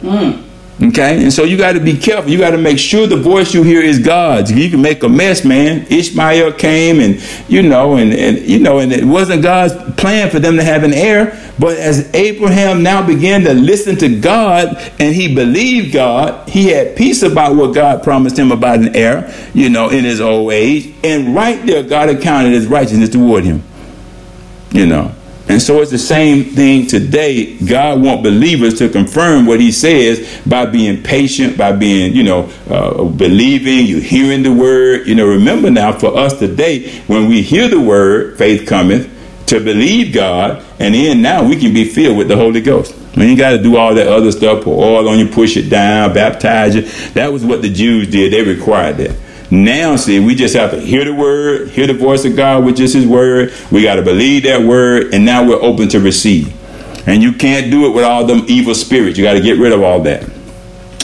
Mm. 0.00 0.45
Okay, 0.82 1.22
and 1.22 1.32
so 1.32 1.44
you 1.44 1.56
got 1.56 1.72
to 1.72 1.80
be 1.80 1.96
careful. 1.96 2.30
You 2.30 2.36
got 2.36 2.50
to 2.50 2.58
make 2.58 2.78
sure 2.78 3.06
the 3.06 3.16
voice 3.16 3.54
you 3.54 3.62
hear 3.62 3.80
is 3.80 3.98
God's. 3.98 4.52
You 4.52 4.68
can 4.68 4.82
make 4.82 5.02
a 5.02 5.08
mess, 5.08 5.42
man. 5.42 5.86
Ishmael 5.88 6.52
came, 6.52 7.00
and 7.00 7.18
you 7.48 7.62
know, 7.62 7.96
and, 7.96 8.12
and 8.12 8.38
you 8.40 8.58
know, 8.58 8.80
and 8.80 8.92
it 8.92 9.02
wasn't 9.02 9.42
God's 9.42 9.72
plan 9.94 10.28
for 10.28 10.38
them 10.38 10.56
to 10.56 10.62
have 10.62 10.84
an 10.84 10.92
heir. 10.92 11.42
But 11.58 11.78
as 11.78 12.14
Abraham 12.14 12.82
now 12.82 13.06
began 13.06 13.42
to 13.44 13.54
listen 13.54 13.96
to 13.96 14.20
God 14.20 14.76
and 14.98 15.14
he 15.14 15.34
believed 15.34 15.94
God, 15.94 16.46
he 16.46 16.66
had 16.68 16.94
peace 16.94 17.22
about 17.22 17.56
what 17.56 17.74
God 17.74 18.02
promised 18.02 18.38
him 18.38 18.52
about 18.52 18.80
an 18.80 18.94
heir, 18.94 19.34
you 19.54 19.70
know, 19.70 19.88
in 19.88 20.04
his 20.04 20.20
old 20.20 20.52
age. 20.52 20.94
And 21.02 21.34
right 21.34 21.64
there, 21.64 21.84
God 21.84 22.10
accounted 22.10 22.52
his 22.52 22.66
righteousness 22.66 23.08
toward 23.08 23.44
him, 23.44 23.62
you 24.72 24.84
know. 24.84 25.15
And 25.48 25.62
so 25.62 25.80
it's 25.80 25.92
the 25.92 25.98
same 25.98 26.44
thing 26.44 26.88
today. 26.88 27.56
God 27.58 28.02
wants 28.02 28.24
believers 28.24 28.78
to 28.78 28.88
confirm 28.88 29.46
what 29.46 29.60
He 29.60 29.70
says 29.70 30.40
by 30.44 30.66
being 30.66 31.02
patient, 31.02 31.56
by 31.56 31.72
being, 31.72 32.14
you 32.14 32.24
know, 32.24 32.50
uh, 32.68 33.04
believing, 33.04 33.86
you 33.86 34.00
hearing 34.00 34.42
the 34.42 34.52
word. 34.52 35.06
You 35.06 35.14
know, 35.14 35.26
remember 35.26 35.70
now 35.70 35.92
for 35.92 36.16
us 36.16 36.36
today, 36.38 36.90
when 37.06 37.28
we 37.28 37.42
hear 37.42 37.68
the 37.68 37.80
word, 37.80 38.38
faith 38.38 38.66
cometh 38.66 39.12
to 39.46 39.60
believe 39.60 40.12
God, 40.12 40.64
and 40.80 40.94
then 40.94 41.22
now 41.22 41.44
we 41.46 41.56
can 41.56 41.72
be 41.72 41.84
filled 41.84 42.18
with 42.18 42.26
the 42.26 42.36
Holy 42.36 42.60
Ghost. 42.60 42.96
We 43.16 43.26
ain't 43.26 43.38
got 43.38 43.50
to 43.52 43.62
do 43.62 43.76
all 43.76 43.94
that 43.94 44.08
other 44.08 44.32
stuff, 44.32 44.64
pour 44.64 44.84
oil 44.84 45.08
on 45.08 45.18
you, 45.18 45.28
push 45.28 45.56
it 45.56 45.70
down, 45.70 46.12
baptize 46.12 46.74
you. 46.74 46.82
That 47.12 47.32
was 47.32 47.44
what 47.44 47.62
the 47.62 47.72
Jews 47.72 48.10
did. 48.10 48.32
They 48.32 48.42
required 48.42 48.96
that. 48.98 49.16
Now, 49.50 49.96
see, 49.96 50.18
we 50.18 50.34
just 50.34 50.54
have 50.56 50.72
to 50.72 50.80
hear 50.80 51.04
the 51.04 51.14
word, 51.14 51.68
hear 51.68 51.86
the 51.86 51.94
voice 51.94 52.24
of 52.24 52.36
God, 52.36 52.64
which 52.64 52.80
is 52.80 52.94
His 52.94 53.06
word. 53.06 53.52
We 53.70 53.82
got 53.82 53.96
to 53.96 54.02
believe 54.02 54.42
that 54.44 54.62
word, 54.62 55.14
and 55.14 55.24
now 55.24 55.46
we're 55.46 55.62
open 55.62 55.88
to 55.90 56.00
receive. 56.00 56.52
And 57.08 57.22
you 57.22 57.32
can't 57.32 57.70
do 57.70 57.86
it 57.86 57.90
with 57.90 58.04
all 58.04 58.26
them 58.26 58.44
evil 58.48 58.74
spirits. 58.74 59.16
You 59.16 59.24
got 59.24 59.34
to 59.34 59.40
get 59.40 59.58
rid 59.58 59.72
of 59.72 59.82
all 59.82 60.00
that. 60.00 60.28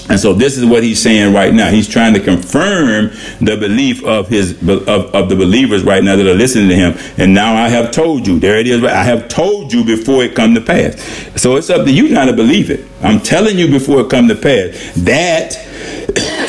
And 0.09 0.19
so 0.19 0.35
this 0.35 0.59
is 0.59 0.67
what 0.67 0.83
he's 0.83 1.01
saying 1.01 1.33
right 1.33 1.55
now. 1.55 1.71
He's 1.71 1.89
trying 1.89 2.13
to 2.15 2.21
confirm 2.21 3.13
the 3.41 3.57
belief 3.57 4.05
of 4.05 4.29
his 4.29 4.61
of, 4.69 4.89
of 4.89 5.29
the 5.29 5.37
believers 5.37 5.85
right 5.85 6.03
now 6.03 6.17
that 6.17 6.27
are 6.27 6.35
listening 6.35 6.69
to 6.71 6.75
him. 6.75 7.15
And 7.17 7.33
now 7.33 7.55
I 7.55 7.69
have 7.69 7.93
told 7.93 8.27
you. 8.27 8.39
There 8.39 8.59
it 8.59 8.67
is. 8.67 8.83
I 8.83 9.05
have 9.05 9.29
told 9.29 9.73
you 9.73 9.85
before 9.85 10.25
it 10.25 10.35
come 10.35 10.55
to 10.55 10.61
pass. 10.61 11.01
So 11.41 11.57
it's 11.57 11.71
up 11.71 11.87
to 11.87 11.93
you 11.93 12.09
now 12.09 12.25
to 12.25 12.33
believe 12.33 12.69
it. 12.69 12.85
I'm 13.01 13.21
telling 13.21 13.59
you 13.59 13.69
before 13.69 14.01
it 14.01 14.11
come 14.11 14.29
to 14.29 14.35
pass. 14.35 14.93
That 14.97 15.57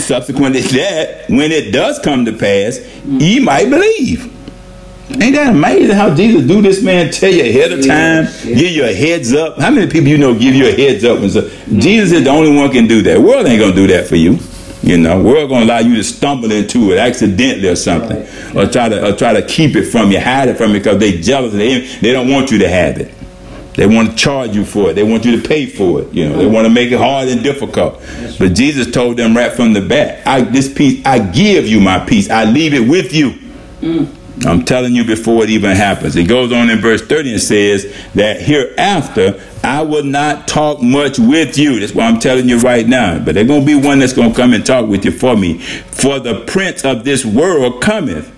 subsequent 0.04 0.56
to 0.56 0.62
that, 0.62 1.30
when 1.30 1.52
it 1.52 1.72
does 1.72 2.00
come 2.00 2.26
to 2.26 2.34
pass, 2.34 2.80
ye 3.06 3.40
might 3.40 3.70
believe. 3.70 4.32
Ain't 5.10 5.36
that 5.36 5.54
amazing 5.54 5.96
how 5.96 6.16
Jesus 6.16 6.48
do 6.48 6.62
this, 6.62 6.82
man? 6.82 7.12
Tell 7.12 7.32
you 7.32 7.44
ahead 7.44 7.72
of 7.72 7.86
time, 7.86 8.26
yeah. 8.26 8.56
give 8.56 8.72
you 8.72 8.86
a 8.86 8.94
heads 8.94 9.34
up. 9.34 9.60
How 9.60 9.70
many 9.70 9.92
people 9.92 10.08
you 10.08 10.18
know 10.18 10.34
give 10.34 10.56
you 10.56 10.68
a 10.68 10.72
heads 10.72 11.04
up? 11.04 11.20
And 11.20 11.32
so, 11.32 11.50
Jesus 11.78 12.14
is 12.14 12.24
the 12.24 12.30
only 12.30 12.56
one 12.56 12.72
can 12.72 12.88
do 12.88 13.02
that. 13.04 13.20
world 13.22 13.46
ain't 13.46 13.60
gonna 13.60 13.76
do 13.76 13.88
that 13.88 14.08
for 14.08 14.16
you. 14.16 14.40
You 14.82 14.98
know, 14.98 15.22
world 15.22 15.50
gonna 15.50 15.66
allow 15.66 15.80
you 15.80 15.96
to 15.96 16.04
stumble 16.04 16.52
into 16.52 16.92
it 16.92 16.98
accidentally 16.98 17.70
or 17.70 17.76
something, 17.76 18.20
right. 18.54 18.68
or 18.68 18.72
try 18.72 18.90
to 18.90 19.14
or 19.14 19.16
try 19.16 19.34
to 19.34 19.46
keep 19.46 19.76
it 19.76 19.86
from 19.86 20.12
you, 20.12 20.20
hide 20.20 20.50
it 20.50 20.58
from 20.58 20.72
you 20.72 20.80
because 20.80 21.00
they 21.00 21.20
jealous. 21.20 21.54
They 21.54 21.86
they 21.98 22.12
don't 22.12 22.30
want 22.30 22.52
you 22.52 22.58
to 22.60 22.70
have 22.70 22.98
it. 22.98 23.14
They 23.76 23.88
want 23.88 24.12
to 24.12 24.16
charge 24.16 24.56
you 24.56 24.66
for 24.66 24.92
it. 24.92 24.94
They 24.94 25.04
want 25.04 25.26
you 25.26 25.42
to 25.42 25.48
pay 25.48 25.66
for 25.66 26.02
it. 26.02 26.14
You 26.14 26.30
know, 26.30 26.38
they 26.38 26.46
want 26.46 26.68
to 26.68 26.74
make 26.74 26.92
it 26.92 26.98
hard 26.98 27.28
and 27.28 27.44
difficult. 27.44 28.02
But 28.38 28.54
Jesus 28.54 28.92
told 28.92 29.18
them 29.18 29.36
right 29.36 29.52
from 29.52 29.74
the 29.74 29.82
bat, 29.82 30.26
I, 30.28 30.42
this 30.42 30.72
peace, 30.72 31.04
I 31.06 31.20
give 31.20 31.68
you 31.68 31.80
my 31.80 32.00
peace. 32.00 32.30
I 32.30 32.46
leave 32.46 32.74
it 32.74 32.88
with 32.88 33.14
you. 33.14 33.32
Mm. 33.82 34.16
I'm 34.46 34.66
telling 34.66 34.96
you 34.96 35.06
before 35.06 35.44
it 35.44 35.50
even 35.50 35.76
happens. 35.76 36.16
It 36.16 36.28
goes 36.28 36.52
on 36.52 36.70
in 36.70 36.80
verse 36.80 37.02
30 37.02 37.34
and 37.34 37.42
says 37.42 37.96
that 38.16 38.42
hereafter 38.42 39.40
I 39.64 39.82
will 39.84 40.04
not 40.04 40.48
talk 40.48 40.82
much 40.82 41.18
with 41.18 41.58
you. 41.58 41.80
That's 41.80 41.94
why 41.94 42.06
I'm 42.06 42.20
telling 42.20 42.50
you 42.50 42.60
right 42.60 42.86
now. 42.86 43.20
But 43.20 43.36
there's 43.36 43.48
going 43.48 43.62
to 43.62 43.66
be 43.66 43.76
one 43.76 44.00
that's 44.00 44.14
going 44.14 44.32
to 44.32 44.36
come 44.36 44.54
and 44.54 44.66
talk 44.66 44.90
with 44.90 45.06
you 45.06 45.12
for 45.12 45.38
me. 45.38 45.60
For 45.60 46.20
the 46.20 46.44
prince 46.46 46.84
of 46.84 47.06
this 47.06 47.24
world 47.24 47.82
cometh 47.82 48.30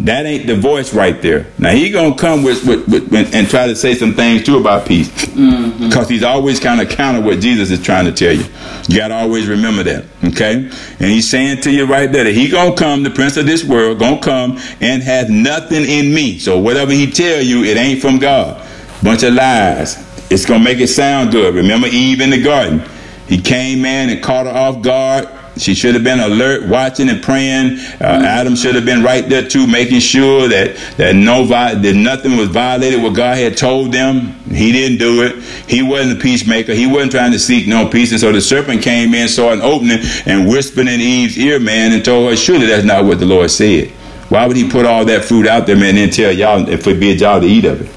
that 0.00 0.26
ain't 0.26 0.46
the 0.46 0.56
voice 0.56 0.92
right 0.92 1.22
there. 1.22 1.46
Now 1.58 1.70
he 1.70 1.90
gonna 1.90 2.16
come 2.16 2.42
with, 2.42 2.66
with, 2.66 2.88
with 2.88 3.34
and 3.34 3.48
try 3.48 3.68
to 3.68 3.76
say 3.76 3.94
some 3.94 4.12
things 4.12 4.42
too 4.42 4.58
about 4.58 4.86
peace, 4.86 5.08
because 5.08 5.34
mm-hmm. 5.34 6.12
he's 6.12 6.24
always 6.24 6.58
kind 6.58 6.80
of 6.80 6.88
counter 6.88 7.20
what 7.20 7.40
Jesus 7.40 7.70
is 7.70 7.80
trying 7.80 8.04
to 8.06 8.12
tell 8.12 8.32
you. 8.32 8.44
You 8.88 8.98
gotta 8.98 9.14
always 9.14 9.46
remember 9.46 9.84
that, 9.84 10.04
okay? 10.24 10.54
And 10.54 11.10
he's 11.10 11.30
saying 11.30 11.60
to 11.62 11.70
you 11.70 11.86
right 11.86 12.10
there 12.10 12.24
that 12.24 12.34
he 12.34 12.48
gonna 12.48 12.74
come, 12.74 13.04
the 13.04 13.10
prince 13.10 13.36
of 13.36 13.46
this 13.46 13.62
world, 13.64 14.00
gonna 14.00 14.20
come 14.20 14.58
and 14.80 15.02
have 15.02 15.30
nothing 15.30 15.84
in 15.84 16.12
me. 16.12 16.38
So 16.38 16.58
whatever 16.58 16.92
he 16.92 17.10
tell 17.10 17.40
you, 17.40 17.62
it 17.62 17.76
ain't 17.76 18.00
from 18.02 18.18
God. 18.18 18.60
Bunch 19.02 19.22
of 19.22 19.34
lies. 19.34 19.96
It's 20.30 20.44
gonna 20.44 20.64
make 20.64 20.80
it 20.80 20.88
sound 20.88 21.30
good. 21.30 21.54
Remember 21.54 21.86
Eve 21.86 22.20
in 22.20 22.30
the 22.30 22.42
garden? 22.42 22.82
He 23.28 23.40
came 23.40 23.84
in 23.84 24.10
and 24.10 24.22
caught 24.22 24.46
her 24.46 24.52
off 24.52 24.82
guard 24.82 25.28
she 25.56 25.74
should 25.74 25.94
have 25.94 26.02
been 26.02 26.20
alert, 26.20 26.68
watching 26.68 27.08
and 27.08 27.22
praying. 27.22 27.78
Uh, 28.00 28.22
Adam 28.24 28.56
should 28.56 28.74
have 28.74 28.84
been 28.84 29.02
right 29.02 29.28
there 29.28 29.46
too, 29.46 29.66
making 29.66 30.00
sure 30.00 30.48
that 30.48 30.76
that 30.96 31.14
no 31.14 31.46
that 31.46 31.94
nothing 31.94 32.36
was 32.36 32.48
violated 32.48 33.02
what 33.02 33.14
God 33.14 33.36
had 33.36 33.56
told 33.56 33.92
them. 33.92 34.32
He 34.50 34.72
didn't 34.72 34.98
do 34.98 35.22
it. 35.22 35.42
He 35.68 35.82
wasn't 35.82 36.18
a 36.18 36.20
peacemaker. 36.20 36.74
He 36.74 36.86
wasn't 36.86 37.12
trying 37.12 37.32
to 37.32 37.38
seek 37.38 37.66
no 37.66 37.88
peace. 37.88 38.10
And 38.10 38.20
so 38.20 38.32
the 38.32 38.40
serpent 38.40 38.82
came 38.82 39.14
in, 39.14 39.28
saw 39.28 39.52
an 39.52 39.62
opening, 39.62 40.00
and 40.26 40.48
whispered 40.48 40.88
in 40.88 41.00
Eve's 41.00 41.38
ear, 41.38 41.60
man, 41.60 41.92
and 41.92 42.04
told 42.04 42.30
her, 42.30 42.36
"Surely 42.36 42.66
that's 42.66 42.84
not 42.84 43.04
what 43.04 43.20
the 43.20 43.26
Lord 43.26 43.50
said. 43.50 43.88
Why 44.28 44.46
would 44.46 44.56
He 44.56 44.68
put 44.68 44.86
all 44.86 45.04
that 45.04 45.24
fruit 45.24 45.46
out 45.46 45.66
there, 45.66 45.76
man, 45.76 45.90
and 45.90 45.98
then 45.98 46.10
tell 46.10 46.32
y'all 46.32 46.68
if 46.68 46.80
it 46.80 46.82
forbid 46.82 47.20
y'all 47.20 47.40
to 47.40 47.46
eat 47.46 47.64
of 47.64 47.80
it? 47.80 47.90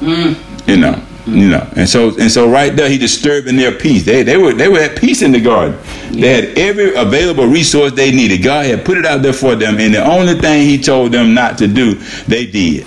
Mm. 0.00 0.68
You 0.68 0.76
know." 0.78 1.02
You 1.26 1.48
know, 1.48 1.66
and 1.74 1.88
so 1.88 2.08
and 2.18 2.30
so 2.30 2.50
right 2.50 2.76
there, 2.76 2.88
he 2.88 2.98
disturbing 2.98 3.56
their 3.56 3.72
peace. 3.72 4.04
They 4.04 4.22
they 4.22 4.36
were 4.36 4.52
they 4.52 4.68
were 4.68 4.80
at 4.80 4.98
peace 4.98 5.22
in 5.22 5.32
the 5.32 5.40
garden. 5.40 5.78
They 6.10 6.28
had 6.28 6.58
every 6.58 6.94
available 6.94 7.46
resource 7.46 7.92
they 7.92 8.10
needed. 8.10 8.42
God 8.42 8.66
had 8.66 8.84
put 8.84 8.98
it 8.98 9.06
out 9.06 9.22
there 9.22 9.32
for 9.32 9.54
them, 9.54 9.78
and 9.78 9.94
the 9.94 10.04
only 10.04 10.34
thing 10.34 10.68
He 10.68 10.78
told 10.78 11.12
them 11.12 11.32
not 11.32 11.56
to 11.58 11.66
do, 11.66 11.94
they 12.26 12.44
did. 12.44 12.84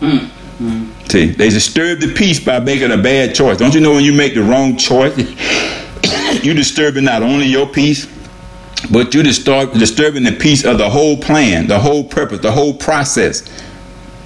Mm-hmm. 0.00 1.08
See, 1.08 1.26
they 1.26 1.50
disturbed 1.50 2.02
the 2.02 2.14
peace 2.14 2.38
by 2.38 2.60
making 2.60 2.92
a 2.92 2.96
bad 2.96 3.34
choice. 3.34 3.58
Don't 3.58 3.74
you 3.74 3.80
know 3.80 3.94
when 3.94 4.04
you 4.04 4.12
make 4.12 4.34
the 4.34 4.42
wrong 4.42 4.76
choice, 4.76 5.16
you 6.44 6.54
disturbing 6.54 7.04
not 7.04 7.22
only 7.22 7.46
your 7.46 7.66
peace, 7.66 8.06
but 8.90 9.12
you 9.12 9.22
disturb, 9.22 9.72
disturbing 9.72 10.22
the 10.22 10.32
peace 10.32 10.64
of 10.64 10.78
the 10.78 10.88
whole 10.88 11.16
plan, 11.16 11.66
the 11.66 11.78
whole 11.78 12.04
purpose, 12.04 12.40
the 12.40 12.52
whole 12.52 12.74
process. 12.74 13.42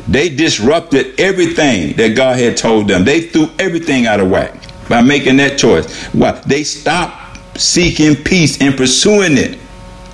They 0.09 0.29
disrupted 0.29 1.19
everything 1.19 1.95
that 1.97 2.17
God 2.17 2.39
had 2.39 2.57
told 2.57 2.89
them. 2.89 3.05
They 3.05 3.23
threw 3.23 3.51
everything 3.59 4.07
out 4.07 4.21
of 4.21 4.31
whack 4.31 4.55
by 4.89 5.03
making 5.03 5.37
that 5.39 5.59
choice. 5.59 6.07
Why? 6.07 6.33
They 6.47 6.63
stopped 6.63 7.61
seeking 7.61 8.15
peace 8.15 8.61
and 8.61 8.77
pursuing 8.77 9.37
it. 9.37 9.59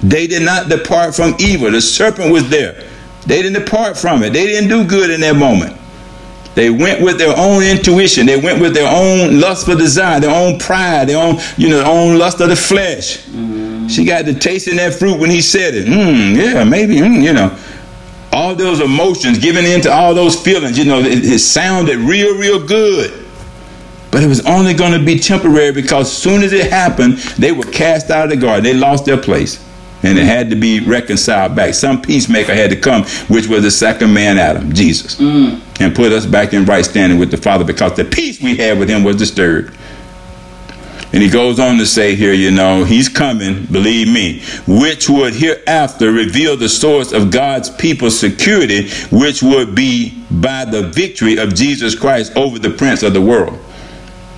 They 0.03 0.27
did 0.27 0.43
not 0.43 0.69
depart 0.69 1.15
from 1.15 1.35
evil. 1.39 1.71
The 1.71 1.81
serpent 1.81 2.33
was 2.33 2.49
there. 2.49 2.83
They 3.27 3.43
didn't 3.43 3.63
depart 3.63 3.97
from 3.97 4.23
it. 4.23 4.33
They 4.33 4.47
didn't 4.47 4.69
do 4.69 4.85
good 4.85 5.11
in 5.11 5.21
that 5.21 5.37
moment. 5.37 5.77
They 6.55 6.71
went 6.71 7.03
with 7.03 7.19
their 7.19 7.35
own 7.37 7.63
intuition. 7.63 8.27
They 8.27 8.37
went 8.39 8.61
with 8.61 8.75
their 8.75 8.89
own 8.89 9.41
lust 9.41 9.67
for 9.67 9.75
desire, 9.75 10.21
their 10.21 10.35
own 10.35 10.59
pride, 10.59 11.09
their 11.09 11.19
own, 11.19 11.39
you 11.57 11.69
know, 11.69 11.79
their 11.79 11.87
own 11.87 12.19
lust 12.19 12.41
of 12.41 12.49
the 12.49 12.57
flesh. 12.57 13.19
Mm-hmm. 13.27 13.89
She 13.89 14.05
got 14.05 14.25
to 14.27 14.35
tasting 14.35 14.77
that 14.77 14.95
fruit 14.95 15.19
when 15.19 15.31
he 15.31 15.41
said 15.41 15.75
it. 15.75 15.87
Mm, 15.87 16.37
yeah, 16.37 16.65
maybe, 16.65 16.97
mm, 16.97 17.23
you 17.23 17.33
know 17.33 17.57
all 18.33 18.55
those 18.55 18.81
emotions, 18.81 19.39
giving 19.39 19.65
in 19.65 19.81
to 19.83 19.93
all 19.93 20.15
those 20.15 20.41
feelings, 20.41 20.79
you 20.79 20.85
know, 20.85 21.01
it, 21.01 21.25
it 21.25 21.39
sounded 21.39 21.99
real, 21.99 22.37
real 22.39 22.67
good. 22.67 23.27
But 24.11 24.23
it 24.23 24.27
was 24.27 24.45
only 24.47 24.75
going 24.75 24.99
to 24.99 25.05
be 25.05 25.19
temporary 25.19 25.73
because 25.73 26.07
as 26.07 26.17
soon 26.17 26.43
as 26.43 26.53
it 26.53 26.71
happened, 26.71 27.19
they 27.39 27.53
were 27.53 27.65
cast 27.65 28.11
out 28.11 28.25
of 28.25 28.31
the 28.31 28.37
garden. 28.37 28.65
They 28.65 28.75
lost 28.75 29.07
their 29.07 29.17
place. 29.17 29.63
And 30.03 30.19
it 30.19 30.25
had 30.25 30.51
to 30.51 30.57
be 30.57 30.81
reconciled 30.81 31.55
back. 31.55 31.75
Some 31.75 32.03
peacemaker 32.03 32.53
had 32.53 32.71
to 32.71 32.77
come, 32.77 33.05
which 33.29 33.47
was 33.47 33.63
the 33.63 33.71
second 33.71 34.13
man, 34.13 34.37
Adam, 34.37 34.73
Jesus, 34.73 35.17
mm. 35.17 35.61
and 35.81 35.95
put 35.95 36.11
us 36.11 36.27
back 36.27 36.53
in 36.53 36.65
right 36.65 36.85
standing 36.85 37.21
with 37.21 37.31
the 37.31 37.37
Father 37.37 37.65
because 37.65 37.95
the 37.95 38.05
peace 38.05 38.43
we 38.43 38.57
had 38.57 38.81
with 38.81 38.89
him 38.89 39.05
was 39.05 39.15
disturbed. 39.15 39.73
And 41.13 41.23
he 41.23 41.29
goes 41.29 41.61
on 41.61 41.77
to 41.77 41.85
say 41.85 42.15
here, 42.15 42.33
you 42.33 42.51
know, 42.51 42.85
he's 42.85 43.09
coming, 43.09 43.67
believe 43.67 44.09
me, 44.09 44.41
which 44.67 45.11
would 45.11 45.35
hereafter 45.35 46.11
reveal 46.11 46.57
the 46.57 46.71
source 46.71 47.13
of 47.13 47.31
God's 47.31 47.69
people's 47.69 48.19
security, 48.19 48.89
which 49.11 49.43
would 49.43 49.75
be 49.75 50.25
by 50.31 50.65
the 50.65 50.83
victory 50.83 51.37
of 51.37 51.55
Jesus 51.55 51.95
Christ 51.95 52.35
over 52.35 52.59
the 52.59 52.71
prince 52.71 53.03
of 53.03 53.13
the 53.13 53.21
world. 53.21 53.59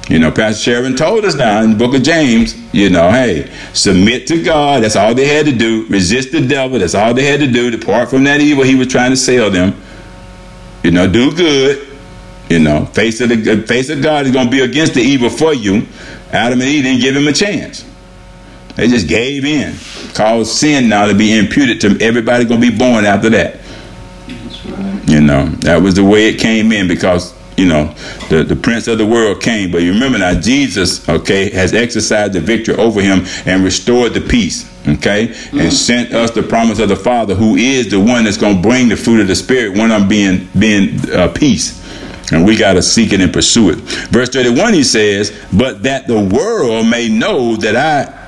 You 0.08 0.18
know, 0.18 0.30
Pastor 0.30 0.62
Sharon 0.62 0.96
told 0.96 1.24
us 1.24 1.34
now 1.34 1.62
in 1.62 1.70
the 1.70 1.76
book 1.76 1.94
of 1.94 2.02
James, 2.02 2.54
you 2.74 2.90
know, 2.90 3.10
hey, 3.10 3.50
submit 3.72 4.26
to 4.26 4.42
God. 4.42 4.82
That's 4.82 4.96
all 4.96 5.14
they 5.14 5.26
had 5.26 5.46
to 5.46 5.52
do. 5.52 5.86
Resist 5.86 6.32
the 6.32 6.46
devil. 6.46 6.78
That's 6.78 6.94
all 6.94 7.14
they 7.14 7.24
had 7.24 7.40
to 7.40 7.46
do. 7.46 7.70
Depart 7.70 8.10
from 8.10 8.24
that 8.24 8.40
evil 8.40 8.64
he 8.64 8.74
was 8.74 8.88
trying 8.88 9.12
to 9.12 9.16
sell 9.16 9.50
them. 9.50 9.80
You 10.82 10.90
know, 10.90 11.10
do 11.10 11.34
good. 11.34 11.88
You 12.50 12.58
know, 12.58 12.84
face 12.84 13.22
of 13.22 13.30
the 13.30 13.64
face 13.66 13.88
of 13.88 14.02
God 14.02 14.26
is 14.26 14.32
going 14.32 14.46
to 14.46 14.50
be 14.50 14.60
against 14.60 14.92
the 14.92 15.00
evil 15.00 15.30
for 15.30 15.54
you. 15.54 15.86
Adam 16.34 16.60
and 16.60 16.68
Eve 16.68 16.84
didn't 16.84 17.00
give 17.00 17.16
him 17.16 17.28
a 17.28 17.32
chance. 17.32 17.84
They 18.76 18.88
just 18.88 19.08
gave 19.08 19.44
in. 19.44 19.74
Caused 20.14 20.52
sin 20.52 20.88
now 20.88 21.06
to 21.06 21.14
be 21.14 21.36
imputed 21.38 21.80
to 21.82 22.04
everybody 22.04 22.44
going 22.44 22.60
to 22.60 22.70
be 22.70 22.76
born 22.76 23.04
after 23.04 23.30
that. 23.30 23.60
Right. 24.66 25.08
You 25.08 25.20
know, 25.20 25.46
that 25.60 25.80
was 25.80 25.94
the 25.94 26.04
way 26.04 26.28
it 26.28 26.40
came 26.40 26.72
in 26.72 26.88
because 26.88 27.34
you 27.56 27.66
know, 27.66 27.94
the, 28.30 28.42
the 28.42 28.56
prince 28.56 28.88
of 28.88 28.98
the 28.98 29.06
world 29.06 29.40
came. 29.40 29.70
But 29.70 29.82
you 29.82 29.92
remember 29.92 30.18
now, 30.18 30.38
Jesus, 30.38 31.08
okay, 31.08 31.50
has 31.50 31.72
exercised 31.72 32.32
the 32.32 32.40
victory 32.40 32.74
over 32.74 33.00
him 33.00 33.24
and 33.46 33.62
restored 33.62 34.14
the 34.14 34.20
peace, 34.20 34.68
okay, 34.88 35.28
mm-hmm. 35.28 35.60
and 35.60 35.72
sent 35.72 36.12
us 36.12 36.30
the 36.32 36.42
promise 36.42 36.78
of 36.78 36.88
the 36.88 36.96
Father, 36.96 37.34
who 37.34 37.56
is 37.56 37.90
the 37.90 38.00
one 38.00 38.24
that's 38.24 38.36
going 38.36 38.56
to 38.56 38.62
bring 38.62 38.88
the 38.88 38.96
fruit 38.96 39.20
of 39.20 39.28
the 39.28 39.36
Spirit, 39.36 39.76
one 39.76 39.92
of 39.92 40.08
being 40.08 40.48
being 40.58 40.98
uh, 41.10 41.28
peace. 41.28 41.83
And 42.32 42.44
we 42.44 42.56
got 42.56 42.74
to 42.74 42.82
seek 42.82 43.12
it 43.12 43.20
and 43.20 43.32
pursue 43.32 43.70
it. 43.70 43.78
Verse 44.10 44.30
31, 44.30 44.72
he 44.72 44.84
says, 44.84 45.38
But 45.52 45.82
that 45.82 46.06
the 46.06 46.18
world 46.20 46.88
may 46.88 47.08
know 47.08 47.56
that 47.56 47.76
I 47.76 48.20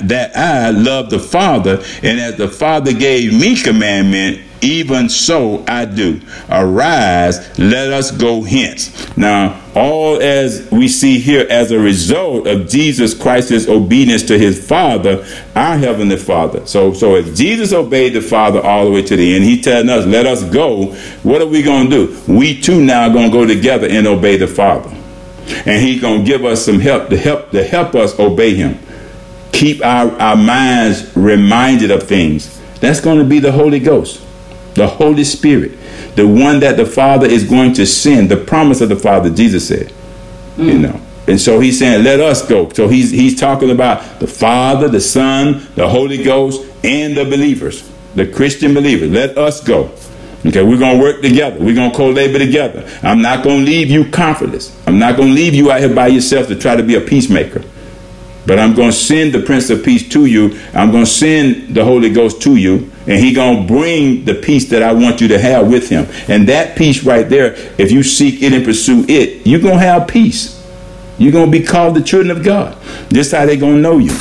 that 0.00 0.34
I 0.36 0.70
love 0.70 1.10
the 1.10 1.18
Father, 1.18 1.82
and 2.02 2.18
as 2.18 2.36
the 2.36 2.48
Father 2.48 2.92
gave 2.92 3.38
me 3.38 3.60
commandment, 3.60 4.40
even 4.62 5.08
so 5.08 5.64
I 5.66 5.84
do. 5.84 6.20
Arise, 6.48 7.58
let 7.58 7.92
us 7.92 8.10
go 8.12 8.42
hence. 8.42 9.16
Now, 9.16 9.60
all 9.74 10.22
as 10.22 10.68
we 10.70 10.86
see 10.86 11.18
here 11.18 11.46
as 11.50 11.72
a 11.72 11.78
result 11.78 12.46
of 12.46 12.68
Jesus 12.68 13.14
Christ's 13.14 13.68
obedience 13.68 14.22
to 14.24 14.38
his 14.38 14.66
Father, 14.66 15.26
our 15.56 15.76
Heavenly 15.76 16.16
Father. 16.16 16.64
So, 16.66 16.92
so 16.92 17.16
if 17.16 17.34
Jesus 17.34 17.72
obeyed 17.72 18.14
the 18.14 18.20
Father 18.20 18.60
all 18.60 18.84
the 18.84 18.90
way 18.92 19.02
to 19.02 19.16
the 19.16 19.34
end, 19.34 19.44
he 19.44 19.60
telling 19.60 19.88
us, 19.88 20.06
let 20.06 20.26
us 20.26 20.44
go. 20.44 20.94
What 21.22 21.42
are 21.42 21.46
we 21.46 21.62
going 21.62 21.90
to 21.90 22.06
do? 22.06 22.32
We 22.32 22.60
too 22.60 22.82
now 22.84 23.08
going 23.08 23.30
to 23.30 23.36
go 23.36 23.46
together 23.46 23.88
and 23.88 24.06
obey 24.06 24.36
the 24.36 24.46
Father. 24.46 24.90
And 25.66 25.82
he's 25.82 26.00
going 26.00 26.20
to 26.20 26.24
give 26.24 26.44
us 26.44 26.64
some 26.64 26.78
help 26.78 27.08
to 27.08 27.16
help 27.16 27.50
to 27.50 27.64
help 27.64 27.96
us 27.96 28.18
obey 28.18 28.54
him. 28.54 28.78
Keep 29.50 29.84
our, 29.84 30.10
our 30.20 30.36
minds 30.36 31.14
reminded 31.16 31.90
of 31.90 32.04
things. 32.04 32.60
That's 32.78 33.00
going 33.00 33.18
to 33.18 33.24
be 33.24 33.40
the 33.40 33.52
Holy 33.52 33.80
Ghost 33.80 34.24
the 34.74 34.86
Holy 34.86 35.24
Spirit, 35.24 35.72
the 36.16 36.26
one 36.26 36.60
that 36.60 36.76
the 36.76 36.86
Father 36.86 37.26
is 37.26 37.44
going 37.44 37.74
to 37.74 37.86
send, 37.86 38.30
the 38.30 38.36
promise 38.36 38.80
of 38.80 38.88
the 38.88 38.96
Father, 38.96 39.30
Jesus 39.30 39.68
said. 39.68 39.92
Mm. 40.56 40.66
You 40.66 40.78
know. 40.78 41.00
And 41.28 41.40
so 41.40 41.60
he's 41.60 41.78
saying, 41.78 42.02
let 42.04 42.20
us 42.20 42.46
go. 42.46 42.68
So 42.70 42.88
he's 42.88 43.10
he's 43.10 43.38
talking 43.38 43.70
about 43.70 44.18
the 44.18 44.26
Father, 44.26 44.88
the 44.88 45.00
Son, 45.00 45.66
the 45.76 45.88
Holy 45.88 46.22
Ghost, 46.22 46.66
and 46.82 47.16
the 47.16 47.24
believers, 47.24 47.88
the 48.14 48.26
Christian 48.26 48.74
believers. 48.74 49.10
Let 49.10 49.38
us 49.38 49.62
go. 49.62 49.92
Okay, 50.44 50.64
we're 50.64 50.78
gonna 50.78 50.98
work 50.98 51.22
together. 51.22 51.58
We're 51.60 51.76
gonna 51.76 51.94
co-labor 51.94 52.40
together. 52.40 52.88
I'm 53.02 53.22
not 53.22 53.44
gonna 53.44 53.62
leave 53.62 53.88
you 53.88 54.10
comfortless. 54.10 54.76
I'm 54.88 54.98
not 54.98 55.16
gonna 55.16 55.30
leave 55.30 55.54
you 55.54 55.70
out 55.70 55.80
here 55.80 55.94
by 55.94 56.08
yourself 56.08 56.48
to 56.48 56.56
try 56.56 56.74
to 56.74 56.82
be 56.82 56.96
a 56.96 57.00
peacemaker. 57.00 57.62
But 58.44 58.58
I'm 58.58 58.74
gonna 58.74 58.90
send 58.90 59.32
the 59.32 59.40
Prince 59.40 59.70
of 59.70 59.84
Peace 59.84 60.08
to 60.08 60.26
you. 60.26 60.58
I'm 60.74 60.90
gonna 60.90 61.06
send 61.06 61.76
the 61.76 61.84
Holy 61.84 62.10
Ghost 62.10 62.42
to 62.42 62.56
you 62.56 62.91
and 63.06 63.18
he 63.18 63.32
gonna 63.32 63.66
bring 63.66 64.24
the 64.24 64.34
peace 64.34 64.70
that 64.70 64.82
I 64.82 64.92
want 64.92 65.20
you 65.20 65.28
to 65.28 65.38
have 65.38 65.68
with 65.68 65.88
him. 65.88 66.06
And 66.28 66.48
that 66.48 66.76
peace 66.76 67.02
right 67.04 67.28
there, 67.28 67.54
if 67.78 67.90
you 67.90 68.02
seek 68.02 68.42
it 68.42 68.52
and 68.52 68.64
pursue 68.64 69.04
it, 69.08 69.46
you're 69.46 69.60
gonna 69.60 69.78
have 69.78 70.08
peace. 70.08 70.60
You're 71.18 71.32
gonna 71.32 71.50
be 71.50 71.62
called 71.62 71.96
the 71.96 72.02
children 72.02 72.36
of 72.36 72.44
God. 72.44 72.80
This 73.08 73.32
how 73.32 73.46
they 73.46 73.56
gonna 73.56 73.80
know 73.80 73.98
you. 73.98 74.16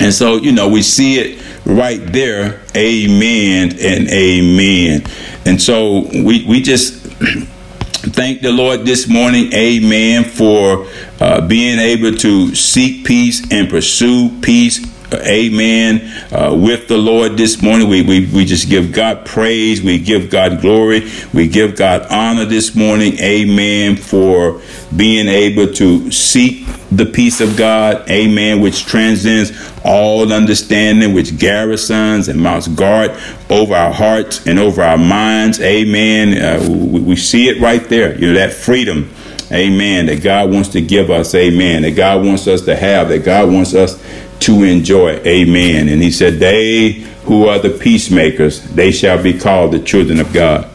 And 0.00 0.14
so, 0.14 0.36
you 0.36 0.52
know, 0.52 0.68
we 0.68 0.82
see 0.82 1.18
it 1.18 1.42
right 1.66 2.00
there. 2.00 2.62
Amen 2.74 3.72
and 3.78 4.08
amen. 4.08 5.02
And 5.44 5.60
so 5.60 6.06
we 6.10 6.44
we 6.46 6.62
just 6.62 6.94
thank 8.02 8.40
the 8.40 8.50
Lord 8.50 8.86
this 8.86 9.08
morning, 9.08 9.52
amen, 9.52 10.24
for 10.24 10.86
uh, 11.20 11.46
being 11.46 11.78
able 11.78 12.16
to 12.18 12.54
seek 12.54 13.04
peace 13.04 13.46
and 13.52 13.68
pursue 13.68 14.40
peace 14.40 14.86
amen, 15.14 16.24
uh, 16.32 16.54
with 16.54 16.88
the 16.88 16.98
Lord 16.98 17.36
this 17.36 17.62
morning. 17.62 17.88
We, 17.88 18.02
we, 18.02 18.26
we 18.26 18.44
just 18.44 18.68
give 18.68 18.92
God 18.92 19.26
praise. 19.26 19.82
We 19.82 19.98
give 19.98 20.30
God 20.30 20.60
glory. 20.60 21.10
We 21.32 21.48
give 21.48 21.76
God 21.76 22.06
honor 22.10 22.44
this 22.44 22.74
morning, 22.74 23.18
amen, 23.18 23.96
for 23.96 24.60
being 24.94 25.28
able 25.28 25.72
to 25.74 26.10
seek 26.10 26.66
the 26.90 27.06
peace 27.06 27.40
of 27.40 27.56
God, 27.56 28.08
amen, 28.10 28.60
which 28.60 28.84
transcends 28.84 29.52
all 29.84 30.32
understanding, 30.32 31.14
which 31.14 31.38
garrisons 31.38 32.28
and 32.28 32.40
mounts 32.40 32.68
guard 32.68 33.12
over 33.48 33.74
our 33.74 33.92
hearts 33.92 34.46
and 34.46 34.58
over 34.58 34.82
our 34.82 34.98
minds, 34.98 35.60
amen. 35.60 36.36
Uh, 36.36 36.68
we, 36.68 37.00
we 37.00 37.16
see 37.16 37.48
it 37.48 37.60
right 37.60 37.88
there, 37.88 38.18
you 38.18 38.28
know, 38.28 38.34
that 38.34 38.52
freedom. 38.52 39.10
Amen. 39.52 40.06
That 40.06 40.22
God 40.22 40.52
wants 40.52 40.68
to 40.70 40.80
give 40.80 41.10
us. 41.10 41.34
Amen. 41.34 41.82
That 41.82 41.96
God 41.96 42.24
wants 42.24 42.46
us 42.46 42.62
to 42.62 42.76
have. 42.76 43.08
That 43.08 43.24
God 43.24 43.52
wants 43.52 43.74
us 43.74 44.00
to 44.40 44.62
enjoy. 44.62 45.16
Amen. 45.26 45.88
And 45.88 46.02
he 46.02 46.10
said, 46.10 46.34
They 46.34 46.92
who 47.24 47.46
are 47.46 47.58
the 47.58 47.70
peacemakers, 47.70 48.62
they 48.70 48.90
shall 48.90 49.22
be 49.22 49.38
called 49.38 49.72
the 49.72 49.80
children 49.80 50.20
of 50.20 50.32
God. 50.32 50.68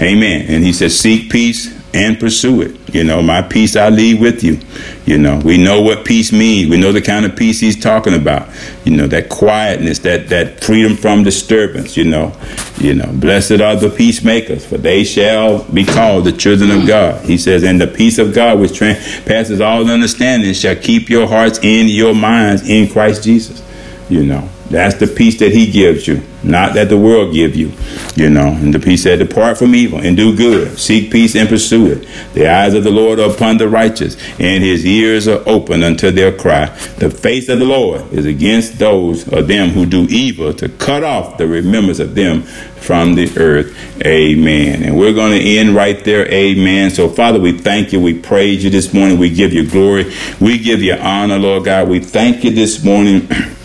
Amen. 0.00 0.46
And 0.48 0.64
he 0.64 0.72
said, 0.72 0.92
Seek 0.92 1.30
peace 1.30 1.78
and 1.94 2.18
pursue 2.18 2.62
it. 2.62 2.81
You 2.92 3.04
know, 3.04 3.22
my 3.22 3.40
peace 3.40 3.74
I 3.74 3.88
leave 3.88 4.20
with 4.20 4.44
you. 4.44 4.60
You 5.06 5.16
know, 5.16 5.38
we 5.38 5.56
know 5.56 5.80
what 5.80 6.04
peace 6.04 6.30
means. 6.30 6.70
We 6.70 6.78
know 6.78 6.92
the 6.92 7.00
kind 7.00 7.24
of 7.24 7.34
peace 7.34 7.58
he's 7.58 7.80
talking 7.80 8.14
about. 8.14 8.48
You 8.84 8.94
know, 8.96 9.06
that 9.06 9.30
quietness, 9.30 10.00
that 10.00 10.28
that 10.28 10.62
freedom 10.62 10.96
from 10.96 11.24
disturbance. 11.24 11.96
You 11.96 12.04
know, 12.04 12.36
you 12.78 12.94
know, 12.94 13.10
blessed 13.14 13.60
are 13.62 13.76
the 13.76 13.88
peacemakers, 13.88 14.66
for 14.66 14.76
they 14.76 15.04
shall 15.04 15.64
be 15.64 15.84
called 15.84 16.24
the 16.24 16.32
children 16.32 16.70
of 16.70 16.86
God. 16.86 17.24
He 17.24 17.38
says, 17.38 17.64
and 17.64 17.80
the 17.80 17.86
peace 17.86 18.18
of 18.18 18.34
God, 18.34 18.60
which 18.60 18.78
passes 18.78 19.60
all 19.60 19.88
understanding, 19.88 20.52
shall 20.52 20.76
keep 20.76 21.08
your 21.08 21.26
hearts 21.26 21.58
and 21.62 21.88
your 21.88 22.14
minds 22.14 22.68
in 22.68 22.88
Christ 22.88 23.24
Jesus. 23.24 23.62
You 24.10 24.26
know, 24.26 24.48
that's 24.72 24.94
the 24.94 25.06
peace 25.06 25.38
that 25.40 25.52
he 25.52 25.70
gives 25.70 26.08
you, 26.08 26.22
not 26.42 26.72
that 26.74 26.88
the 26.88 26.96
world 26.96 27.34
give 27.34 27.54
you. 27.54 27.72
You 28.16 28.30
know, 28.30 28.48
and 28.48 28.72
the 28.72 28.78
peace 28.78 29.02
said, 29.02 29.18
depart 29.18 29.58
from 29.58 29.74
evil 29.74 29.98
and 30.00 30.16
do 30.16 30.34
good. 30.34 30.78
Seek 30.78 31.12
peace 31.12 31.36
and 31.36 31.46
pursue 31.46 31.92
it. 31.92 32.08
The 32.32 32.48
eyes 32.48 32.72
of 32.72 32.82
the 32.82 32.90
Lord 32.90 33.20
are 33.20 33.30
upon 33.30 33.58
the 33.58 33.68
righteous, 33.68 34.16
and 34.40 34.64
his 34.64 34.86
ears 34.86 35.28
are 35.28 35.42
open 35.46 35.82
unto 35.82 36.10
their 36.10 36.32
cry. 36.32 36.66
The 36.96 37.10
face 37.10 37.50
of 37.50 37.58
the 37.58 37.66
Lord 37.66 38.10
is 38.14 38.24
against 38.24 38.78
those 38.78 39.30
of 39.30 39.46
them 39.46 39.68
who 39.68 39.84
do 39.84 40.04
evil, 40.04 40.54
to 40.54 40.70
cut 40.70 41.04
off 41.04 41.36
the 41.36 41.46
remembrance 41.46 41.98
of 41.98 42.14
them 42.14 42.42
from 42.42 43.14
the 43.14 43.30
earth. 43.38 43.76
Amen. 44.06 44.82
And 44.82 44.98
we're 44.98 45.12
going 45.12 45.38
to 45.38 45.58
end 45.58 45.74
right 45.74 46.02
there. 46.02 46.26
Amen. 46.32 46.90
So, 46.90 47.10
Father, 47.10 47.38
we 47.38 47.58
thank 47.58 47.92
you. 47.92 48.00
We 48.00 48.18
praise 48.18 48.64
you 48.64 48.70
this 48.70 48.94
morning. 48.94 49.18
We 49.18 49.28
give 49.28 49.52
you 49.52 49.68
glory. 49.68 50.12
We 50.40 50.58
give 50.58 50.82
you 50.82 50.94
honor, 50.94 51.38
Lord 51.38 51.66
God. 51.66 51.88
We 51.88 52.00
thank 52.00 52.42
you 52.42 52.50
this 52.50 52.82
morning. 52.82 53.28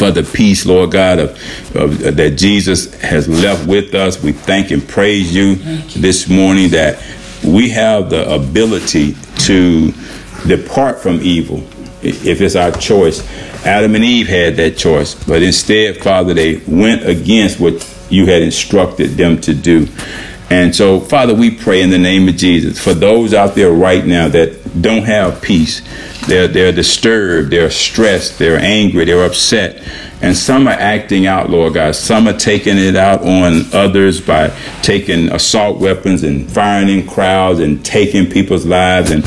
for 0.00 0.10
the 0.10 0.22
peace, 0.22 0.64
Lord 0.64 0.92
God, 0.92 1.18
of, 1.18 1.76
of, 1.76 2.16
that 2.16 2.30
Jesus 2.38 2.94
has 3.02 3.28
left 3.28 3.66
with 3.68 3.94
us. 3.94 4.22
We 4.22 4.32
thank 4.32 4.70
and 4.70 4.88
praise 4.88 5.34
you, 5.34 5.42
you 5.42 5.76
this 6.00 6.26
morning 6.26 6.70
that 6.70 7.04
we 7.44 7.68
have 7.68 8.08
the 8.08 8.34
ability 8.34 9.14
to 9.40 9.92
depart 10.46 11.00
from 11.00 11.20
evil 11.20 11.58
if 12.02 12.40
it's 12.40 12.56
our 12.56 12.72
choice. 12.72 13.20
Adam 13.66 13.94
and 13.94 14.02
Eve 14.02 14.26
had 14.26 14.56
that 14.56 14.78
choice, 14.78 15.14
but 15.26 15.42
instead, 15.42 15.98
Father, 15.98 16.32
they 16.32 16.62
went 16.66 17.06
against 17.06 17.60
what 17.60 17.86
you 18.08 18.24
had 18.24 18.40
instructed 18.40 19.10
them 19.10 19.38
to 19.42 19.52
do. 19.52 19.86
And 20.48 20.74
so, 20.74 20.98
Father, 20.98 21.34
we 21.34 21.50
pray 21.50 21.82
in 21.82 21.90
the 21.90 21.98
name 21.98 22.26
of 22.26 22.36
Jesus 22.36 22.82
for 22.82 22.94
those 22.94 23.34
out 23.34 23.54
there 23.54 23.70
right 23.70 24.06
now 24.06 24.28
that 24.28 24.80
don't 24.80 25.04
have 25.04 25.42
peace. 25.42 25.82
They're, 26.26 26.48
they're 26.48 26.72
disturbed, 26.72 27.50
they're 27.50 27.70
stressed, 27.70 28.38
they're 28.38 28.58
angry, 28.58 29.04
they're 29.04 29.24
upset. 29.24 29.82
And 30.22 30.36
some 30.36 30.68
are 30.68 30.72
acting 30.72 31.26
out, 31.26 31.48
Lord 31.48 31.74
God. 31.74 31.94
Some 31.94 32.28
are 32.28 32.36
taking 32.36 32.76
it 32.76 32.94
out 32.94 33.22
on 33.22 33.62
others 33.72 34.20
by 34.20 34.48
taking 34.82 35.32
assault 35.32 35.78
weapons 35.78 36.22
and 36.22 36.50
firing 36.50 36.88
in 36.88 37.06
crowds 37.06 37.60
and 37.60 37.82
taking 37.84 38.30
people's 38.30 38.66
lives. 38.66 39.10
And 39.10 39.24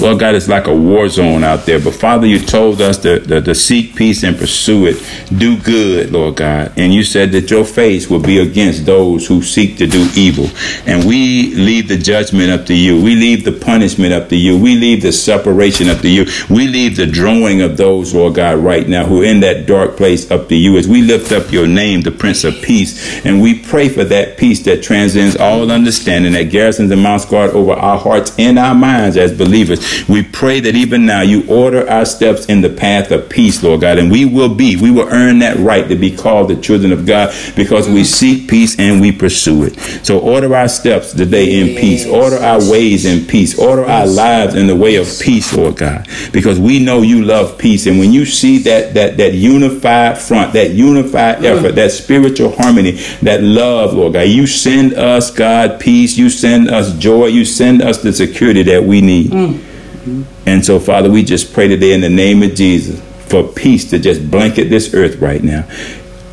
Lord 0.00 0.18
God, 0.18 0.34
it's 0.34 0.48
like 0.48 0.66
a 0.66 0.74
war 0.74 1.08
zone 1.08 1.44
out 1.44 1.66
there. 1.66 1.78
But 1.78 1.94
Father, 1.94 2.26
you 2.26 2.40
told 2.40 2.80
us 2.82 2.98
to, 2.98 3.20
to, 3.20 3.40
to 3.40 3.54
seek 3.54 3.94
peace 3.94 4.22
and 4.24 4.36
pursue 4.36 4.86
it. 4.86 4.96
Do 5.38 5.56
good, 5.56 6.10
Lord 6.10 6.36
God. 6.36 6.72
And 6.76 6.92
you 6.92 7.04
said 7.04 7.32
that 7.32 7.50
your 7.50 7.64
face 7.64 8.10
will 8.10 8.20
be 8.20 8.38
against 8.38 8.84
those 8.84 9.26
who 9.26 9.40
seek 9.40 9.78
to 9.78 9.86
do 9.86 10.08
evil. 10.14 10.48
And 10.84 11.06
we 11.06 11.54
leave 11.54 11.88
the 11.88 11.96
judgment 11.96 12.50
up 12.50 12.66
to 12.66 12.74
you. 12.74 13.00
We 13.02 13.14
leave 13.14 13.44
the 13.44 13.52
punishment 13.52 14.12
up 14.12 14.28
to 14.30 14.36
you. 14.36 14.58
We 14.58 14.74
leave 14.74 15.02
the 15.02 15.12
separation 15.12 15.88
up 15.88 16.00
to 16.00 16.08
you. 16.08 16.26
We 16.50 16.66
leave 16.66 16.96
the 16.96 17.06
drawing 17.06 17.62
of 17.62 17.76
those, 17.76 18.14
Lord 18.14 18.34
God, 18.34 18.58
right 18.58 18.88
now 18.88 19.04
who 19.04 19.22
are 19.22 19.24
in 19.24 19.40
that 19.40 19.66
dark 19.66 19.96
place 19.96 20.30
up 20.34 20.48
to 20.48 20.56
you 20.56 20.76
as 20.76 20.88
we 20.88 21.02
lift 21.02 21.32
up 21.32 21.52
your 21.52 21.66
name, 21.66 22.02
the 22.02 22.10
Prince 22.10 22.44
of 22.44 22.54
Peace. 22.62 23.24
And 23.24 23.40
we 23.40 23.58
pray 23.58 23.88
for 23.88 24.04
that 24.04 24.36
peace 24.36 24.62
that 24.64 24.82
transcends 24.82 25.36
all 25.36 25.70
understanding, 25.70 26.32
that 26.32 26.50
garrisons 26.50 26.90
and 26.90 27.02
mounts 27.02 27.24
guard 27.24 27.52
over 27.52 27.72
our 27.72 27.98
hearts 27.98 28.34
and 28.38 28.58
our 28.58 28.74
minds 28.74 29.16
as 29.16 29.36
believers. 29.36 30.06
We 30.08 30.22
pray 30.22 30.60
that 30.60 30.74
even 30.74 31.06
now 31.06 31.22
you 31.22 31.46
order 31.48 31.88
our 31.88 32.04
steps 32.04 32.46
in 32.46 32.60
the 32.60 32.70
path 32.70 33.10
of 33.10 33.28
peace, 33.28 33.62
Lord 33.62 33.80
God. 33.80 33.98
And 33.98 34.10
we 34.10 34.24
will 34.24 34.54
be, 34.54 34.76
we 34.76 34.90
will 34.90 35.08
earn 35.08 35.38
that 35.38 35.56
right 35.58 35.88
to 35.88 35.96
be 35.96 36.14
called 36.14 36.50
the 36.50 36.60
children 36.60 36.92
of 36.92 37.06
God 37.06 37.34
because 37.56 37.88
we 37.88 38.04
seek 38.04 38.48
peace 38.48 38.78
and 38.78 39.00
we 39.00 39.12
pursue 39.12 39.64
it. 39.64 39.78
So 40.04 40.18
order 40.18 40.54
our 40.54 40.68
steps 40.68 41.12
today 41.12 41.60
in 41.60 41.78
peace. 41.78 42.06
Order 42.06 42.36
our 42.36 42.58
ways 42.58 43.04
in 43.04 43.26
peace. 43.26 43.58
Order 43.58 43.84
our 43.84 44.06
lives 44.06 44.54
in 44.54 44.66
the 44.66 44.76
way 44.76 44.96
of 44.96 45.06
peace, 45.20 45.54
Lord 45.54 45.76
God. 45.76 46.08
Because 46.32 46.58
we 46.58 46.78
know 46.78 47.02
you 47.02 47.24
love 47.24 47.58
peace. 47.58 47.86
And 47.86 47.98
when 47.98 48.12
you 48.12 48.24
see 48.24 48.58
that 48.58 48.94
that 48.94 49.16
that 49.18 49.34
unified 49.34 50.18
front, 50.26 50.52
that 50.54 50.70
unified 50.70 51.38
mm. 51.38 51.44
effort, 51.44 51.72
that 51.72 51.92
spiritual 51.92 52.54
harmony, 52.56 52.92
that 53.22 53.42
love, 53.42 53.94
Lord 53.94 54.14
God, 54.14 54.22
you 54.28 54.46
send 54.46 54.94
us, 54.94 55.30
God, 55.30 55.80
peace. 55.80 56.16
You 56.16 56.30
send 56.30 56.68
us 56.68 56.96
joy. 56.98 57.26
You 57.26 57.44
send 57.44 57.82
us 57.82 58.02
the 58.02 58.12
security 58.12 58.62
that 58.64 58.84
we 58.84 59.00
need. 59.00 59.30
Mm. 59.30 60.24
And 60.46 60.64
so, 60.64 60.78
Father, 60.78 61.10
we 61.10 61.22
just 61.22 61.52
pray 61.52 61.68
today 61.68 61.92
in 61.92 62.00
the 62.00 62.10
name 62.10 62.42
of 62.42 62.54
Jesus 62.54 63.00
for 63.28 63.42
peace 63.42 63.88
to 63.90 63.98
just 63.98 64.30
blanket 64.30 64.68
this 64.68 64.92
earth 64.94 65.16
right 65.16 65.42
now. 65.42 65.66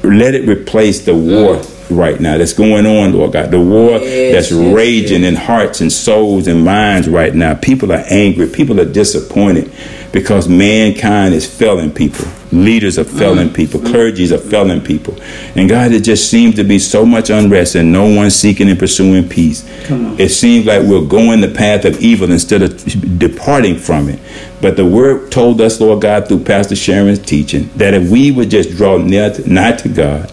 Let 0.04 0.36
it 0.36 0.48
replace 0.48 1.06
the 1.06 1.14
mm. 1.14 1.46
war 1.46 1.64
right 1.92 2.20
now 2.20 2.38
that's 2.38 2.54
going 2.54 2.86
on, 2.86 3.14
Lord 3.14 3.34
God. 3.34 3.52
The 3.52 3.60
war 3.60 3.92
yes, 4.00 4.34
that's 4.34 4.52
yes, 4.52 4.76
raging 4.76 5.22
yes. 5.24 5.30
in 5.30 5.36
hearts 5.36 5.82
and 5.82 5.92
souls 5.92 6.48
and 6.48 6.64
minds 6.66 7.08
right 7.08 7.34
now. 7.34 7.56
People 7.56 7.92
are 7.92 8.04
angry. 8.10 8.48
People 8.48 8.80
are 8.80 8.86
disappointed 8.86 9.72
because 10.12 10.48
mankind 10.48 11.34
is 11.34 11.46
failing 11.46 11.92
people. 11.92 12.26
Leaders 12.52 13.00
are 13.00 13.06
failing 13.06 13.50
mm. 13.50 13.56
people. 13.56 13.80
Clergies 13.80 14.32
are 14.32 14.38
failing 14.38 14.82
people. 14.82 15.16
And 15.56 15.70
God, 15.70 15.94
it 15.94 16.04
just 16.04 16.30
seems 16.30 16.56
to 16.56 16.66
be 16.66 16.80
so 16.80 17.06
much 17.06 17.30
unrest 17.30 17.76
and 17.76 17.94
no 17.94 18.14
one 18.14 18.30
seeking 18.30 18.70
and 18.70 18.78
pursuing 18.78 19.30
peace. 19.30 19.66
It 19.90 20.30
seems 20.30 20.66
like 20.66 20.84
we're 20.84 21.06
going 21.06 21.40
the 21.40 21.48
path 21.48 21.86
of 21.86 22.02
evil 22.02 22.30
instead 22.30 22.62
of 22.62 23.18
departing 23.18 23.78
from 23.78 24.10
it. 24.10 24.20
But 24.62 24.76
the 24.76 24.86
word 24.86 25.32
told 25.32 25.62
us, 25.62 25.80
Lord 25.80 26.02
God, 26.02 26.28
through 26.28 26.44
Pastor 26.44 26.76
Sharon's 26.76 27.20
teaching, 27.20 27.70
that 27.78 27.94
if 27.94 28.10
we 28.10 28.32
would 28.32 28.50
just 28.50 28.72
draw 28.72 28.98
near 28.98 29.32
to, 29.34 29.52
nigh 29.52 29.78
to 29.78 29.90
God 29.90 30.32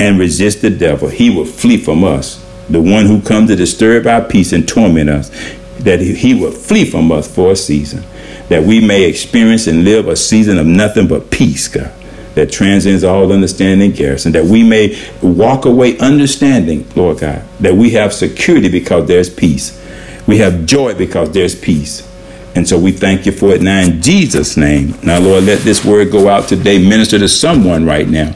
and 0.00 0.18
resist 0.18 0.62
the 0.62 0.70
devil, 0.70 1.08
he 1.08 1.30
will 1.30 1.44
flee 1.46 1.76
from 1.76 2.02
us. 2.02 2.44
The 2.70 2.82
one 2.82 3.06
who 3.06 3.22
comes 3.22 3.50
to 3.50 3.56
disturb 3.56 4.06
our 4.08 4.24
peace 4.24 4.52
and 4.52 4.66
torment 4.66 5.10
us, 5.10 5.30
that 5.78 6.00
he 6.00 6.34
will 6.34 6.52
flee 6.52 6.84
from 6.84 7.12
us 7.12 7.32
for 7.32 7.52
a 7.52 7.56
season 7.56 8.04
that 8.52 8.62
we 8.64 8.86
may 8.86 9.04
experience 9.04 9.66
and 9.66 9.82
live 9.82 10.08
a 10.08 10.14
season 10.14 10.58
of 10.58 10.66
nothing 10.66 11.08
but 11.08 11.30
peace, 11.30 11.68
God, 11.68 11.90
that 12.34 12.52
transcends 12.52 13.02
all 13.02 13.32
understanding, 13.32 13.92
garrison, 13.92 14.32
that 14.32 14.44
we 14.44 14.62
may 14.62 15.02
walk 15.22 15.64
away 15.64 15.96
understanding, 15.96 16.86
Lord 16.94 17.20
God, 17.20 17.42
that 17.60 17.74
we 17.74 17.92
have 17.92 18.12
security 18.12 18.68
because 18.68 19.08
there's 19.08 19.30
peace. 19.30 19.82
We 20.26 20.36
have 20.36 20.66
joy 20.66 20.92
because 20.92 21.32
there's 21.32 21.58
peace. 21.58 22.06
And 22.54 22.68
so 22.68 22.78
we 22.78 22.92
thank 22.92 23.24
you 23.24 23.32
for 23.32 23.54
it 23.54 23.62
now 23.62 23.80
in 23.80 24.02
Jesus' 24.02 24.58
name. 24.58 24.98
Now, 25.02 25.18
Lord, 25.18 25.44
let 25.44 25.60
this 25.60 25.82
word 25.82 26.12
go 26.12 26.28
out 26.28 26.46
today, 26.46 26.76
minister 26.76 27.18
to 27.20 27.30
someone 27.30 27.86
right 27.86 28.06
now 28.06 28.34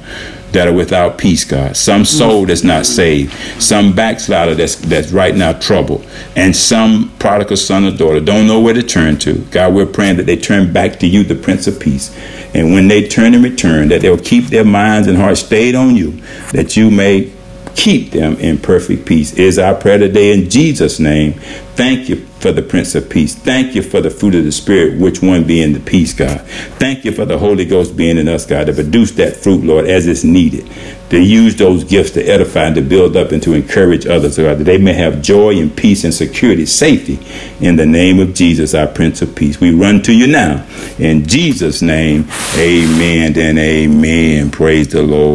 that 0.56 0.68
are 0.68 0.72
without 0.72 1.18
peace, 1.18 1.44
God. 1.44 1.76
Some 1.76 2.02
mm. 2.02 2.06
soul 2.06 2.46
that's 2.46 2.64
not 2.64 2.86
saved. 2.86 3.32
Some 3.62 3.94
backslider 3.94 4.54
that's 4.54 4.76
that's 4.76 5.12
right 5.12 5.34
now 5.34 5.52
troubled. 5.52 6.06
And 6.34 6.56
some 6.56 7.12
prodigal 7.18 7.58
son 7.58 7.84
or 7.84 7.90
daughter 7.90 8.20
don't 8.20 8.46
know 8.46 8.58
where 8.60 8.72
to 8.72 8.82
turn 8.82 9.18
to. 9.18 9.34
God, 9.50 9.74
we're 9.74 9.84
praying 9.84 10.16
that 10.16 10.24
they 10.24 10.36
turn 10.36 10.72
back 10.72 10.98
to 11.00 11.06
you, 11.06 11.24
the 11.24 11.34
Prince 11.34 11.66
of 11.66 11.78
Peace. 11.78 12.16
And 12.54 12.72
when 12.72 12.88
they 12.88 13.06
turn 13.06 13.34
and 13.34 13.44
return, 13.44 13.88
that 13.88 14.00
they'll 14.00 14.16
keep 14.16 14.44
their 14.44 14.64
minds 14.64 15.08
and 15.08 15.18
hearts 15.18 15.40
stayed 15.40 15.74
on 15.74 15.94
you, 15.94 16.22
that 16.52 16.74
you 16.74 16.90
may 16.90 17.30
keep 17.76 18.10
them 18.10 18.36
in 18.38 18.58
perfect 18.58 19.06
peace 19.06 19.34
is 19.34 19.58
our 19.58 19.74
prayer 19.74 19.98
today 19.98 20.32
in 20.32 20.50
Jesus' 20.50 20.98
name. 20.98 21.34
Thank 21.76 22.08
you 22.08 22.16
for 22.40 22.52
the 22.52 22.62
Prince 22.62 22.94
of 22.94 23.10
Peace. 23.10 23.34
Thank 23.34 23.74
you 23.74 23.82
for 23.82 24.00
the 24.00 24.10
fruit 24.10 24.34
of 24.34 24.44
the 24.44 24.52
Spirit, 24.52 24.98
which 24.98 25.22
one 25.22 25.44
being 25.44 25.74
the 25.74 25.80
peace, 25.80 26.14
God. 26.14 26.40
Thank 26.78 27.04
you 27.04 27.12
for 27.12 27.26
the 27.26 27.38
Holy 27.38 27.66
Ghost 27.66 27.96
being 27.96 28.16
in 28.16 28.28
us, 28.28 28.46
God, 28.46 28.66
to 28.66 28.72
produce 28.72 29.12
that 29.12 29.36
fruit, 29.36 29.62
Lord, 29.62 29.86
as 29.86 30.06
it's 30.06 30.24
needed. 30.24 30.66
To 31.10 31.20
use 31.20 31.54
those 31.56 31.84
gifts 31.84 32.12
to 32.12 32.24
edify 32.24 32.66
and 32.66 32.74
to 32.76 32.82
build 32.82 33.16
up 33.16 33.30
and 33.30 33.42
to 33.42 33.52
encourage 33.52 34.06
others, 34.06 34.38
God, 34.38 34.58
that 34.58 34.64
they 34.64 34.78
may 34.78 34.94
have 34.94 35.22
joy 35.22 35.58
and 35.58 35.74
peace 35.76 36.02
and 36.02 36.14
security, 36.14 36.64
safety. 36.66 37.18
In 37.60 37.76
the 37.76 37.86
name 37.86 38.18
of 38.20 38.34
Jesus, 38.34 38.74
our 38.74 38.86
Prince 38.86 39.20
of 39.20 39.34
Peace. 39.36 39.60
We 39.60 39.74
run 39.74 40.02
to 40.04 40.16
you 40.16 40.26
now. 40.26 40.66
In 40.98 41.26
Jesus' 41.26 41.82
name, 41.82 42.26
amen 42.56 43.38
and 43.38 43.58
amen. 43.58 44.50
Praise 44.50 44.88
the 44.88 45.02
Lord. 45.02 45.26